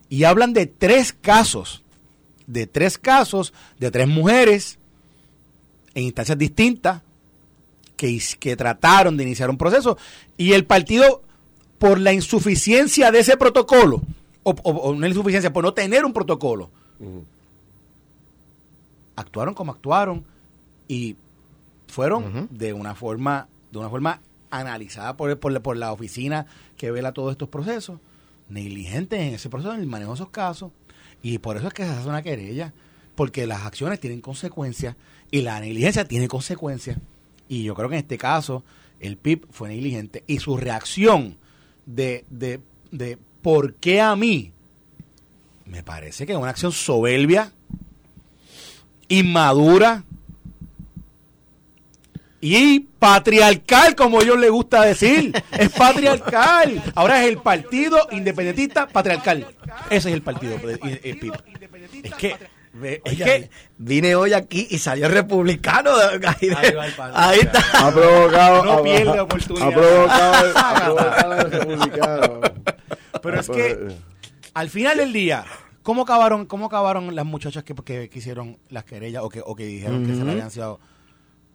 y 0.09 0.25
hablan 0.25 0.53
de 0.55 0.67
tres 0.67 1.13
casos 1.13 1.83
de 2.47 2.67
tres 2.67 2.97
casos 2.97 3.53
de 3.79 3.91
tres 3.91 4.09
mujeres 4.09 4.79
en 5.95 6.05
instancias 6.05 6.39
distintas 6.39 7.03
que, 7.97 8.19
que 8.39 8.57
trataron 8.57 9.17
de 9.17 9.25
iniciar 9.25 9.51
un 9.51 9.59
proceso 9.59 9.99
y 10.39 10.53
el 10.53 10.65
partido 10.65 11.23
por 11.79 11.99
la 12.01 12.13
insuficiencia 12.13 13.11
de 13.11 13.19
ese 13.21 13.37
protocolo 13.37 14.03
o, 14.45 14.51
o- 14.51 14.71
o 14.71 14.95
no 14.95 15.07
insuficiencia 15.07 15.53
por 15.53 15.65
no 15.65 15.75
tener 15.75 16.05
un 16.05 16.13
protocolo 16.13 16.71
actuaron 19.17 19.55
como 19.55 19.73
actuaron 19.73 20.25
y 20.87 21.17
fueron 21.89 22.49
de 22.51 22.73
una 22.73 22.95
forma 22.95 23.49
de 23.73 23.79
una 23.79 23.91
forma 23.91 24.21
analizada 24.51 25.17
por, 25.17 25.39
por, 25.39 25.53
la- 25.53 25.61
por 25.61 25.77
la 25.77 25.93
oficina 25.93 26.47
que 26.77 26.91
vela 26.91 27.13
todos 27.13 27.33
estos 27.33 27.49
procesos 27.49 27.99
negligentes 28.49 29.21
en 29.21 29.35
ese 29.35 29.51
proceso 29.51 29.75
en 29.75 29.81
el 29.81 29.87
manejo 29.87 30.13
de 30.13 30.15
esos 30.17 30.31
casos 30.31 30.71
y 31.23 31.39
por 31.39 31.57
eso 31.59 31.69
es 31.69 31.75
que 31.75 31.85
se 31.85 31.91
hace 31.91 32.09
una 32.09 32.23
querella 32.23 32.73
porque 33.15 33.47
las 33.47 33.63
acciones 33.67 34.01
tienen 34.01 34.21
consecuencias 34.21 34.97
y 35.31 35.43
la 35.43 35.61
negligencia 35.61 36.05
tiene 36.07 36.29
consecuencias 36.29 36.99
y 37.49 37.65
yo 37.65 37.75
creo 37.75 37.89
que 37.91 37.97
en 37.97 38.03
este 38.03 38.17
caso 38.17 38.63
el 39.01 39.17
PIB 39.17 39.47
fue 39.51 39.69
negligente 39.69 40.25
y 40.27 40.39
su 40.39 40.57
reacción 40.57 41.37
de, 41.85 42.25
de, 42.31 42.61
de 42.91 43.19
por 43.43 43.75
qué 43.75 44.01
a 44.01 44.17
mí 44.17 44.53
me 45.67 45.83
parece 45.83 46.25
que 46.27 46.33
es 46.33 46.39
una 46.39 46.51
acción 46.51 46.73
soberbia 46.73 47.53
inmadura 49.09 50.05
y 52.41 52.81
patriarcal, 52.81 53.95
como 53.97 54.21
a 54.21 54.23
ellos 54.23 54.39
les 54.39 54.51
gusta 54.51 54.83
decir. 54.83 55.33
Es 55.53 55.71
patriarcal. 55.71 56.83
Ahora 56.95 57.23
es 57.23 57.29
el 57.29 57.39
partido 57.39 58.07
independentista 58.13 58.87
patriarcal. 58.87 59.47
Ese 59.91 60.09
es 60.09 60.15
el 60.15 60.23
partido, 60.23 60.57
el 61.03 61.19
PIB. 61.19 61.33
Es 62.05 62.15
que, 62.15 62.37
es 63.05 63.17
que 63.17 63.51
vine 63.77 64.15
hoy 64.15 64.35
aquí 64.35 64.69
y 64.71 64.79
salió 64.79 65.09
republicano. 65.09 65.91
Ahí, 66.27 66.51
Ahí 66.57 66.73
va 66.73 66.87
el 66.87 66.93
padre. 66.93 67.13
ahí 67.17 67.39
está. 67.41 67.87
Ha 67.87 67.93
provocado. 67.93 68.65
No 68.65 68.83
pierde 68.83 69.21
oportunidad. 69.21 69.69
Ha 69.69 69.73
provocado, 69.73 70.59
ha 70.59 70.85
provocado 70.85 71.33
el 71.35 71.51
republicano. 71.51 72.41
Pero 73.21 73.41
es 73.41 73.49
que 73.49 73.89
al 74.55 74.71
final 74.71 74.99
del 74.99 75.13
día, 75.13 75.45
¿cómo 75.83 76.03
acabaron, 76.03 76.47
cómo 76.47 76.67
acabaron 76.67 77.15
las 77.17 77.25
muchachas 77.27 77.65
que, 77.65 77.75
que, 77.75 78.09
que 78.09 78.19
hicieron 78.19 78.59
las 78.69 78.85
querellas 78.85 79.23
o 79.25 79.29
que, 79.29 79.43
o 79.45 79.57
que 79.57 79.65
dijeron 79.65 80.07
que 80.07 80.15
se 80.15 80.25
le 80.25 80.31
habían 80.33 80.51
sido? 80.53 80.79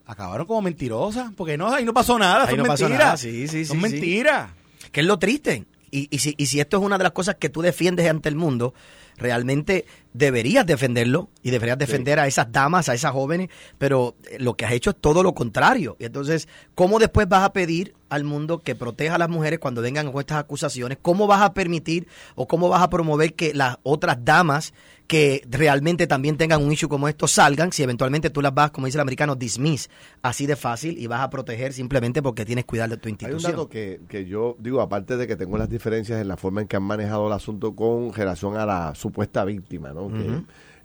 Acabaron 0.05 0.45
como 0.45 0.61
mentirosas, 0.61 1.31
porque 1.35 1.57
no, 1.57 1.69
ahí 1.71 1.85
no 1.85 1.93
pasó 1.93 2.19
nada, 2.19 2.43
Ahí 2.43 2.49
son 2.51 2.57
no 2.59 2.65
pasó 2.65 2.83
mentiras. 2.85 3.05
nada, 3.05 3.17
sí, 3.17 3.47
sí, 3.47 3.65
son 3.65 3.77
sí. 3.77 3.81
mentiras. 3.83 4.49
que 4.91 4.99
es 5.01 5.05
lo 5.05 5.17
triste. 5.17 5.65
Y, 5.91 6.07
y, 6.11 6.19
si, 6.19 6.33
y 6.37 6.47
si 6.47 6.59
esto 6.59 6.77
es 6.77 6.83
una 6.83 6.97
de 6.97 7.03
las 7.03 7.13
cosas 7.13 7.35
que 7.35 7.49
tú 7.49 7.61
defiendes 7.61 8.09
ante 8.09 8.27
el 8.27 8.35
mundo, 8.35 8.73
realmente 9.17 9.85
deberías 10.13 10.65
defenderlo 10.65 11.29
y 11.41 11.51
deberías 11.51 11.77
defender 11.77 12.19
a 12.19 12.27
esas 12.27 12.51
damas, 12.51 12.89
a 12.89 12.93
esas 12.93 13.11
jóvenes, 13.11 13.49
pero 13.77 14.15
eh, 14.29 14.37
lo 14.39 14.55
que 14.55 14.65
has 14.65 14.71
hecho 14.73 14.91
es 14.91 14.95
todo 14.99 15.23
lo 15.23 15.33
contrario. 15.33 15.97
Y 15.99 16.05
entonces, 16.05 16.47
¿cómo 16.75 16.99
después 16.99 17.27
vas 17.27 17.43
a 17.43 17.53
pedir 17.53 17.93
al 18.09 18.23
mundo 18.23 18.59
que 18.59 18.75
proteja 18.75 19.15
a 19.15 19.17
las 19.17 19.29
mujeres 19.29 19.59
cuando 19.59 19.81
vengan 19.81 20.11
con 20.11 20.19
estas 20.19 20.37
acusaciones? 20.37 20.97
¿Cómo 21.01 21.27
vas 21.27 21.41
a 21.41 21.53
permitir 21.53 22.07
o 22.35 22.47
cómo 22.47 22.69
vas 22.69 22.81
a 22.83 22.89
promover 22.89 23.33
que 23.33 23.53
las 23.53 23.77
otras 23.83 24.23
damas 24.23 24.73
que 25.07 25.45
realmente 25.49 26.07
también 26.07 26.37
tengan 26.37 26.63
un 26.63 26.71
issue 26.71 26.87
como 26.87 27.09
esto 27.09 27.27
salgan 27.27 27.73
si 27.73 27.83
eventualmente 27.83 28.29
tú 28.29 28.41
las 28.41 28.53
vas, 28.53 28.71
como 28.71 28.85
dice 28.85 28.97
el 28.97 29.01
americano, 29.01 29.35
dismiss 29.35 29.89
así 30.21 30.45
de 30.45 30.55
fácil 30.55 30.97
y 30.97 31.07
vas 31.07 31.21
a 31.21 31.29
proteger 31.29 31.73
simplemente 31.73 32.21
porque 32.21 32.45
tienes 32.45 32.63
que 32.63 32.69
cuidar 32.69 32.89
de 32.89 32.97
tu 32.97 33.09
Hay 33.09 33.11
un 33.11 33.19
institución? 33.19 33.51
dato 33.51 33.69
que, 33.69 33.99
que 34.07 34.25
yo 34.25 34.55
digo, 34.59 34.79
aparte 34.81 35.17
de 35.17 35.27
que 35.27 35.35
tengo 35.35 35.57
las 35.57 35.69
diferencias 35.69 36.21
en 36.21 36.27
la 36.29 36.37
forma 36.37 36.61
en 36.61 36.67
que 36.67 36.77
han 36.77 36.83
manejado 36.83 37.27
el 37.27 37.33
asunto 37.33 37.75
con 37.75 38.13
relación 38.13 38.55
a 38.55 38.65
la 38.65 38.95
supuesta 38.95 39.43
víctima, 39.43 39.91
¿no? 39.91 40.02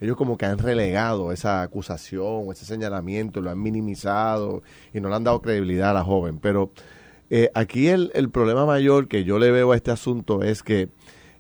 Ellos 0.01 0.17
como 0.17 0.39
que 0.39 0.47
han 0.47 0.59
relegado 0.59 1.33
esa 1.33 1.63
acusación, 1.63 2.47
ese 2.53 2.65
señalamiento, 2.65 3.41
lo 3.41 3.51
han 3.51 3.61
minimizado 3.61 4.63
y 4.95 5.01
no 5.01 5.09
le 5.09 5.17
han 5.17 5.25
dado 5.25 5.43
credibilidad 5.43 5.91
a 5.91 5.95
la 5.95 6.05
joven. 6.05 6.39
Pero 6.39 6.71
eh, 7.31 7.51
aquí 7.55 7.89
el, 7.89 8.31
problema 8.31 8.65
mayor 8.65 9.09
que 9.09 9.25
yo 9.25 9.39
le 9.39 9.51
veo 9.51 9.73
a 9.73 9.77
este 9.77 9.91
asunto 9.91 10.43
es 10.43 10.63
que 10.63 10.89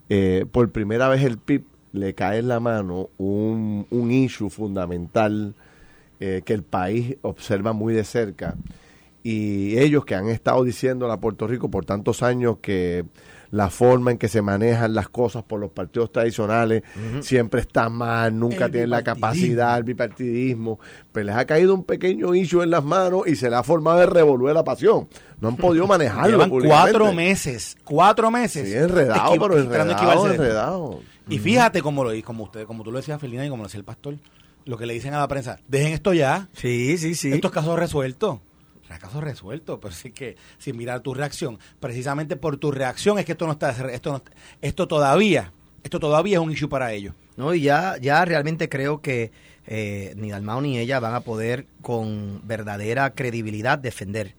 eh, 0.08 0.44
por 0.50 0.70
primera 0.70 1.08
vez 1.08 1.22
el 1.22 1.38
PIB 1.38 1.64
le 1.92 2.14
cae 2.14 2.38
en 2.38 2.48
la 2.48 2.60
mano 2.60 3.10
un, 3.16 3.86
un 3.90 4.10
issue 4.10 4.50
fundamental 4.50 5.54
eh, 6.20 6.42
que 6.44 6.52
el 6.52 6.62
país 6.62 7.16
observa 7.22 7.72
muy 7.72 7.94
de 7.94 8.04
cerca 8.04 8.56
y 9.22 9.78
ellos 9.78 10.04
que 10.04 10.14
han 10.14 10.28
estado 10.28 10.64
diciendo 10.64 11.10
a 11.10 11.20
Puerto 11.20 11.46
Rico 11.46 11.70
por 11.70 11.84
tantos 11.84 12.22
años 12.22 12.58
que 12.60 13.04
la 13.50 13.70
forma 13.70 14.10
en 14.10 14.18
que 14.18 14.28
se 14.28 14.42
manejan 14.42 14.94
las 14.94 15.08
cosas 15.08 15.42
por 15.42 15.58
los 15.58 15.70
partidos 15.70 16.12
tradicionales 16.12 16.82
siempre 17.20 17.60
está 17.62 17.88
mal, 17.88 18.38
nunca 18.38 18.66
El 18.66 18.72
tienen 18.72 18.90
la 18.90 19.02
capacidad, 19.02 19.78
el 19.78 19.84
bipartidismo, 19.84 20.78
pero 21.12 21.26
les 21.26 21.36
ha 21.36 21.46
caído 21.46 21.74
un 21.74 21.84
pequeño 21.84 22.34
issue 22.34 22.62
en 22.62 22.70
las 22.70 22.84
manos 22.84 23.22
y 23.26 23.36
se 23.36 23.48
le 23.48 23.56
ha 23.56 23.62
formado 23.62 24.02
el 24.02 24.10
revolver 24.10 24.54
la 24.54 24.64
pasión. 24.64 25.08
No 25.40 25.48
han 25.48 25.56
podido 25.56 25.86
manejarlo. 25.88 26.44
Llevan 26.44 26.50
cuatro 26.50 27.12
meses, 27.12 27.76
cuatro 27.84 28.30
meses. 28.30 28.68
Sí, 28.68 28.74
enredado, 28.74 29.32
pero 29.40 29.54
de 29.54 29.62
enredado, 29.62 30.28
de 30.28 30.48
esto. 30.48 31.00
Y 31.30 31.38
fíjate 31.38 31.82
como 31.82 32.04
lo 32.04 32.10
como 32.22 32.44
usted, 32.44 32.64
como 32.66 32.82
tú 32.84 32.90
lo 32.90 32.98
decías, 32.98 33.20
Felina, 33.20 33.44
y 33.44 33.48
como 33.50 33.62
lo 33.62 33.68
decía 33.68 33.78
el 33.78 33.84
pastor, 33.84 34.16
lo 34.64 34.76
que 34.76 34.86
le 34.86 34.94
dicen 34.94 35.14
a 35.14 35.18
la 35.18 35.28
prensa, 35.28 35.58
dejen 35.68 35.92
esto 35.92 36.12
ya, 36.12 36.48
Sí, 36.52 36.98
sí, 36.98 37.14
sí. 37.14 37.32
estos 37.32 37.50
casos 37.50 37.78
resueltos. 37.78 38.40
Casos 38.96 39.22
resueltos, 39.22 39.78
pero 39.82 39.92
sí 39.94 40.10
que 40.12 40.36
sin 40.58 40.76
mirar 40.76 41.00
tu 41.00 41.12
reacción, 41.14 41.58
precisamente 41.80 42.36
por 42.36 42.56
tu 42.56 42.70
reacción 42.72 43.18
es 43.18 43.24
que 43.26 43.32
esto 43.32 43.46
no 43.46 43.52
está, 43.52 43.70
esto 43.92 44.12
no- 44.12 44.22
esto 44.62 44.88
todavía, 44.88 45.52
esto 45.82 46.00
todavía 46.00 46.38
es 46.38 46.42
un 46.42 46.50
issue 46.52 46.68
para 46.68 46.92
ellos. 46.92 47.14
No, 47.36 47.52
y 47.54 47.60
ya, 47.60 47.96
ya 48.00 48.24
realmente 48.24 48.68
creo 48.68 49.00
que 49.02 49.30
eh, 49.66 50.14
ni 50.16 50.30
Dalmau 50.30 50.60
ni 50.62 50.78
ella 50.78 50.98
van 51.00 51.14
a 51.14 51.20
poder 51.20 51.66
con 51.82 52.40
verdadera 52.44 53.14
credibilidad 53.14 53.78
defender 53.78 54.34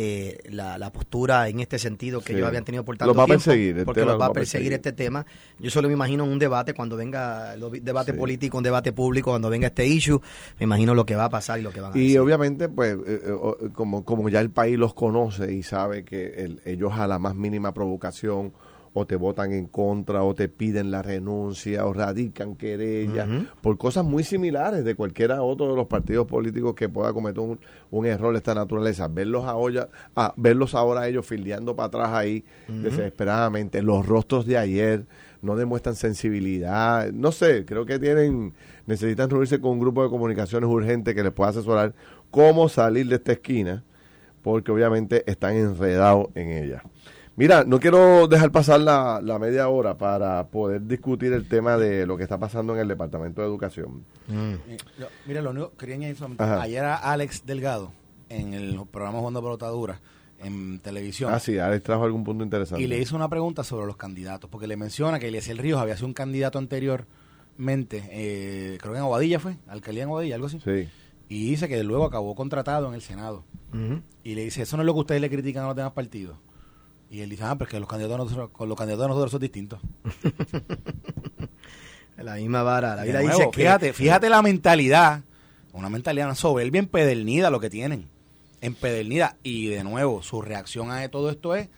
eh, 0.00 0.38
la, 0.50 0.78
la, 0.78 0.92
postura 0.92 1.48
en 1.48 1.58
este 1.58 1.76
sentido 1.76 2.20
que 2.20 2.28
Sí. 2.28 2.34
ellos 2.34 2.46
habían 2.46 2.64
tenido 2.64 2.84
por 2.84 2.96
tanto 2.96 3.08
Los 3.12 3.18
va 3.18 3.24
a 3.24 3.26
tiempo, 3.26 3.44
perseguir, 3.44 3.78
el 3.78 3.84
porque 3.84 4.04
los 4.04 4.20
va 4.20 4.26
a 4.26 4.28
a 4.28 4.32
perseguir 4.32 4.70
perseguir. 4.70 4.72
este 4.74 4.92
tema. 4.92 5.26
Yo 5.58 5.70
solo 5.72 5.88
me 5.88 5.94
imagino 5.94 6.24
un 6.24 6.38
debate 6.38 6.72
cuando 6.72 6.96
venga 6.96 7.54
el 7.54 7.84
debate 7.84 8.12
Sí. 8.12 8.18
político, 8.18 8.58
un 8.58 8.62
debate 8.62 8.92
público, 8.92 9.30
cuando 9.32 9.50
venga 9.50 9.66
este 9.66 9.84
issue, 9.86 10.20
me 10.60 10.64
imagino 10.64 10.94
lo 10.94 11.04
que 11.04 11.16
va 11.16 11.24
a 11.24 11.30
pasar 11.30 11.58
y 11.58 11.62
lo 11.62 11.72
que 11.72 11.80
van 11.80 11.92
a 11.92 11.98
Y 11.98 12.02
decir. 12.02 12.20
obviamente, 12.20 12.68
pues, 12.68 12.94
eh, 12.94 13.20
eh, 13.26 13.68
como, 13.74 14.04
como 14.04 14.28
ya 14.28 14.38
el 14.40 14.50
país 14.50 14.78
los 14.78 14.94
conoce 14.94 15.52
y 15.52 15.64
sabe 15.64 16.04
que 16.04 16.44
el- 16.44 16.60
ellos 16.64 16.92
a 16.94 17.08
la 17.08 17.18
más 17.18 17.34
mínima 17.34 17.74
provocación 17.74 18.52
o 18.92 19.06
te 19.06 19.16
votan 19.16 19.52
en 19.52 19.66
contra 19.66 20.22
o 20.22 20.34
te 20.34 20.48
piden 20.48 20.90
la 20.90 21.02
renuncia 21.02 21.86
o 21.86 21.92
radican 21.92 22.56
querellas 22.56 23.28
por 23.60 23.78
cosas 23.78 24.04
muy 24.04 24.24
similares 24.24 24.84
de 24.84 24.94
cualquiera 24.94 25.42
otro 25.42 25.70
de 25.70 25.76
los 25.76 25.86
partidos 25.86 26.26
políticos 26.26 26.74
que 26.74 26.88
pueda 26.88 27.12
cometer 27.12 27.40
un, 27.40 27.58
un 27.90 28.06
error 28.06 28.32
de 28.32 28.38
esta 28.38 28.54
naturaleza. 28.54 29.08
Verlos, 29.08 29.44
ahora, 29.44 29.88
a, 30.16 30.34
verlos 30.36 30.74
ahora 30.74 31.08
ellos 31.08 31.26
fildeando 31.26 31.76
para 31.76 31.86
atrás 31.86 32.10
ahí 32.12 32.44
desesperadamente, 32.68 33.82
los 33.82 34.06
rostros 34.06 34.46
de 34.46 34.58
ayer 34.58 35.06
no 35.42 35.56
demuestran 35.56 35.94
sensibilidad, 35.94 37.12
no 37.12 37.32
sé, 37.32 37.64
creo 37.64 37.86
que 37.86 37.98
tienen, 37.98 38.54
necesitan 38.86 39.30
reunirse 39.30 39.60
con 39.60 39.72
un 39.72 39.80
grupo 39.80 40.02
de 40.02 40.10
comunicaciones 40.10 40.68
urgente 40.68 41.14
que 41.14 41.22
les 41.22 41.32
pueda 41.32 41.50
asesorar 41.50 41.94
cómo 42.30 42.68
salir 42.68 43.06
de 43.08 43.16
esta 43.16 43.32
esquina, 43.32 43.84
porque 44.42 44.72
obviamente 44.72 45.24
están 45.30 45.56
enredados 45.56 46.28
en 46.34 46.50
ella. 46.50 46.82
Mira, 47.38 47.62
no 47.64 47.78
quiero 47.78 48.26
dejar 48.26 48.50
pasar 48.50 48.80
la, 48.80 49.20
la 49.22 49.38
media 49.38 49.68
hora 49.68 49.96
para 49.96 50.48
poder 50.48 50.82
discutir 50.86 51.32
el 51.32 51.46
tema 51.48 51.76
de 51.76 52.04
lo 52.04 52.16
que 52.16 52.24
está 52.24 52.36
pasando 52.38 52.74
en 52.74 52.80
el 52.80 52.88
Departamento 52.88 53.40
de 53.40 53.46
Educación. 53.46 54.04
Mm. 54.26 54.54
Eh, 54.68 54.76
mira, 55.24 55.40
lo 55.40 55.50
único 55.50 55.72
quería 55.76 55.94
añadir 55.94 56.16
solamente, 56.16 56.42
Ajá. 56.42 56.60
ayer 56.62 56.84
a 56.84 56.96
Alex 56.96 57.46
Delgado 57.46 57.92
en 58.28 58.54
el 58.54 58.80
programa 58.90 59.20
Jugando 59.20 59.40
Pelotadura 59.40 60.00
en 60.40 60.80
televisión 60.80 61.32
Ah, 61.32 61.38
sí, 61.38 61.58
Alex 61.58 61.82
trajo 61.84 62.04
algún 62.04 62.24
punto 62.24 62.42
interesante. 62.44 62.82
y 62.82 62.86
le 62.88 62.98
hizo 62.98 63.14
una 63.16 63.28
pregunta 63.28 63.62
sobre 63.64 63.86
los 63.86 63.96
candidatos, 63.96 64.50
porque 64.50 64.66
le 64.66 64.76
menciona 64.76 65.18
que 65.20 65.28
Eliezer 65.28 65.56
Ríos 65.56 65.80
había 65.80 65.94
sido 65.96 66.08
un 66.08 66.14
candidato 66.14 66.58
anteriormente, 66.58 68.08
eh, 68.10 68.78
creo 68.80 68.92
que 68.92 68.98
en 68.98 69.04
Aguadilla 69.04 69.38
fue, 69.40 69.56
alcaldía 69.68 70.02
en 70.02 70.08
Aguadilla, 70.08 70.34
algo 70.34 70.46
así, 70.48 70.60
Sí. 70.60 70.88
y 71.28 71.50
dice 71.50 71.68
que 71.68 71.82
luego 71.84 72.04
acabó 72.04 72.34
contratado 72.34 72.88
en 72.88 72.94
el 72.94 73.02
Senado. 73.02 73.44
Y 74.24 74.34
le 74.34 74.44
dice, 74.44 74.62
eso 74.62 74.76
no 74.76 74.82
es 74.82 74.86
lo 74.86 74.94
que 74.94 75.00
ustedes 75.00 75.20
le 75.20 75.28
critican 75.30 75.64
a 75.64 75.68
los 75.68 75.76
demás 75.76 75.92
partidos. 75.92 76.36
Y 77.10 77.20
él 77.20 77.30
dice, 77.30 77.44
ah, 77.44 77.54
pero 77.56 77.68
es 77.68 77.72
que 77.72 77.80
los 77.80 77.88
candidatos 77.88 78.18
de 78.18 78.24
nosotros, 78.24 78.50
con 78.50 78.68
los 78.68 78.76
candidatos 78.76 79.04
de 79.04 79.08
nosotros 79.08 79.30
son 79.32 79.40
distintos. 79.40 79.80
La 82.16 82.34
misma 82.34 82.62
vara. 82.62 82.96
La 82.96 83.04
vida 83.04 83.22
nuevo, 83.22 83.38
dice 83.38 83.50
que. 83.52 83.56
fíjate, 83.60 83.92
fíjate 83.92 84.28
la 84.28 84.42
mentalidad, 84.42 85.22
una 85.72 85.88
mentalidad 85.88 86.26
una 86.26 86.34
soberbia 86.34 86.80
empedernida 86.80 87.50
lo 87.50 87.60
que 87.60 87.70
tienen, 87.70 88.06
empedernida. 88.60 89.36
Y 89.44 89.68
de 89.68 89.84
nuevo, 89.84 90.22
su 90.22 90.42
reacción 90.42 90.90
a 90.90 91.08
todo 91.08 91.30
esto 91.30 91.54
es 91.54 91.68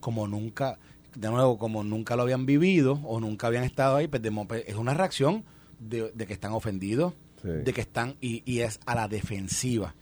como 0.00 0.26
nunca, 0.26 0.78
de 1.14 1.30
nuevo, 1.30 1.58
como 1.58 1.84
nunca 1.84 2.16
lo 2.16 2.22
habían 2.22 2.44
vivido 2.44 3.00
o 3.04 3.20
nunca 3.20 3.46
habían 3.46 3.62
estado 3.64 3.96
ahí, 3.96 4.08
pues, 4.08 4.20
de 4.20 4.30
mo- 4.30 4.48
es 4.66 4.74
una 4.74 4.94
reacción 4.94 5.44
de, 5.78 6.10
de 6.12 6.26
que 6.26 6.32
están 6.32 6.52
ofendidos, 6.52 7.14
Sí. 7.40 7.48
de 7.50 7.72
que 7.74 7.82
están, 7.82 8.16
y, 8.22 8.42
y 8.50 8.60
es 8.60 8.80
a 8.86 8.94
la 8.94 9.06
defensiva. 9.06 9.94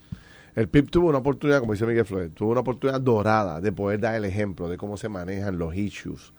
El 0.55 0.67
PIB 0.67 0.91
tuvo 0.91 1.09
una 1.09 1.17
oportunidad, 1.17 1.61
como 1.61 1.73
dice 1.73 1.87
Miguel 1.87 2.05
Flores, 2.05 2.31
tuvo 2.35 2.51
una 2.51 2.61
oportunidad 2.61 3.01
dorada 3.01 3.59
de 3.59 3.71
poder 3.71 3.99
dar 3.99 4.13
el 4.13 4.23
ejemplo 4.23 4.69
de 4.69 4.77
cómo 4.77 4.97
se 4.97 5.09
manejan 5.09 5.57
los 5.57 5.75
issues 5.75 6.31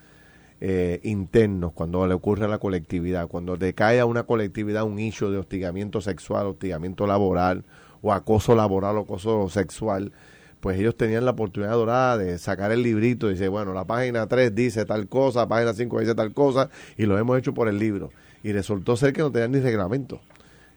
eh, 0.61 1.01
internos 1.03 1.73
cuando 1.73 2.07
le 2.07 2.15
ocurre 2.15 2.45
a 2.45 2.49
la 2.49 2.59
colectividad, 2.59 3.27
cuando 3.27 3.59
te 3.59 3.75
cae 3.75 3.99
a 3.99 4.07
una 4.07 4.23
colectividad 4.23 4.85
un 4.85 5.01
issue 5.01 5.33
de 5.33 5.39
hostigamiento 5.39 6.01
sexual, 6.01 6.47
hostigamiento 6.47 7.09
laboral 7.09 7.65
o 8.03 8.13
acoso 8.13 8.55
laboral 8.55 8.99
o 8.99 9.01
acoso 9.01 9.49
sexual, 9.49 10.13
pues 10.61 10.79
ellos 10.79 10.97
tenían 10.97 11.25
la 11.25 11.33
oportunidad 11.33 11.73
dorada 11.73 12.17
de 12.17 12.39
sacar 12.39 12.71
el 12.71 12.85
librito 12.85 13.27
y 13.27 13.31
decir, 13.31 13.49
bueno, 13.49 13.75
la 13.75 13.85
página 13.85 14.29
3 14.29 14.55
dice 14.55 14.85
tal 14.85 15.09
cosa, 15.09 15.41
la 15.41 15.49
página 15.49 15.75
5 15.75 16.01
dice 16.01 16.15
tal 16.15 16.33
cosa, 16.33 16.71
y 16.97 17.07
lo 17.07 17.19
hemos 17.19 17.37
hecho 17.37 17.53
por 17.53 17.67
el 17.67 17.81
libro. 17.81 18.13
Y 18.45 18.53
resultó 18.53 18.97
ser 18.97 19.13
que 19.13 19.23
no 19.23 19.33
tenían 19.33 19.51
ni 19.51 19.59
reglamento 19.59 20.21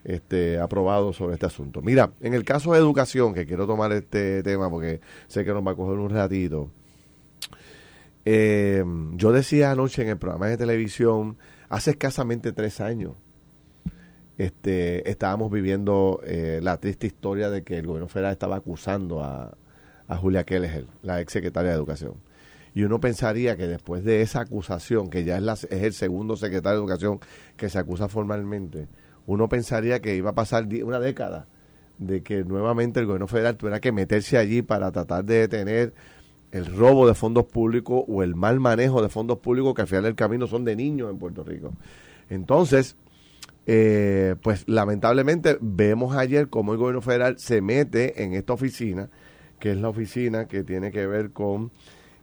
este, 0.08 0.58
aprobado 0.60 1.14
sobre 1.14 1.34
este 1.36 1.46
asunto. 1.46 1.82
Mira, 1.84 2.12
en 2.22 2.34
el 2.34 2.44
caso 2.44 2.72
de 2.72 2.80
educación, 2.80 3.34
que 3.36 3.46
quiero 3.46 3.68
tomar 3.68 3.92
este 3.92 4.42
tema 4.42 4.70
porque 4.70 5.02
sé 5.28 5.46
que 5.46 5.52
nos 5.54 5.66
va 5.68 5.72
a 5.72 5.76
coger 5.76 6.00
un 6.00 6.10
ratito, 6.10 6.72
eh, 8.26 8.84
yo 9.14 9.32
decía 9.32 9.72
anoche 9.72 10.02
en 10.02 10.10
el 10.10 10.18
programa 10.18 10.48
de 10.48 10.58
televisión, 10.58 11.38
hace 11.70 11.92
escasamente 11.92 12.52
tres 12.52 12.82
años, 12.82 13.14
este, 14.38 15.10
estábamos 15.10 15.52
viviendo 15.52 16.22
eh, 16.24 16.60
la 16.62 16.78
triste 16.78 17.08
historia 17.08 17.50
de 17.50 17.64
que 17.64 17.78
el 17.78 17.88
gobierno 17.88 18.08
federal 18.08 18.34
estaba 18.34 18.56
acusando 18.58 19.24
a, 19.24 19.58
a 20.08 20.18
Julia 20.18 20.44
Kelleher, 20.44 20.86
la 21.02 21.22
ex 21.22 21.34
secretaria 21.34 21.72
de 21.72 21.78
Educación. 21.78 22.14
Y 22.76 22.84
uno 22.84 23.00
pensaría 23.00 23.58
que 23.58 23.66
después 23.68 24.04
de 24.04 24.22
esa 24.22 24.42
acusación, 24.42 25.10
que 25.10 25.24
ya 25.24 25.38
es, 25.38 25.42
la- 25.44 25.54
es 25.54 25.72
el 25.72 25.94
segundo 25.94 26.36
secretario 26.36 26.78
de 26.80 26.84
Educación 26.86 27.20
que 27.56 27.70
se 27.70 27.80
acusa 27.80 28.08
formalmente, 28.08 28.88
uno 29.28 29.48
pensaría 29.50 30.02
que 30.02 30.16
iba 30.16 30.32
a 30.32 30.36
pasar 30.36 30.68
una 30.84 31.00
década 31.00 31.48
de 32.00 32.24
que 32.24 32.44
nuevamente 32.44 33.00
el 33.00 33.06
gobierno 33.06 33.28
federal 33.28 33.58
tuviera 33.58 33.80
que 33.80 33.92
meterse 33.92 34.38
allí 34.38 34.62
para 34.62 34.92
tratar 34.92 35.26
de 35.26 35.40
detener 35.40 35.94
el 36.52 36.66
robo 36.66 37.08
de 37.08 37.14
fondos 37.14 37.46
públicos 37.46 38.04
o 38.08 38.24
el 38.24 38.36
mal 38.36 38.60
manejo 38.60 39.02
de 39.02 39.10
fondos 39.10 39.40
públicos 39.40 39.74
que 39.76 39.82
al 39.82 39.88
final 39.88 40.04
del 40.04 40.16
camino 40.16 40.48
son 40.48 40.64
de 40.64 40.76
niños 40.76 41.12
en 41.12 41.20
Puerto 41.20 41.44
Rico. 41.44 41.74
Entonces, 42.30 42.96
eh, 43.66 44.36
pues 44.42 44.64
lamentablemente 44.68 45.58
vemos 45.60 46.16
ayer 46.16 46.48
cómo 46.48 46.72
el 46.72 46.78
gobierno 46.78 47.02
federal 47.02 47.38
se 47.38 47.62
mete 47.62 48.24
en 48.24 48.34
esta 48.34 48.54
oficina, 48.54 49.10
que 49.60 49.72
es 49.72 49.78
la 49.78 49.90
oficina 49.90 50.48
que 50.48 50.64
tiene 50.64 50.92
que 50.92 51.06
ver 51.06 51.32
con 51.32 51.72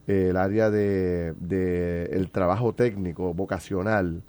eh, 0.07 0.29
el 0.31 0.37
área 0.37 0.71
de, 0.71 1.33
de 1.33 2.05
el 2.05 2.31
trabajo 2.31 2.73
técnico 2.73 3.33
vocacional 3.35 4.23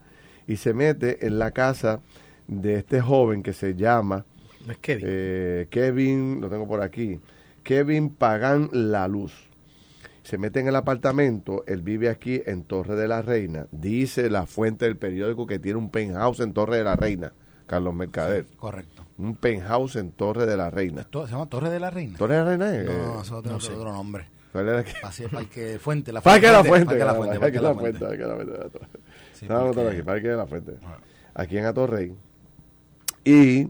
y 0.47 0.57
se 0.57 0.75
mete 0.75 1.27
en 1.27 1.39
la 1.39 1.53
casa 1.53 2.01
de 2.49 2.77
este 2.77 3.01
joven 3.01 3.43
que 3.43 3.53
se 3.53 3.75
llama 3.75 4.25
No 4.67 4.73
es 4.73 4.79
Kevin. 4.79 5.05
eh, 5.09 5.67
Kevin, 5.71 6.41
lo 6.41 6.49
tengo 6.49 6.67
por 6.67 6.81
aquí, 6.83 7.19
Kevin 7.63 8.11
Pagan 8.11 8.69
La 8.73 9.09
Luz. 9.09 9.33
Se 10.23 10.39
mete 10.39 10.59
en 10.61 10.67
el 10.69 10.75
apartamento, 10.77 11.63
él 11.69 11.83
vive 11.83 12.09
aquí 12.09 12.43
en 12.47 12.65
Torre 12.65 12.97
de 12.97 13.07
la 13.07 13.23
Reina. 13.23 13.67
Dice 13.71 14.29
la 14.29 14.45
fuente 14.47 14.85
del 14.85 14.97
periódico 14.97 15.47
que 15.47 15.59
tiene 15.61 15.79
un 15.79 15.91
penthouse 15.91 16.41
en 16.41 16.53
Torre 16.53 16.79
de 16.79 16.85
la 16.85 16.97
Reina, 16.97 17.33
Carlos 17.67 17.95
Mercader. 17.95 18.45
Correcto. 18.57 19.05
Un 19.19 19.37
penthouse 19.37 19.97
en 19.97 20.11
Torre 20.11 20.47
de 20.47 20.57
la 20.57 20.69
Reina. 20.69 21.07
¿Se 21.13 21.27
llama 21.31 21.47
Torre 21.47 21.71
de 21.71 21.79
la 21.79 21.91
Reina? 21.91 22.19
¿Torre 22.19 22.35
de 22.35 22.41
la 22.41 22.49
Reina? 22.49 22.77
es? 22.77 22.85
No, 22.87 22.91
Eh, 22.93 22.97
no, 22.99 23.13
eso 23.15 23.21
es 23.23 23.33
otro, 23.33 23.57
otro- 23.57 23.93
nombre. 23.93 24.27
¿cuál 24.51 24.69
era 24.69 24.85
que- 24.85 24.95
Pase- 25.01 25.29
Parque 25.29 25.79
Fuente, 25.79 26.13
la 26.13 26.21
Parque 26.21 26.47
de 26.47 26.53
la 26.53 26.65
Fuente. 26.65 26.87
Parque 26.87 27.05
la 27.05 27.11
ah, 27.11 27.15
Fuente. 27.15 27.39
Parque 27.39 27.61
la 27.61 27.75
Fuente. 27.75 27.99
Fuente. 28.01 28.07
Parque 28.07 28.25
la 28.27 28.35
Fuente. 28.35 28.87
Sí, 29.33 29.47
Vamos 29.47 29.61
a 29.61 29.65
anotar 29.67 29.85
porque- 29.85 29.97
aquí, 29.99 30.07
Parque 30.07 30.29
la 30.29 30.47
Fuente. 30.47 30.73
Aquí 31.35 31.59
en 31.59 31.65
Atorrey. 31.67 32.15
Y 33.27 33.69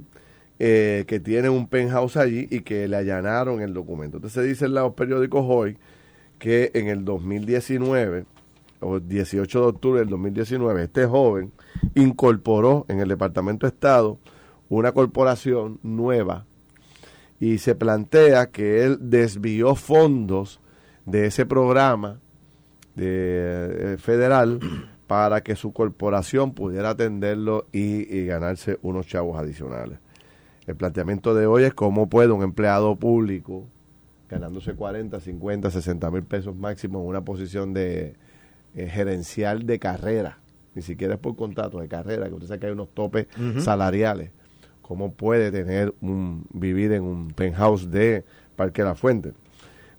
eh, 0.58 1.04
que 1.06 1.18
tiene 1.18 1.48
un 1.48 1.66
penthouse 1.66 2.16
allí 2.16 2.46
y 2.50 2.60
que 2.60 2.86
le 2.86 2.96
allanaron 2.96 3.60
el 3.60 3.74
documento. 3.74 4.18
Entonces 4.18 4.44
dice 4.44 4.66
en 4.66 4.74
los 4.74 4.94
periódicos 4.94 5.44
hoy 5.46 5.76
que 6.38 6.70
en 6.74 6.88
el 6.88 7.04
2019, 7.04 8.24
o 8.80 9.00
18 9.00 9.60
de 9.60 9.66
octubre 9.66 10.00
del 10.00 10.10
2019, 10.10 10.84
este 10.84 11.06
joven 11.06 11.52
incorporó 11.94 12.84
en 12.88 13.00
el 13.00 13.08
Departamento 13.08 13.66
de 13.66 13.72
Estado 13.72 14.18
una 14.68 14.92
corporación 14.92 15.78
nueva 15.82 16.44
y 17.40 17.58
se 17.58 17.74
plantea 17.74 18.50
que 18.50 18.84
él 18.84 18.98
desvió 19.00 19.74
fondos 19.74 20.60
de 21.04 21.26
ese 21.26 21.46
programa 21.46 22.20
eh, 22.96 23.96
federal 23.98 24.58
para 25.06 25.42
que 25.42 25.56
su 25.56 25.72
corporación 25.72 26.52
pudiera 26.52 26.90
atenderlo 26.90 27.66
y, 27.72 28.12
y 28.14 28.26
ganarse 28.26 28.78
unos 28.82 29.06
chavos 29.06 29.38
adicionales. 29.38 29.98
El 30.66 30.74
planteamiento 30.74 31.34
de 31.34 31.46
hoy 31.46 31.62
es 31.62 31.74
cómo 31.74 32.08
puede 32.08 32.32
un 32.32 32.42
empleado 32.42 32.96
público, 32.96 33.64
ganándose 34.28 34.74
40, 34.74 35.20
50, 35.20 35.70
60 35.70 36.10
mil 36.10 36.24
pesos 36.24 36.56
máximo 36.56 37.00
en 37.00 37.06
una 37.06 37.24
posición 37.24 37.72
de 37.72 38.14
eh, 38.74 38.88
gerencial 38.88 39.64
de 39.64 39.78
carrera, 39.78 40.38
ni 40.74 40.82
siquiera 40.82 41.14
es 41.14 41.20
por 41.20 41.36
contrato 41.36 41.78
de 41.78 41.88
carrera, 41.88 42.28
que 42.28 42.34
usted 42.34 42.48
sabe 42.48 42.60
que 42.60 42.66
hay 42.66 42.72
unos 42.72 42.88
topes 42.92 43.28
salariales, 43.60 44.32
cómo 44.82 45.12
puede 45.12 45.52
tener 45.52 45.94
un 46.00 46.46
vivir 46.52 46.92
en 46.92 47.04
un 47.04 47.30
penthouse 47.30 47.90
de 47.90 48.24
Parque 48.56 48.82
La 48.82 48.94
Fuente. 48.94 49.32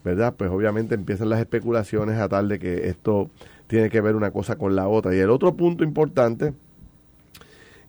¿verdad? 0.04 0.36
Pues 0.38 0.50
obviamente 0.50 0.96
empiezan 0.96 1.30
las 1.30 1.40
especulaciones 1.40 2.18
a 2.18 2.30
tal 2.30 2.48
de 2.48 2.60
que 2.60 2.88
esto 2.88 3.30
tiene 3.68 3.90
que 3.90 4.02
ver 4.02 4.16
una 4.16 4.32
cosa 4.32 4.56
con 4.56 4.76
la 4.76 4.88
otra. 4.88 5.16
Y 5.16 5.20
el 5.20 5.30
otro 5.30 5.56
punto 5.56 5.84
importante 5.84 6.54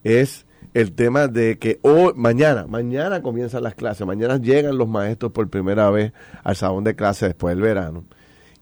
es 0.04 0.46
el 0.74 0.92
tema 0.92 1.28
de 1.28 1.58
que 1.58 1.78
hoy, 1.82 2.12
mañana, 2.14 2.66
mañana 2.66 3.22
comienzan 3.22 3.62
las 3.62 3.74
clases, 3.74 4.06
mañana 4.06 4.36
llegan 4.36 4.76
los 4.76 4.88
maestros 4.88 5.32
por 5.32 5.48
primera 5.48 5.90
vez 5.90 6.12
al 6.44 6.56
salón 6.56 6.84
de 6.84 6.94
clases 6.94 7.30
después 7.30 7.54
del 7.54 7.62
verano. 7.62 8.04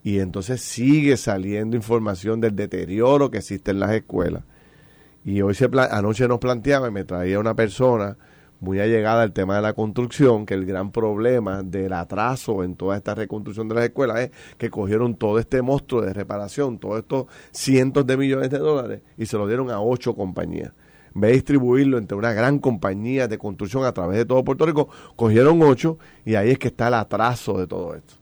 Y 0.05 0.21
entonces 0.21 0.61
sigue 0.61 1.17
saliendo 1.17 1.77
información 1.77 2.41
del 2.41 2.55
deterioro 2.55 3.31
que 3.31 3.39
existe 3.39 3.73
en 3.73 3.81
las 3.81 3.91
escuelas. 3.91 4.45
Y 5.25 5.43
hoy 5.43 5.55
se 5.55 5.69
anoche 5.91 6.29
nos 6.29 6.39
planteaba 6.39 6.89
y 6.89 6.93
me 6.93 7.03
traía 7.03 7.41
una 7.41 7.55
persona 7.55 8.17
muy 8.67 8.81
allegada 8.81 9.23
al 9.23 9.33
tema 9.33 9.55
de 9.55 9.63
la 9.63 9.75
construcción, 9.75 10.45
que 10.45 10.55
el 10.55 10.67
gran 10.67 10.91
problema 10.91 11.63
del 11.63 11.93
atraso 11.93 12.65
en 12.65 12.75
toda 12.75 12.97
esta 12.97 13.15
reconstrucción 13.15 13.69
de 13.69 13.77
las 13.77 13.85
escuelas 13.85 14.19
es 14.19 14.31
que 14.59 14.71
cogieron 14.71 15.15
todo 15.15 15.39
este 15.39 15.63
monstruo 15.63 16.03
de 16.03 16.13
reparación, 16.13 16.81
todos 16.81 16.99
estos 16.99 17.27
cientos 17.53 18.05
de 18.05 18.17
millones 18.17 18.51
de 18.51 18.59
dólares 18.59 19.03
y 19.17 19.27
se 19.27 19.39
lo 19.39 19.47
dieron 19.47 19.71
a 19.71 19.81
ocho 19.81 20.17
compañías. 20.17 20.73
En 21.15 21.21
vez 21.21 21.31
de 21.31 21.35
distribuirlo 21.35 21.97
entre 21.97 22.19
una 22.19 22.33
gran 22.33 22.59
compañía 22.59 23.29
de 23.29 23.39
construcción 23.39 23.85
a 23.85 23.93
través 23.93 24.19
de 24.19 24.25
todo 24.25 24.43
Puerto 24.43 24.67
Rico, 24.67 24.89
cogieron 25.15 25.63
ocho 25.63 25.97
y 26.25 26.35
ahí 26.35 26.51
es 26.51 26.59
que 26.59 26.67
está 26.69 26.89
el 26.89 26.95
atraso 26.95 27.59
de 27.59 27.69
todo 27.69 27.95
esto. 27.95 28.15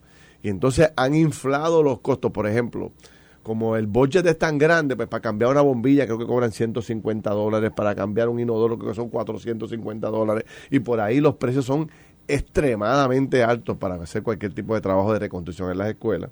Y 0.43 0.51
entonces 0.51 0.93
han 0.95 1.15
inflado 1.15 1.83
los 1.83 2.01
costos, 2.01 2.33
por 2.33 2.47
ejemplo, 2.47 2.93
como 3.45 3.77
el 3.77 3.87
budget 3.87 4.27
es 4.27 4.39
tan 4.39 4.57
grande, 4.57 4.97
pues 4.97 5.07
para 5.07 5.21
cambiar 5.21 5.51
una 5.51 5.61
bombilla 5.61 6.07
creo 6.07 6.19
que 6.19 6.27
cobran 6.27 6.51
150 6.51 7.31
dólares, 7.31 7.71
para 7.77 7.95
cambiar 7.95 8.31
un 8.31 8.41
inodoro 8.41 8.79
creo 8.79 8.91
que 8.91 8.97
son 8.97 9.11
450 9.11 10.09
dólares, 10.09 10.45
y 10.71 10.81
por 10.81 10.99
ahí 10.99 11.21
los 11.21 11.35
precios 11.35 11.67
son 11.67 11.91
extremadamente 12.27 13.45
altos 13.45 13.77
para 13.77 13.97
hacer 13.97 14.23
cualquier 14.23 14.55
tipo 14.55 14.75
de 14.75 14.81
trabajo 14.81 15.13
de 15.13 15.19
reconstrucción 15.19 15.71
en 15.71 15.77
las 15.77 15.89
escuelas. 15.89 16.31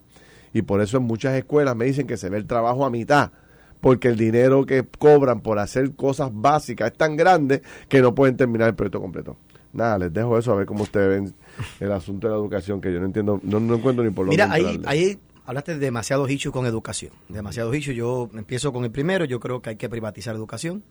Y 0.54 0.62
por 0.62 0.80
eso 0.80 0.96
en 0.96 1.02
muchas 1.04 1.34
escuelas 1.36 1.76
me 1.76 1.84
dicen 1.84 2.06
que 2.06 2.16
se 2.16 2.30
ve 2.30 2.38
el 2.38 2.46
trabajo 2.46 2.86
a 2.86 2.90
mitad, 2.90 3.30
porque 3.82 4.08
el 4.08 4.16
dinero 4.16 4.64
que 4.64 4.82
cobran 4.98 5.42
por 5.42 5.58
hacer 5.58 5.94
cosas 5.94 6.30
básicas 6.32 6.92
es 6.92 6.96
tan 6.96 7.14
grande 7.16 7.60
que 7.90 8.00
no 8.00 8.14
pueden 8.14 8.38
terminar 8.38 8.68
el 8.68 8.74
proyecto 8.74 9.02
completo. 9.02 9.36
Nada, 9.74 9.98
les 9.98 10.12
dejo 10.14 10.38
eso 10.38 10.52
a 10.52 10.56
ver 10.56 10.64
cómo 10.64 10.84
ustedes 10.84 11.08
ven 11.08 11.34
el 11.78 11.92
asunto 11.92 12.26
de 12.26 12.32
la 12.32 12.38
educación, 12.38 12.80
que 12.80 12.90
yo 12.90 13.00
no 13.00 13.06
entiendo, 13.06 13.38
no, 13.42 13.60
no 13.60 13.74
encuentro 13.74 14.02
ni 14.02 14.10
por 14.10 14.24
lo 14.24 14.30
Mira, 14.30 14.50
ahí, 14.50 14.80
ahí 14.86 15.18
hablaste 15.46 15.74
de 15.74 15.80
demasiados 15.80 16.30
issues 16.30 16.52
con 16.52 16.66
educación. 16.66 17.12
Demasiados 17.28 17.74
issues. 17.74 17.96
Yo 17.96 18.30
empiezo 18.34 18.72
con 18.72 18.84
el 18.84 18.90
primero. 18.90 19.24
Yo 19.24 19.40
creo 19.40 19.62
que 19.62 19.70
hay 19.70 19.76
que 19.76 19.88
privatizar 19.88 20.34
educación. 20.34 20.82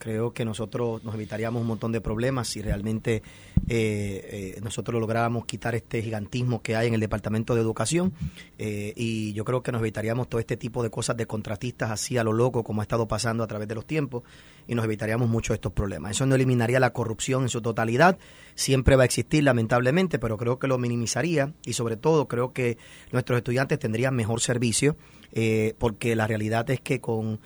Creo 0.00 0.32
que 0.32 0.46
nosotros 0.46 1.04
nos 1.04 1.14
evitaríamos 1.14 1.60
un 1.60 1.68
montón 1.68 1.92
de 1.92 2.00
problemas 2.00 2.48
si 2.48 2.62
realmente 2.62 3.22
eh, 3.68 4.54
eh, 4.56 4.60
nosotros 4.62 4.98
lográramos 4.98 5.44
quitar 5.44 5.74
este 5.74 6.00
gigantismo 6.02 6.62
que 6.62 6.74
hay 6.74 6.88
en 6.88 6.94
el 6.94 7.00
Departamento 7.00 7.54
de 7.54 7.60
Educación. 7.60 8.14
Eh, 8.58 8.94
y 8.96 9.34
yo 9.34 9.44
creo 9.44 9.62
que 9.62 9.72
nos 9.72 9.82
evitaríamos 9.82 10.26
todo 10.26 10.40
este 10.40 10.56
tipo 10.56 10.82
de 10.82 10.88
cosas 10.88 11.18
de 11.18 11.26
contratistas 11.26 11.90
así 11.90 12.16
a 12.16 12.24
lo 12.24 12.32
loco, 12.32 12.64
como 12.64 12.80
ha 12.80 12.84
estado 12.84 13.06
pasando 13.06 13.44
a 13.44 13.46
través 13.46 13.68
de 13.68 13.74
los 13.74 13.84
tiempos, 13.84 14.22
y 14.66 14.74
nos 14.74 14.86
evitaríamos 14.86 15.28
muchos 15.28 15.50
de 15.50 15.56
estos 15.56 15.72
problemas. 15.72 16.12
Eso 16.12 16.24
no 16.24 16.34
eliminaría 16.34 16.80
la 16.80 16.94
corrupción 16.94 17.42
en 17.42 17.50
su 17.50 17.60
totalidad. 17.60 18.18
Siempre 18.54 18.96
va 18.96 19.02
a 19.02 19.04
existir, 19.04 19.44
lamentablemente, 19.44 20.18
pero 20.18 20.38
creo 20.38 20.58
que 20.58 20.66
lo 20.66 20.78
minimizaría 20.78 21.52
y, 21.66 21.74
sobre 21.74 21.98
todo, 21.98 22.26
creo 22.26 22.54
que 22.54 22.78
nuestros 23.12 23.36
estudiantes 23.36 23.78
tendrían 23.78 24.16
mejor 24.16 24.40
servicio. 24.40 24.96
Porque 25.78 26.16
la 26.16 26.26
realidad 26.26 26.68
es 26.70 26.80
que 26.80 27.00
con 27.00 27.40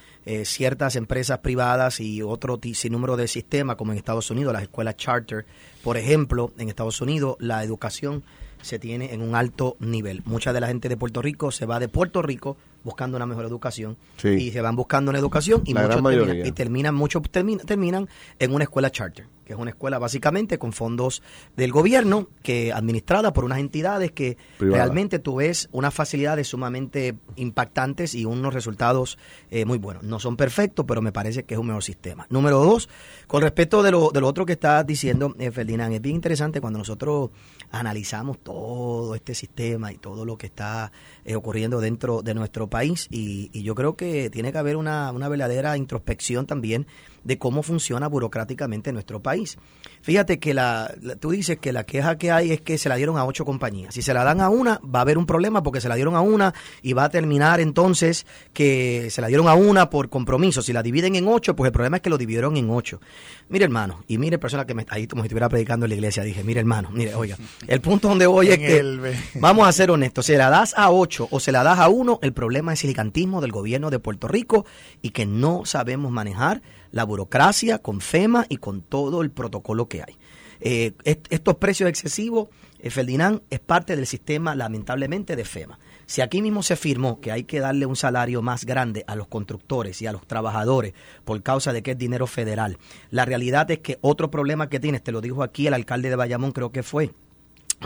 ciertas 0.44 0.96
empresas 0.96 1.38
privadas 1.38 2.00
y 2.00 2.22
otro 2.22 2.58
número 2.90 3.16
de 3.16 3.28
sistemas, 3.28 3.76
como 3.76 3.92
en 3.92 3.98
Estados 3.98 4.30
Unidos, 4.30 4.52
las 4.52 4.62
escuelas 4.62 4.96
charter, 4.96 5.44
por 5.82 5.96
ejemplo, 5.96 6.52
en 6.58 6.68
Estados 6.68 7.00
Unidos, 7.00 7.36
la 7.38 7.62
educación 7.62 8.22
se 8.62 8.78
tiene 8.78 9.12
en 9.12 9.20
un 9.20 9.34
alto 9.34 9.76
nivel. 9.78 10.22
Mucha 10.24 10.52
de 10.52 10.60
la 10.60 10.68
gente 10.68 10.88
de 10.88 10.96
Puerto 10.96 11.20
Rico 11.20 11.52
se 11.52 11.66
va 11.66 11.78
de 11.78 11.88
Puerto 11.88 12.22
Rico 12.22 12.56
buscando 12.82 13.16
una 13.16 13.26
mejor 13.26 13.44
educación 13.44 13.96
y 14.22 14.50
se 14.50 14.60
van 14.60 14.76
buscando 14.76 15.10
una 15.10 15.18
educación 15.18 15.62
y, 15.64 15.74
muchos 15.74 16.02
terminan, 16.02 16.46
y 16.46 16.52
terminan 16.52 16.94
muchos 16.94 17.22
terminan 17.30 18.08
en 18.38 18.54
una 18.54 18.64
escuela 18.64 18.90
charter 18.90 19.26
que 19.44 19.52
es 19.52 19.58
una 19.58 19.70
escuela 19.70 19.98
básicamente 19.98 20.58
con 20.58 20.72
fondos 20.72 21.22
del 21.56 21.72
gobierno 21.72 22.28
que 22.42 22.72
administrada 22.72 23.32
por 23.32 23.44
unas 23.44 23.58
entidades 23.58 24.12
que 24.12 24.36
realmente 24.58 25.18
tú 25.18 25.36
ves 25.36 25.68
unas 25.72 25.94
facilidades 25.94 26.48
sumamente 26.48 27.16
impactantes 27.36 28.14
y 28.14 28.24
unos 28.24 28.54
resultados 28.54 29.18
eh, 29.50 29.64
muy 29.64 29.78
buenos. 29.78 30.02
No 30.02 30.18
son 30.18 30.36
perfectos 30.36 30.84
pero 30.86 31.02
me 31.02 31.12
parece 31.12 31.44
que 31.44 31.54
es 31.54 31.60
un 31.60 31.66
mejor 31.66 31.82
sistema. 31.82 32.26
Número 32.30 32.58
dos 32.58 32.88
con 33.26 33.42
respecto 33.42 33.82
de 33.82 33.90
lo, 33.90 34.10
de 34.10 34.20
lo 34.20 34.28
otro 34.28 34.46
que 34.46 34.52
estás 34.54 34.86
diciendo 34.86 35.34
eh, 35.38 35.50
Ferdinand 35.50 35.94
es 35.94 36.00
bien 36.00 36.16
interesante 36.16 36.60
cuando 36.60 36.78
nosotros 36.78 37.30
analizamos 37.70 38.38
todo 38.38 39.14
este 39.14 39.34
sistema 39.34 39.92
y 39.92 39.96
todo 39.96 40.24
lo 40.24 40.36
que 40.38 40.46
está 40.46 40.92
eh, 41.24 41.34
ocurriendo 41.34 41.80
dentro 41.80 42.22
de 42.22 42.34
nuestro 42.34 42.68
país 42.68 43.08
y, 43.10 43.50
y, 43.52 43.62
yo 43.62 43.74
creo 43.74 43.96
que 43.96 44.30
tiene 44.30 44.52
que 44.52 44.58
haber 44.58 44.76
una, 44.76 45.10
una 45.12 45.28
verdadera 45.28 45.76
introspección 45.76 46.46
también 46.46 46.86
de 47.24 47.38
cómo 47.38 47.62
funciona 47.62 48.06
burocráticamente 48.06 48.92
nuestro 48.92 49.20
país. 49.20 49.58
Fíjate 50.02 50.38
que 50.38 50.54
la, 50.54 50.94
tú 51.18 51.30
dices 51.30 51.58
que 51.58 51.72
la 51.72 51.84
queja 51.84 52.16
que 52.18 52.30
hay 52.30 52.52
es 52.52 52.60
que 52.60 52.78
se 52.78 52.88
la 52.88 52.96
dieron 52.96 53.16
a 53.16 53.24
ocho 53.24 53.44
compañías. 53.44 53.94
Si 53.94 54.02
se 54.02 54.14
la 54.14 54.22
dan 54.22 54.40
a 54.40 54.50
una, 54.50 54.80
va 54.84 55.00
a 55.00 55.02
haber 55.02 55.18
un 55.18 55.26
problema 55.26 55.62
porque 55.62 55.80
se 55.80 55.88
la 55.88 55.94
dieron 55.94 56.14
a 56.14 56.20
una 56.20 56.54
y 56.82 56.92
va 56.92 57.04
a 57.04 57.08
terminar 57.08 57.60
entonces 57.60 58.26
que 58.52 59.08
se 59.10 59.20
la 59.20 59.28
dieron 59.28 59.48
a 59.48 59.54
una 59.54 59.90
por 59.90 60.10
compromiso. 60.10 60.62
Si 60.62 60.72
la 60.72 60.82
dividen 60.82 61.16
en 61.16 61.26
ocho, 61.26 61.56
pues 61.56 61.68
el 61.68 61.72
problema 61.72 61.96
es 61.96 62.02
que 62.02 62.10
lo 62.10 62.18
dividieron 62.18 62.56
en 62.56 62.70
ocho. 62.70 63.00
Mire, 63.48 63.64
hermano, 63.64 64.04
y 64.06 64.18
mire, 64.18 64.38
persona 64.38 64.66
que 64.66 64.74
me 64.74 64.84
ahí 64.88 65.06
como 65.06 65.22
si 65.22 65.26
estuviera 65.26 65.48
predicando 65.48 65.86
en 65.86 65.90
la 65.90 65.96
iglesia, 65.96 66.22
dije, 66.22 66.44
mire, 66.44 66.60
hermano, 66.60 66.90
mire, 66.92 67.14
oiga, 67.14 67.36
el 67.66 67.80
punto 67.80 68.08
donde 68.08 68.26
voy 68.26 68.48
es 68.48 68.58
que, 68.58 69.14
vamos 69.40 69.66
a 69.66 69.72
ser 69.72 69.90
honestos, 69.90 70.26
se 70.26 70.36
la 70.36 70.50
das 70.50 70.74
a 70.76 70.90
ocho 70.90 71.28
o 71.30 71.40
se 71.40 71.52
la 71.52 71.62
das 71.62 71.78
a 71.78 71.88
uno, 71.88 72.18
el 72.22 72.32
problema 72.32 72.72
es 72.72 72.84
el 72.84 72.90
gigantismo 72.90 73.40
del 73.40 73.52
gobierno 73.52 73.90
de 73.90 73.98
Puerto 73.98 74.28
Rico 74.28 74.66
y 75.02 75.10
que 75.10 75.26
no 75.26 75.64
sabemos 75.64 76.10
manejar 76.10 76.62
la 76.94 77.02
burocracia 77.02 77.80
con 77.80 78.00
FEMA 78.00 78.46
y 78.48 78.58
con 78.58 78.80
todo 78.80 79.20
el 79.22 79.32
protocolo 79.32 79.88
que 79.88 80.02
hay. 80.02 80.16
Eh, 80.60 80.92
estos 81.02 81.56
precios 81.56 81.88
excesivos, 81.90 82.48
eh, 82.78 82.88
Ferdinand, 82.88 83.42
es 83.50 83.58
parte 83.58 83.96
del 83.96 84.06
sistema, 84.06 84.54
lamentablemente, 84.54 85.34
de 85.34 85.44
FEMA. 85.44 85.80
Si 86.06 86.20
aquí 86.20 86.40
mismo 86.40 86.62
se 86.62 86.76
firmó 86.76 87.20
que 87.20 87.32
hay 87.32 87.44
que 87.44 87.58
darle 87.58 87.86
un 87.86 87.96
salario 87.96 88.42
más 88.42 88.64
grande 88.64 89.02
a 89.08 89.16
los 89.16 89.26
constructores 89.26 90.00
y 90.02 90.06
a 90.06 90.12
los 90.12 90.24
trabajadores 90.24 90.94
por 91.24 91.42
causa 91.42 91.72
de 91.72 91.82
que 91.82 91.90
es 91.92 91.98
dinero 91.98 92.28
federal, 92.28 92.78
la 93.10 93.24
realidad 93.24 93.68
es 93.72 93.80
que 93.80 93.98
otro 94.00 94.30
problema 94.30 94.68
que 94.68 94.78
tienes, 94.78 95.02
te 95.02 95.10
lo 95.10 95.20
dijo 95.20 95.42
aquí 95.42 95.66
el 95.66 95.74
alcalde 95.74 96.10
de 96.10 96.16
Bayamón, 96.16 96.52
creo 96.52 96.70
que 96.70 96.84
fue, 96.84 97.10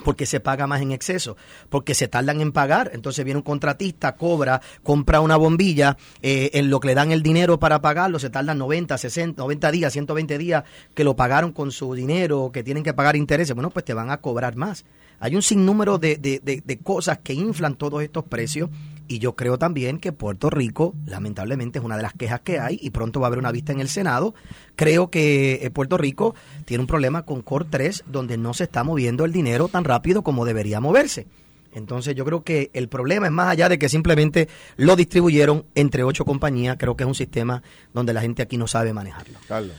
porque 0.05 0.27
se 0.27 0.41
paga 0.41 0.67
más 0.67 0.81
en 0.81 0.93
exceso, 0.93 1.37
porque 1.69 1.95
se 1.95 2.09
tardan 2.09 2.41
en 2.41 2.53
pagar, 2.53 2.91
entonces 2.95 3.25
viene 3.25 3.39
un 3.39 3.43
contratista, 3.43 4.17
cobra, 4.17 4.61
compra 4.83 5.21
una 5.21 5.37
bombilla, 5.37 5.97
eh, 6.23 6.51
en 6.55 6.71
lo 6.71 6.81
que 6.81 6.89
le 6.89 6.95
dan 6.95 7.11
el 7.13 7.23
dinero 7.23 7.59
para 7.59 7.81
pagarlo, 7.81 8.19
se 8.19 8.31
tardan 8.31 8.59
90, 8.59 8.97
60, 8.97 9.43
90 9.43 9.71
días, 9.71 9.93
120 9.93 10.39
días 10.39 10.65
que 10.95 11.05
lo 11.05 11.17
pagaron 11.17 11.53
con 11.53 11.73
su 11.73 11.95
dinero, 11.95 12.51
que 12.53 12.63
tienen 12.63 12.85
que 12.85 12.95
pagar 12.95 13.17
intereses, 13.17 13.55
bueno, 13.55 13.71
pues 13.71 13.85
te 13.85 13.95
van 13.95 14.11
a 14.11 14.19
cobrar 14.19 14.57
más. 14.57 14.85
Hay 15.21 15.35
un 15.35 15.43
sinnúmero 15.43 15.99
de, 15.99 16.17
de, 16.17 16.41
de, 16.41 16.79
cosas 16.79 17.19
que 17.19 17.35
inflan 17.35 17.75
todos 17.75 18.03
estos 18.03 18.25
precios 18.25 18.71
y 19.09 19.19
yo 19.19 19.35
creo 19.35 19.59
también 19.59 19.99
que 19.99 20.13
Puerto 20.13 20.51
Rico, 20.51 20.95
lamentablemente, 21.07 21.79
es 21.79 21.85
una 21.85 21.97
de 21.97 22.03
las 22.03 22.13
quejas 22.13 22.41
que 22.41 22.61
hay 22.61 22.79
y 22.81 22.91
pronto 22.91 23.21
va 23.21 23.27
a 23.27 23.29
haber 23.29 23.39
una 23.39 23.51
vista 23.51 23.73
en 23.73 23.81
el 23.81 23.89
Senado. 23.89 24.35
Creo 24.77 25.11
que 25.11 25.61
eh, 25.63 25.71
Puerto 25.71 25.97
Rico 25.97 26.35
tiene 26.67 26.83
un 26.83 26.87
problema 26.87 27.25
con 27.25 27.43
Core 27.43 27.67
3 27.71 28.05
donde 28.07 28.37
no 28.37 28.55
se 28.55 28.65
está 28.65 28.85
moviendo 28.85 29.25
el 29.25 29.33
dinero 29.33 29.69
tan 29.69 29.85
rápido 29.85 30.23
como 30.23 30.45
debería 30.45 30.79
moverse. 30.81 31.27
Entonces 31.73 32.15
yo 32.15 32.25
creo 32.25 32.45
que 32.45 32.71
el 32.75 32.89
problema 32.89 33.27
es 33.27 33.33
más 33.33 33.49
allá 33.49 33.69
de 33.69 33.79
que 33.79 33.89
simplemente 33.89 34.49
lo 34.77 34.95
distribuyeron 34.95 35.65
entre 35.75 36.05
ocho 36.05 36.25
compañías. 36.25 36.77
Creo 36.79 36.97
que 36.97 37.05
es 37.05 37.09
un 37.09 37.15
sistema 37.15 37.63
donde 37.93 38.13
la 38.13 38.21
gente 38.21 38.43
aquí 38.43 38.57
no 38.57 38.67
sabe 38.67 38.93
manejarlo. 38.93 39.39
Carlos. 39.49 39.77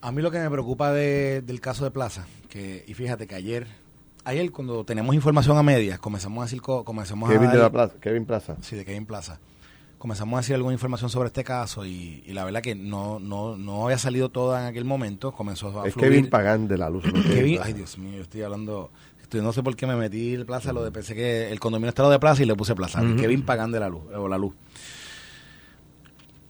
A 0.00 0.10
mí 0.10 0.20
lo 0.20 0.30
que 0.30 0.40
me 0.40 0.50
preocupa 0.50 0.92
del 0.92 1.60
caso 1.60 1.84
de 1.84 1.92
Plaza, 1.92 2.26
que 2.48 2.84
y 2.88 2.94
fíjate 2.94 3.26
que 3.28 3.36
ayer 3.36 3.81
ayer 4.24 4.50
cuando 4.50 4.84
tenemos 4.84 5.14
información 5.14 5.56
a 5.58 5.62
medias, 5.62 5.98
comenzamos 5.98 6.42
a 6.42 6.44
decir, 6.44 6.60
comenzamos 6.60 7.30
Kevin 7.30 7.48
a 7.48 7.52
de 7.52 7.58
la 7.58 7.70
Plaza, 7.70 7.94
Kevin 8.00 8.24
Plaza. 8.24 8.56
Sí, 8.60 8.76
de 8.76 8.84
Kevin 8.84 9.06
Plaza. 9.06 9.40
Comenzamos 9.98 10.36
a 10.36 10.40
decir 10.40 10.56
alguna 10.56 10.72
información 10.72 11.10
sobre 11.10 11.28
este 11.28 11.44
caso 11.44 11.86
y, 11.86 12.24
la 12.28 12.44
verdad 12.44 12.60
que 12.60 12.74
no, 12.74 13.20
no, 13.20 13.56
no 13.56 13.84
había 13.84 13.98
salido 13.98 14.30
toda 14.30 14.62
en 14.62 14.66
aquel 14.66 14.84
momento, 14.84 15.32
comenzó 15.32 15.80
a 15.80 15.86
Es 15.86 15.94
Kevin 15.94 16.28
Pagán 16.28 16.66
de 16.66 16.76
la 16.76 16.90
Luz. 16.90 17.04
Kevin, 17.32 17.60
ay 17.62 17.72
Dios 17.72 17.98
mío, 17.98 18.16
yo 18.16 18.22
estoy 18.22 18.42
hablando, 18.42 18.90
estoy, 19.20 19.42
no 19.42 19.52
sé 19.52 19.62
por 19.62 19.76
qué 19.76 19.86
me 19.86 19.94
metí 19.94 20.34
el 20.34 20.44
Plaza, 20.44 20.72
lo 20.72 20.82
de, 20.82 20.90
pensé 20.90 21.14
que 21.14 21.50
el 21.52 21.60
condominio 21.60 21.90
estaba 21.90 22.10
de 22.10 22.18
Plaza 22.18 22.42
y 22.42 22.46
le 22.46 22.56
puse 22.56 22.74
Plaza. 22.74 23.00
Kevin 23.16 23.42
Pagán 23.42 23.70
de 23.70 23.80
la 23.80 23.88
Luz, 23.88 24.02
o 24.12 24.28
la 24.28 24.38
Luz. 24.38 24.54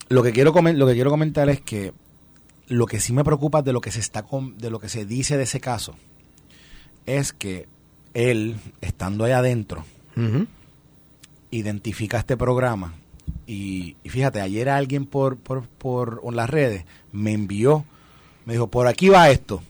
Lo 0.09 0.23
que 0.23 0.33
quiero 0.33 0.53
lo 0.53 0.87
que 0.87 0.95
quiero 0.95 1.11
comentar 1.11 1.49
es 1.49 1.61
que 1.61 1.93
lo 2.69 2.87
que 2.87 3.01
sí 3.01 3.13
me 3.13 3.25
preocupa 3.25 3.61
de 3.61 3.73
lo 3.73 3.81
que 3.81 3.91
se 3.91 4.01
está 4.01 4.25
de 4.57 4.71
lo 4.71 4.79
que 4.79 4.89
se 4.89 5.05
dice 5.05 5.37
de 5.37 5.43
ese 5.43 5.61
caso 5.61 5.95
es 7.07 7.33
que 7.33 7.67
él, 8.15 8.57
estando 8.81 9.25
ahí 9.25 9.33
adentro, 9.33 9.85
identifica 11.51 12.19
este 12.19 12.37
programa. 12.37 12.95
Y, 13.47 13.97
fíjate, 14.05 14.41
ayer 14.41 14.69
alguien 14.69 15.07
por, 15.07 15.37
por, 15.37 15.67
por 15.67 16.33
las 16.33 16.49
redes 16.49 16.85
me 17.13 17.33
envió, 17.33 17.85
me 18.45 18.55
dijo, 18.55 18.69
por 18.69 18.87
aquí 18.87 19.09
va 19.09 19.31
esto. 19.31 19.63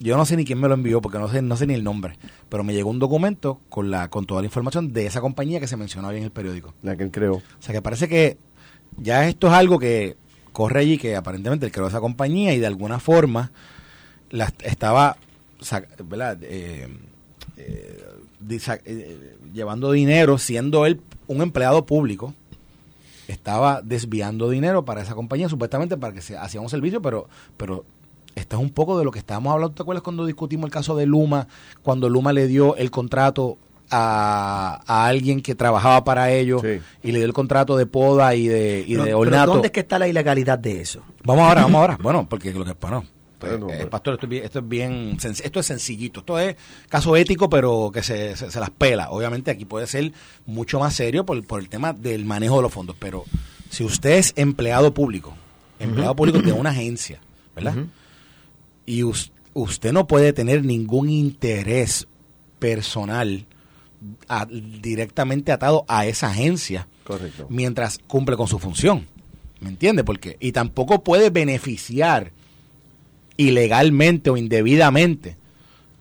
Yo 0.00 0.16
no 0.16 0.24
sé 0.24 0.36
ni 0.36 0.44
quién 0.44 0.60
me 0.60 0.68
lo 0.68 0.74
envió 0.74 1.00
porque 1.00 1.18
no 1.18 1.28
sé, 1.28 1.42
no 1.42 1.56
sé 1.56 1.66
ni 1.66 1.74
el 1.74 1.82
nombre, 1.82 2.16
pero 2.48 2.62
me 2.62 2.72
llegó 2.72 2.88
un 2.88 3.00
documento 3.00 3.60
con 3.68 3.90
la 3.90 4.08
con 4.08 4.26
toda 4.26 4.40
la 4.42 4.46
información 4.46 4.92
de 4.92 5.06
esa 5.06 5.20
compañía 5.20 5.58
que 5.58 5.66
se 5.66 5.76
mencionó 5.76 6.08
ahí 6.08 6.18
en 6.18 6.22
el 6.22 6.30
periódico. 6.30 6.72
La 6.82 6.96
que 6.96 7.02
él 7.02 7.10
creó. 7.10 7.34
O 7.34 7.42
sea 7.58 7.74
que 7.74 7.82
parece 7.82 8.08
que 8.08 8.38
ya 8.96 9.26
esto 9.26 9.48
es 9.48 9.54
algo 9.54 9.80
que 9.80 10.16
corre 10.52 10.80
allí, 10.80 10.98
que 10.98 11.16
aparentemente 11.16 11.66
él 11.66 11.72
creó 11.72 11.88
esa 11.88 12.00
compañía 12.00 12.54
y 12.54 12.60
de 12.60 12.66
alguna 12.68 13.00
forma 13.00 13.50
la 14.30 14.52
estaba 14.62 15.16
¿verdad? 16.04 16.38
Eh, 16.42 16.88
eh, 17.56 18.04
eh, 18.84 19.36
llevando 19.52 19.92
dinero, 19.92 20.38
siendo 20.38 20.86
él 20.86 21.00
un 21.26 21.42
empleado 21.42 21.84
público, 21.84 22.34
estaba 23.26 23.82
desviando 23.82 24.48
dinero 24.48 24.84
para 24.84 25.02
esa 25.02 25.14
compañía, 25.14 25.48
supuestamente 25.48 25.96
para 25.96 26.14
que 26.14 26.22
se 26.22 26.36
hacía 26.36 26.60
un 26.60 26.70
servicio, 26.70 27.02
pero, 27.02 27.28
pero 27.56 27.84
Esto 28.34 28.56
es 28.56 28.62
un 28.62 28.70
poco 28.70 28.98
de 28.98 29.04
lo 29.04 29.10
que 29.10 29.18
estábamos 29.18 29.52
hablando, 29.52 29.74
¿te 29.74 29.82
acuerdas 29.82 30.02
cuando 30.02 30.24
discutimos 30.24 30.66
el 30.66 30.72
caso 30.72 30.96
de 30.96 31.06
Luma? 31.06 31.48
Cuando 31.82 32.08
Luma 32.08 32.32
le 32.32 32.46
dio 32.46 32.76
el 32.76 32.90
contrato 32.90 33.58
a, 33.90 34.80
alguien 34.86 35.42
que 35.42 35.54
trabajaba 35.54 36.04
para 36.04 36.30
ellos 36.30 36.62
y 37.02 37.12
le 37.12 37.18
dio 37.18 37.26
el 37.26 37.32
contrato 37.32 37.76
de 37.76 37.86
poda 37.86 38.34
y 38.34 38.46
de, 38.46 38.84
y 38.86 38.94
de 38.94 39.14
ornato. 39.14 39.52
¿Dónde 39.52 39.68
es 39.68 39.72
que 39.72 39.80
está 39.80 39.98
la 39.98 40.08
ilegalidad 40.08 40.58
de 40.58 40.80
eso? 40.80 41.02
Vamos 41.24 41.48
ahora, 41.48 41.62
vamos 41.62 41.80
ahora. 41.80 41.98
Bueno, 42.00 42.26
porque 42.28 42.52
lo 42.52 42.64
que 42.64 42.74
bueno, 42.80 43.04
pues, 43.38 43.52
eh, 43.52 43.86
pastor, 43.86 44.14
esto 44.14 44.26
es, 44.26 44.30
bien, 44.30 44.44
esto 44.44 44.58
es 44.58 44.68
bien, 44.68 45.18
esto 45.22 45.60
es 45.60 45.66
sencillito, 45.66 46.20
esto 46.20 46.38
es 46.38 46.56
caso 46.88 47.14
ético, 47.16 47.48
pero 47.48 47.90
que 47.92 48.02
se, 48.02 48.36
se, 48.36 48.60
las 48.60 48.70
pela. 48.70 49.10
Obviamente 49.10 49.50
aquí 49.50 49.64
puede 49.64 49.86
ser 49.86 50.12
mucho 50.46 50.80
más 50.80 50.94
serio 50.94 51.24
por, 51.24 51.42
por, 51.46 51.60
el 51.60 51.68
tema 51.68 51.92
del 51.92 52.24
manejo 52.24 52.56
de 52.56 52.62
los 52.62 52.72
fondos, 52.72 52.96
pero 52.98 53.24
si 53.70 53.84
usted 53.84 54.18
es 54.18 54.32
empleado 54.36 54.92
público, 54.92 55.34
empleado 55.78 56.16
público 56.16 56.40
de 56.40 56.52
una 56.52 56.70
agencia, 56.70 57.20
¿verdad? 57.54 57.76
Y 58.86 59.04
usted 59.04 59.92
no 59.92 60.06
puede 60.06 60.32
tener 60.32 60.64
ningún 60.64 61.08
interés 61.08 62.08
personal 62.58 63.46
directamente 64.80 65.52
atado 65.52 65.84
a 65.88 66.06
esa 66.06 66.30
agencia 66.30 66.88
mientras 67.48 67.98
cumple 67.98 68.36
con 68.36 68.48
su 68.48 68.58
función. 68.58 69.06
¿Me 69.60 69.68
entiende? 69.68 70.04
Porque, 70.04 70.36
y 70.40 70.52
tampoco 70.52 71.02
puede 71.02 71.30
beneficiar 71.30 72.32
ilegalmente 73.38 74.28
o 74.28 74.36
indebidamente 74.36 75.38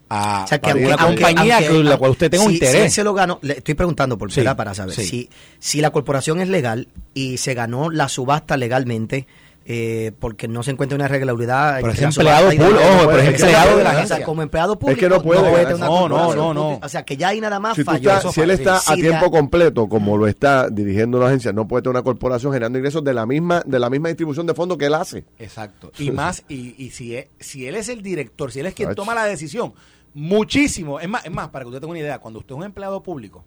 a, 0.10 0.46
una 0.76 0.98
compañía 0.98 1.66
con 1.68 1.86
la 1.86 1.98
cual 1.98 2.12
usted 2.12 2.30
tenga 2.32 2.46
un 2.46 2.54
interés. 2.54 2.94
se 2.94 3.04
lo 3.04 3.14
ganó, 3.14 3.40
le 3.42 3.58
estoy 3.58 3.76
preguntando 3.76 4.18
por 4.18 4.32
para 4.56 4.74
saber 4.74 4.96
si, 4.96 5.30
si 5.60 5.82
la 5.82 5.92
corporación 5.92 6.42
es 6.42 6.50
legal 6.50 6.88
y 7.14 7.38
se 7.38 7.54
ganó 7.54 7.90
la 7.90 8.10
subasta 8.10 8.58
legalmente, 8.58 9.28
eh, 9.70 10.14
porque 10.18 10.48
no 10.48 10.64
se 10.64 10.72
encuentra 10.72 10.96
una 10.96 11.10
regularidad. 11.10 11.80
Pero 11.82 11.92
es 11.92 12.02
empleado 12.02 12.50
público, 12.50 12.66
ojo, 12.66 13.08
pero 13.08 13.20
es 13.20 13.28
empleado 13.28 13.78
de 13.78 13.84
la 13.84 13.90
agencia. 13.92 14.24
como 14.24 14.42
empleado 14.42 14.80
público, 14.80 14.98
es 14.98 15.04
que 15.04 15.10
no 15.10 15.22
puede. 15.22 15.78
No, 15.78 16.08
no, 16.08 16.34
no, 16.34 16.54
no, 16.54 16.80
O 16.82 16.88
sea, 16.90 17.04
que 17.04 17.18
ya 17.18 17.30
hay 17.30 17.42
nada 17.42 17.60
más 17.60 17.76
si 17.76 17.84
si 18.32 18.42
él 18.42 18.52
está 18.52 18.80
a 18.86 18.96
tiempo 18.96 19.30
completo, 19.30 19.90
como 19.90 20.16
lo 20.18 20.26
está 20.26 20.70
dirigiendo 20.70 21.18
una 21.18 21.28
agencia, 21.28 21.52
no 21.52 21.68
puede 21.68 21.82
tener 21.82 21.98
una 21.98 22.04
corporación 22.04 22.54
generando 22.54 22.80
ingresos 22.80 23.04
de 23.04 23.14
la 23.14 23.26
misma 23.26 23.62
de 23.66 23.78
la 23.78 23.90
misma 23.90 24.08
distribución 24.08 24.48
de 24.48 24.54
fondos 24.54 24.78
que 24.78 24.86
él 24.86 24.94
hace. 24.94 25.26
Exacto. 25.38 25.92
Y 26.00 26.12
más, 26.12 26.46
y, 26.48 26.74
y 26.82 26.92
si, 26.92 27.18
es, 27.18 27.28
si 27.40 27.68
él 27.68 27.76
es 27.76 27.90
el 27.90 28.02
director, 28.02 28.54
si 28.54 28.62
él 28.62 28.68
es 28.68 28.74
quien 28.74 28.96
toma 28.96 29.14
la 29.14 29.26
decisión, 29.26 29.74
muchísimo. 30.14 31.02
Es 31.02 31.10
más, 31.10 31.26
es 31.26 31.32
más, 31.32 31.50
para 31.50 31.66
que 31.66 31.70
usted 31.70 31.82
tenga 31.82 31.92
una 31.92 32.00
idea, 32.00 32.20
cuando 32.20 32.40
usted 32.40 32.56
es 32.56 32.58
un 32.58 32.64
empleado 32.64 33.04
público 33.04 33.44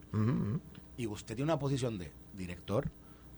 y 0.98 1.06
usted 1.06 1.34
tiene 1.34 1.50
una 1.50 1.58
posición 1.58 1.96
de 1.96 2.12
director, 2.34 2.90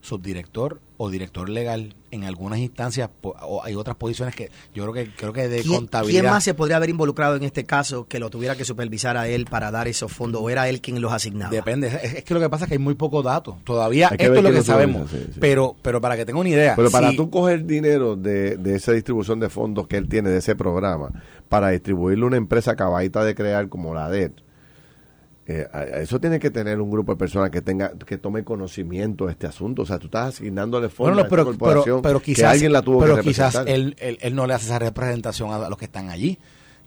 subdirector 0.03 0.80
o 0.96 1.11
director 1.11 1.48
legal 1.48 1.94
en 2.11 2.24
algunas 2.24 2.59
instancias 2.59 3.09
o 3.22 3.62
hay 3.62 3.76
otras 3.76 3.96
posiciones 3.96 4.34
que 4.34 4.50
yo 4.74 4.82
creo 4.82 4.92
que 4.92 5.11
creo 5.14 5.32
que 5.32 5.48
de 5.48 5.64
contabilidad 5.64 6.20
¿Quién 6.22 6.32
más 6.32 6.44
se 6.44 6.55
podría 6.55 6.76
haber 6.76 6.90
involucrado 6.90 7.36
en 7.36 7.44
este 7.44 7.64
caso 7.64 8.07
que 8.09 8.18
lo 8.18 8.28
tuviera 8.28 8.57
que 8.57 8.64
supervisar 8.64 9.16
a 9.16 9.28
él 9.28 9.46
para 9.46 9.70
dar 9.70 9.86
esos 9.86 10.12
fondos 10.12 10.42
o 10.42 10.50
era 10.50 10.68
él 10.68 10.80
quien 10.80 11.00
los 11.00 11.12
asignaba? 11.12 11.53
Depende, 11.53 11.86
es, 12.03 12.24
que 12.24 12.34
lo 12.34 12.40
que 12.40 12.50
pasa 12.50 12.64
es 12.64 12.68
que 12.68 12.74
hay 12.74 12.80
muy 12.80 12.94
poco 12.94 13.22
datos. 13.22 13.57
Todavía 13.64 14.09
esto 14.09 14.34
es 14.34 14.42
lo 14.42 14.50
que 14.50 14.62
sabemos, 14.62 15.11
pero 15.40 15.76
pero 15.80 16.00
para 16.00 16.16
que 16.16 16.26
tenga 16.26 16.40
una 16.40 16.50
idea. 16.50 16.74
Pero 16.76 16.90
para 16.90 17.14
tú 17.14 17.30
coger 17.30 17.64
dinero 17.64 18.16
de, 18.16 18.57
de 18.57 18.74
esa 18.74 18.92
distribución 18.92 19.38
de 19.38 19.48
fondos 19.48 19.86
que 19.86 19.96
él 19.96 20.09
tiene 20.09 20.30
de 20.30 20.38
ese 20.38 20.57
programa 20.57 21.11
para 21.48 21.70
distribuirle 21.70 22.24
a 22.24 22.26
una 22.26 22.36
empresa 22.36 22.74
caballita 22.74 23.24
de 23.24 23.34
crear 23.36 23.68
como 23.68 23.94
la 23.94 24.11
de 24.11 24.24
él 24.24 24.34
eh, 25.47 25.66
eso 25.97 26.20
tiene 26.20 26.38
que 26.38 26.51
tener 26.51 26.80
un 26.80 26.90
grupo 26.90 27.12
de 27.12 27.18
personas 27.18 27.51
que 27.51 27.61
tenga 27.62 27.93
que 28.07 28.16
tome 28.16 28.45
conocimiento 28.45 29.26
de 29.26 29.32
este 29.32 29.47
asunto. 29.47 29.82
O 29.82 29.86
sea, 29.86 29.99
tú 29.99 30.07
estás 30.07 30.34
asignándole 30.34 30.88
fondos 30.88 31.18
a 31.18 31.22
esta 31.22 31.45
corporación 31.45 32.03
pero, 32.03 32.20
quizás, 32.20 32.43
que 32.43 32.47
alguien 32.47 32.72
la 32.72 32.82
tuvo 32.82 33.01
pero 33.01 33.18
quizás 33.18 33.57
él, 33.66 33.97
él, 33.99 34.34
no 34.34 34.47
le 34.47 34.55
hace 34.55 34.66
esa 34.66 34.78
representación 34.78 35.51
a 35.51 35.68
los 35.68 35.78
que 35.78 35.86
están 35.86 36.11
allí 36.11 36.38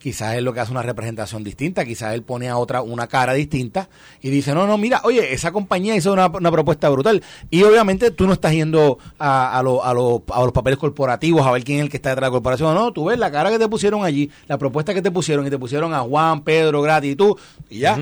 quizás 0.06 0.36
él 0.36 0.46
lo 0.46 0.54
que 0.54 0.60
hace 0.60 0.72
una 0.72 0.84
representación 0.84 1.44
distinta, 1.44 1.84
quizás 1.84 2.14
él 2.14 2.22
pone 2.22 2.48
a 2.48 2.58
otra 2.58 2.84
una 2.84 3.08
cara 3.08 3.34
distinta 3.34 3.90
y 4.22 4.30
dice, 4.30 4.54
no, 4.54 4.68
no, 4.68 4.78
mira, 4.78 5.02
oye, 5.04 5.34
esa 5.34 5.52
compañía 5.52 5.96
hizo 5.96 6.14
una, 6.14 6.32
propuesta 6.32 6.90
brutal. 6.90 7.24
Y 7.50 7.64
obviamente 7.64 8.12
tú 8.12 8.28
no 8.28 8.34
estás 8.34 8.52
yendo 8.52 9.00
a, 9.18 9.58
a, 9.58 9.62
a, 9.62 9.64
los 9.64 10.52
papeles 10.54 10.78
corporativos 10.78 11.44
a 11.44 11.52
ver 11.52 11.64
quién 11.64 11.80
es 11.80 11.86
el 11.86 11.90
que 11.90 11.98
está 11.98 12.10
detrás 12.10 12.28
de 12.28 12.30
la 12.30 12.34
corporación, 12.34 12.76
no, 12.76 12.94
tú 12.94 13.06
ves 13.06 13.18
la 13.18 13.32
cara 13.32 13.50
que 13.50 13.58
te 13.58 13.68
pusieron 13.68 14.06
allí, 14.06 14.30
la 14.48 14.60
propuesta 14.60 14.94
que 14.94 15.02
te 15.02 15.10
pusieron 15.10 15.48
y 15.48 15.50
te 15.50 15.58
pusieron 15.58 15.92
a 15.96 16.02
Juan, 16.02 16.44
Pedro, 16.44 16.84
Gratis 16.84 17.14
y 17.14 17.16
tú, 17.16 17.36
y 17.72 17.80
ya. 17.80 17.96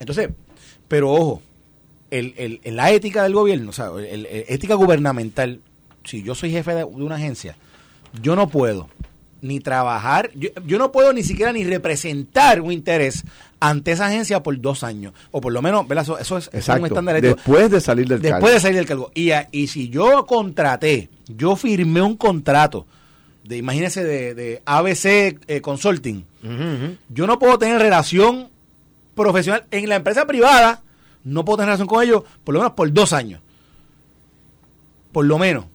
Entonces, 0.00 0.30
pero 0.88 1.12
ojo, 1.12 1.40
el, 2.10 2.34
el, 2.36 2.74
la 2.74 2.90
ética 2.90 3.22
del 3.22 3.34
gobierno, 3.34 3.70
o 3.70 3.72
sea, 3.72 3.90
el, 3.96 4.26
ética 4.26 4.74
gubernamental, 4.74 5.60
si 6.02 6.24
yo 6.24 6.34
soy 6.34 6.50
jefe 6.50 6.74
de 6.74 6.82
una 6.82 7.14
agencia, 7.14 7.56
yo 8.20 8.34
no 8.34 8.48
puedo 8.48 8.88
ni 9.44 9.60
trabajar, 9.60 10.30
yo, 10.34 10.78
no 10.78 10.90
puedo 10.90 11.12
ni 11.12 11.22
siquiera 11.22 11.52
ni 11.52 11.64
representar 11.64 12.62
un 12.62 12.72
interés 12.72 13.24
ante 13.60 13.92
esa 13.92 14.06
agencia 14.06 14.42
por 14.42 14.58
dos 14.58 14.82
años, 14.82 15.12
o 15.32 15.42
por 15.42 15.52
lo 15.52 15.60
menos, 15.60 15.84
Eso, 15.90 16.38
es, 16.38 16.48
un 16.68 16.86
estándar 16.86 17.20
Después 17.20 17.70
de 17.70 17.82
salir 17.82 18.08
del 18.08 18.22
cargo. 18.22 18.36
Después 18.36 18.54
de 18.54 18.60
salir 18.60 18.76
del 18.78 18.86
cargo. 18.86 19.12
Y, 19.14 19.32
y 19.52 19.66
si 19.66 19.90
yo 19.90 20.24
contraté, 20.24 21.10
yo 21.28 21.56
firmé 21.56 22.00
un 22.00 22.16
contrato, 22.16 22.86
de 23.42 23.58
imagínese 23.58 24.02
de, 24.02 24.62
ABC 24.64 25.38
eh, 25.46 25.60
Consulting, 25.60 26.24
yo 27.10 27.26
no 27.26 27.38
puedo 27.38 27.58
tener 27.58 27.78
relación 27.78 28.48
profesional 29.14 29.66
en 29.70 29.90
la 29.90 29.96
empresa 29.96 30.26
privada, 30.26 30.80
no 31.22 31.44
puedo 31.44 31.58
tener 31.58 31.66
relación 31.66 31.88
con 31.88 32.02
ellos 32.02 32.22
por 32.44 32.54
lo 32.54 32.60
menos 32.60 32.72
por 32.72 32.90
dos 32.90 33.12
años. 33.12 33.42
Por 35.12 35.26
lo 35.26 35.38
menos. 35.38 35.66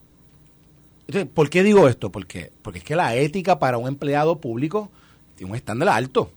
¿Por 1.34 1.50
qué 1.50 1.62
digo 1.62 1.88
esto? 1.88 2.10
Porque, 2.10 2.52
porque 2.62 2.78
es 2.80 2.84
que 2.84 2.96
la 2.96 3.14
ética 3.16 3.58
para 3.58 3.78
un 3.78 3.88
empleado 3.88 4.40
público 4.40 4.90
tiene 5.36 5.50
un 5.50 5.56
estándar 5.56 5.88
alto. 5.88 6.30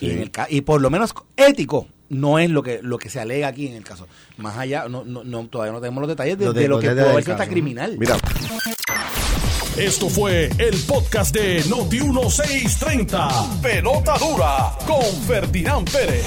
Y, 0.00 0.60
por 0.60 0.80
lo 0.80 0.90
menos 0.90 1.14
ético 1.36 1.88
no 2.08 2.38
es 2.38 2.48
lo 2.50 2.62
que 2.62 2.80
lo 2.82 2.98
que 2.98 3.10
se 3.10 3.20
alega 3.20 3.48
aquí 3.48 3.66
en 3.66 3.74
el 3.74 3.84
caso. 3.84 4.06
Más 4.36 4.56
allá, 4.56 4.88
no, 4.88 5.04
no, 5.04 5.46
todavía 5.48 5.72
no 5.72 5.80
tenemos 5.80 6.00
los 6.02 6.08
detalles 6.08 6.38
de, 6.38 6.68
lo 6.68 6.78
que 6.78 6.90
puede 6.90 7.10
haber 7.10 7.30
hasta 7.30 7.48
criminal. 7.48 7.96
Mira. 7.98 8.16
Esto 9.76 10.08
fue 10.08 10.50
el 10.58 10.76
podcast 10.86 11.34
de 11.34 11.62
Noti1630. 11.64 13.60
Pelota 13.60 14.18
dura 14.18 14.72
con 14.86 15.04
Ferdinand 15.26 15.88
Pérez. 15.90 16.26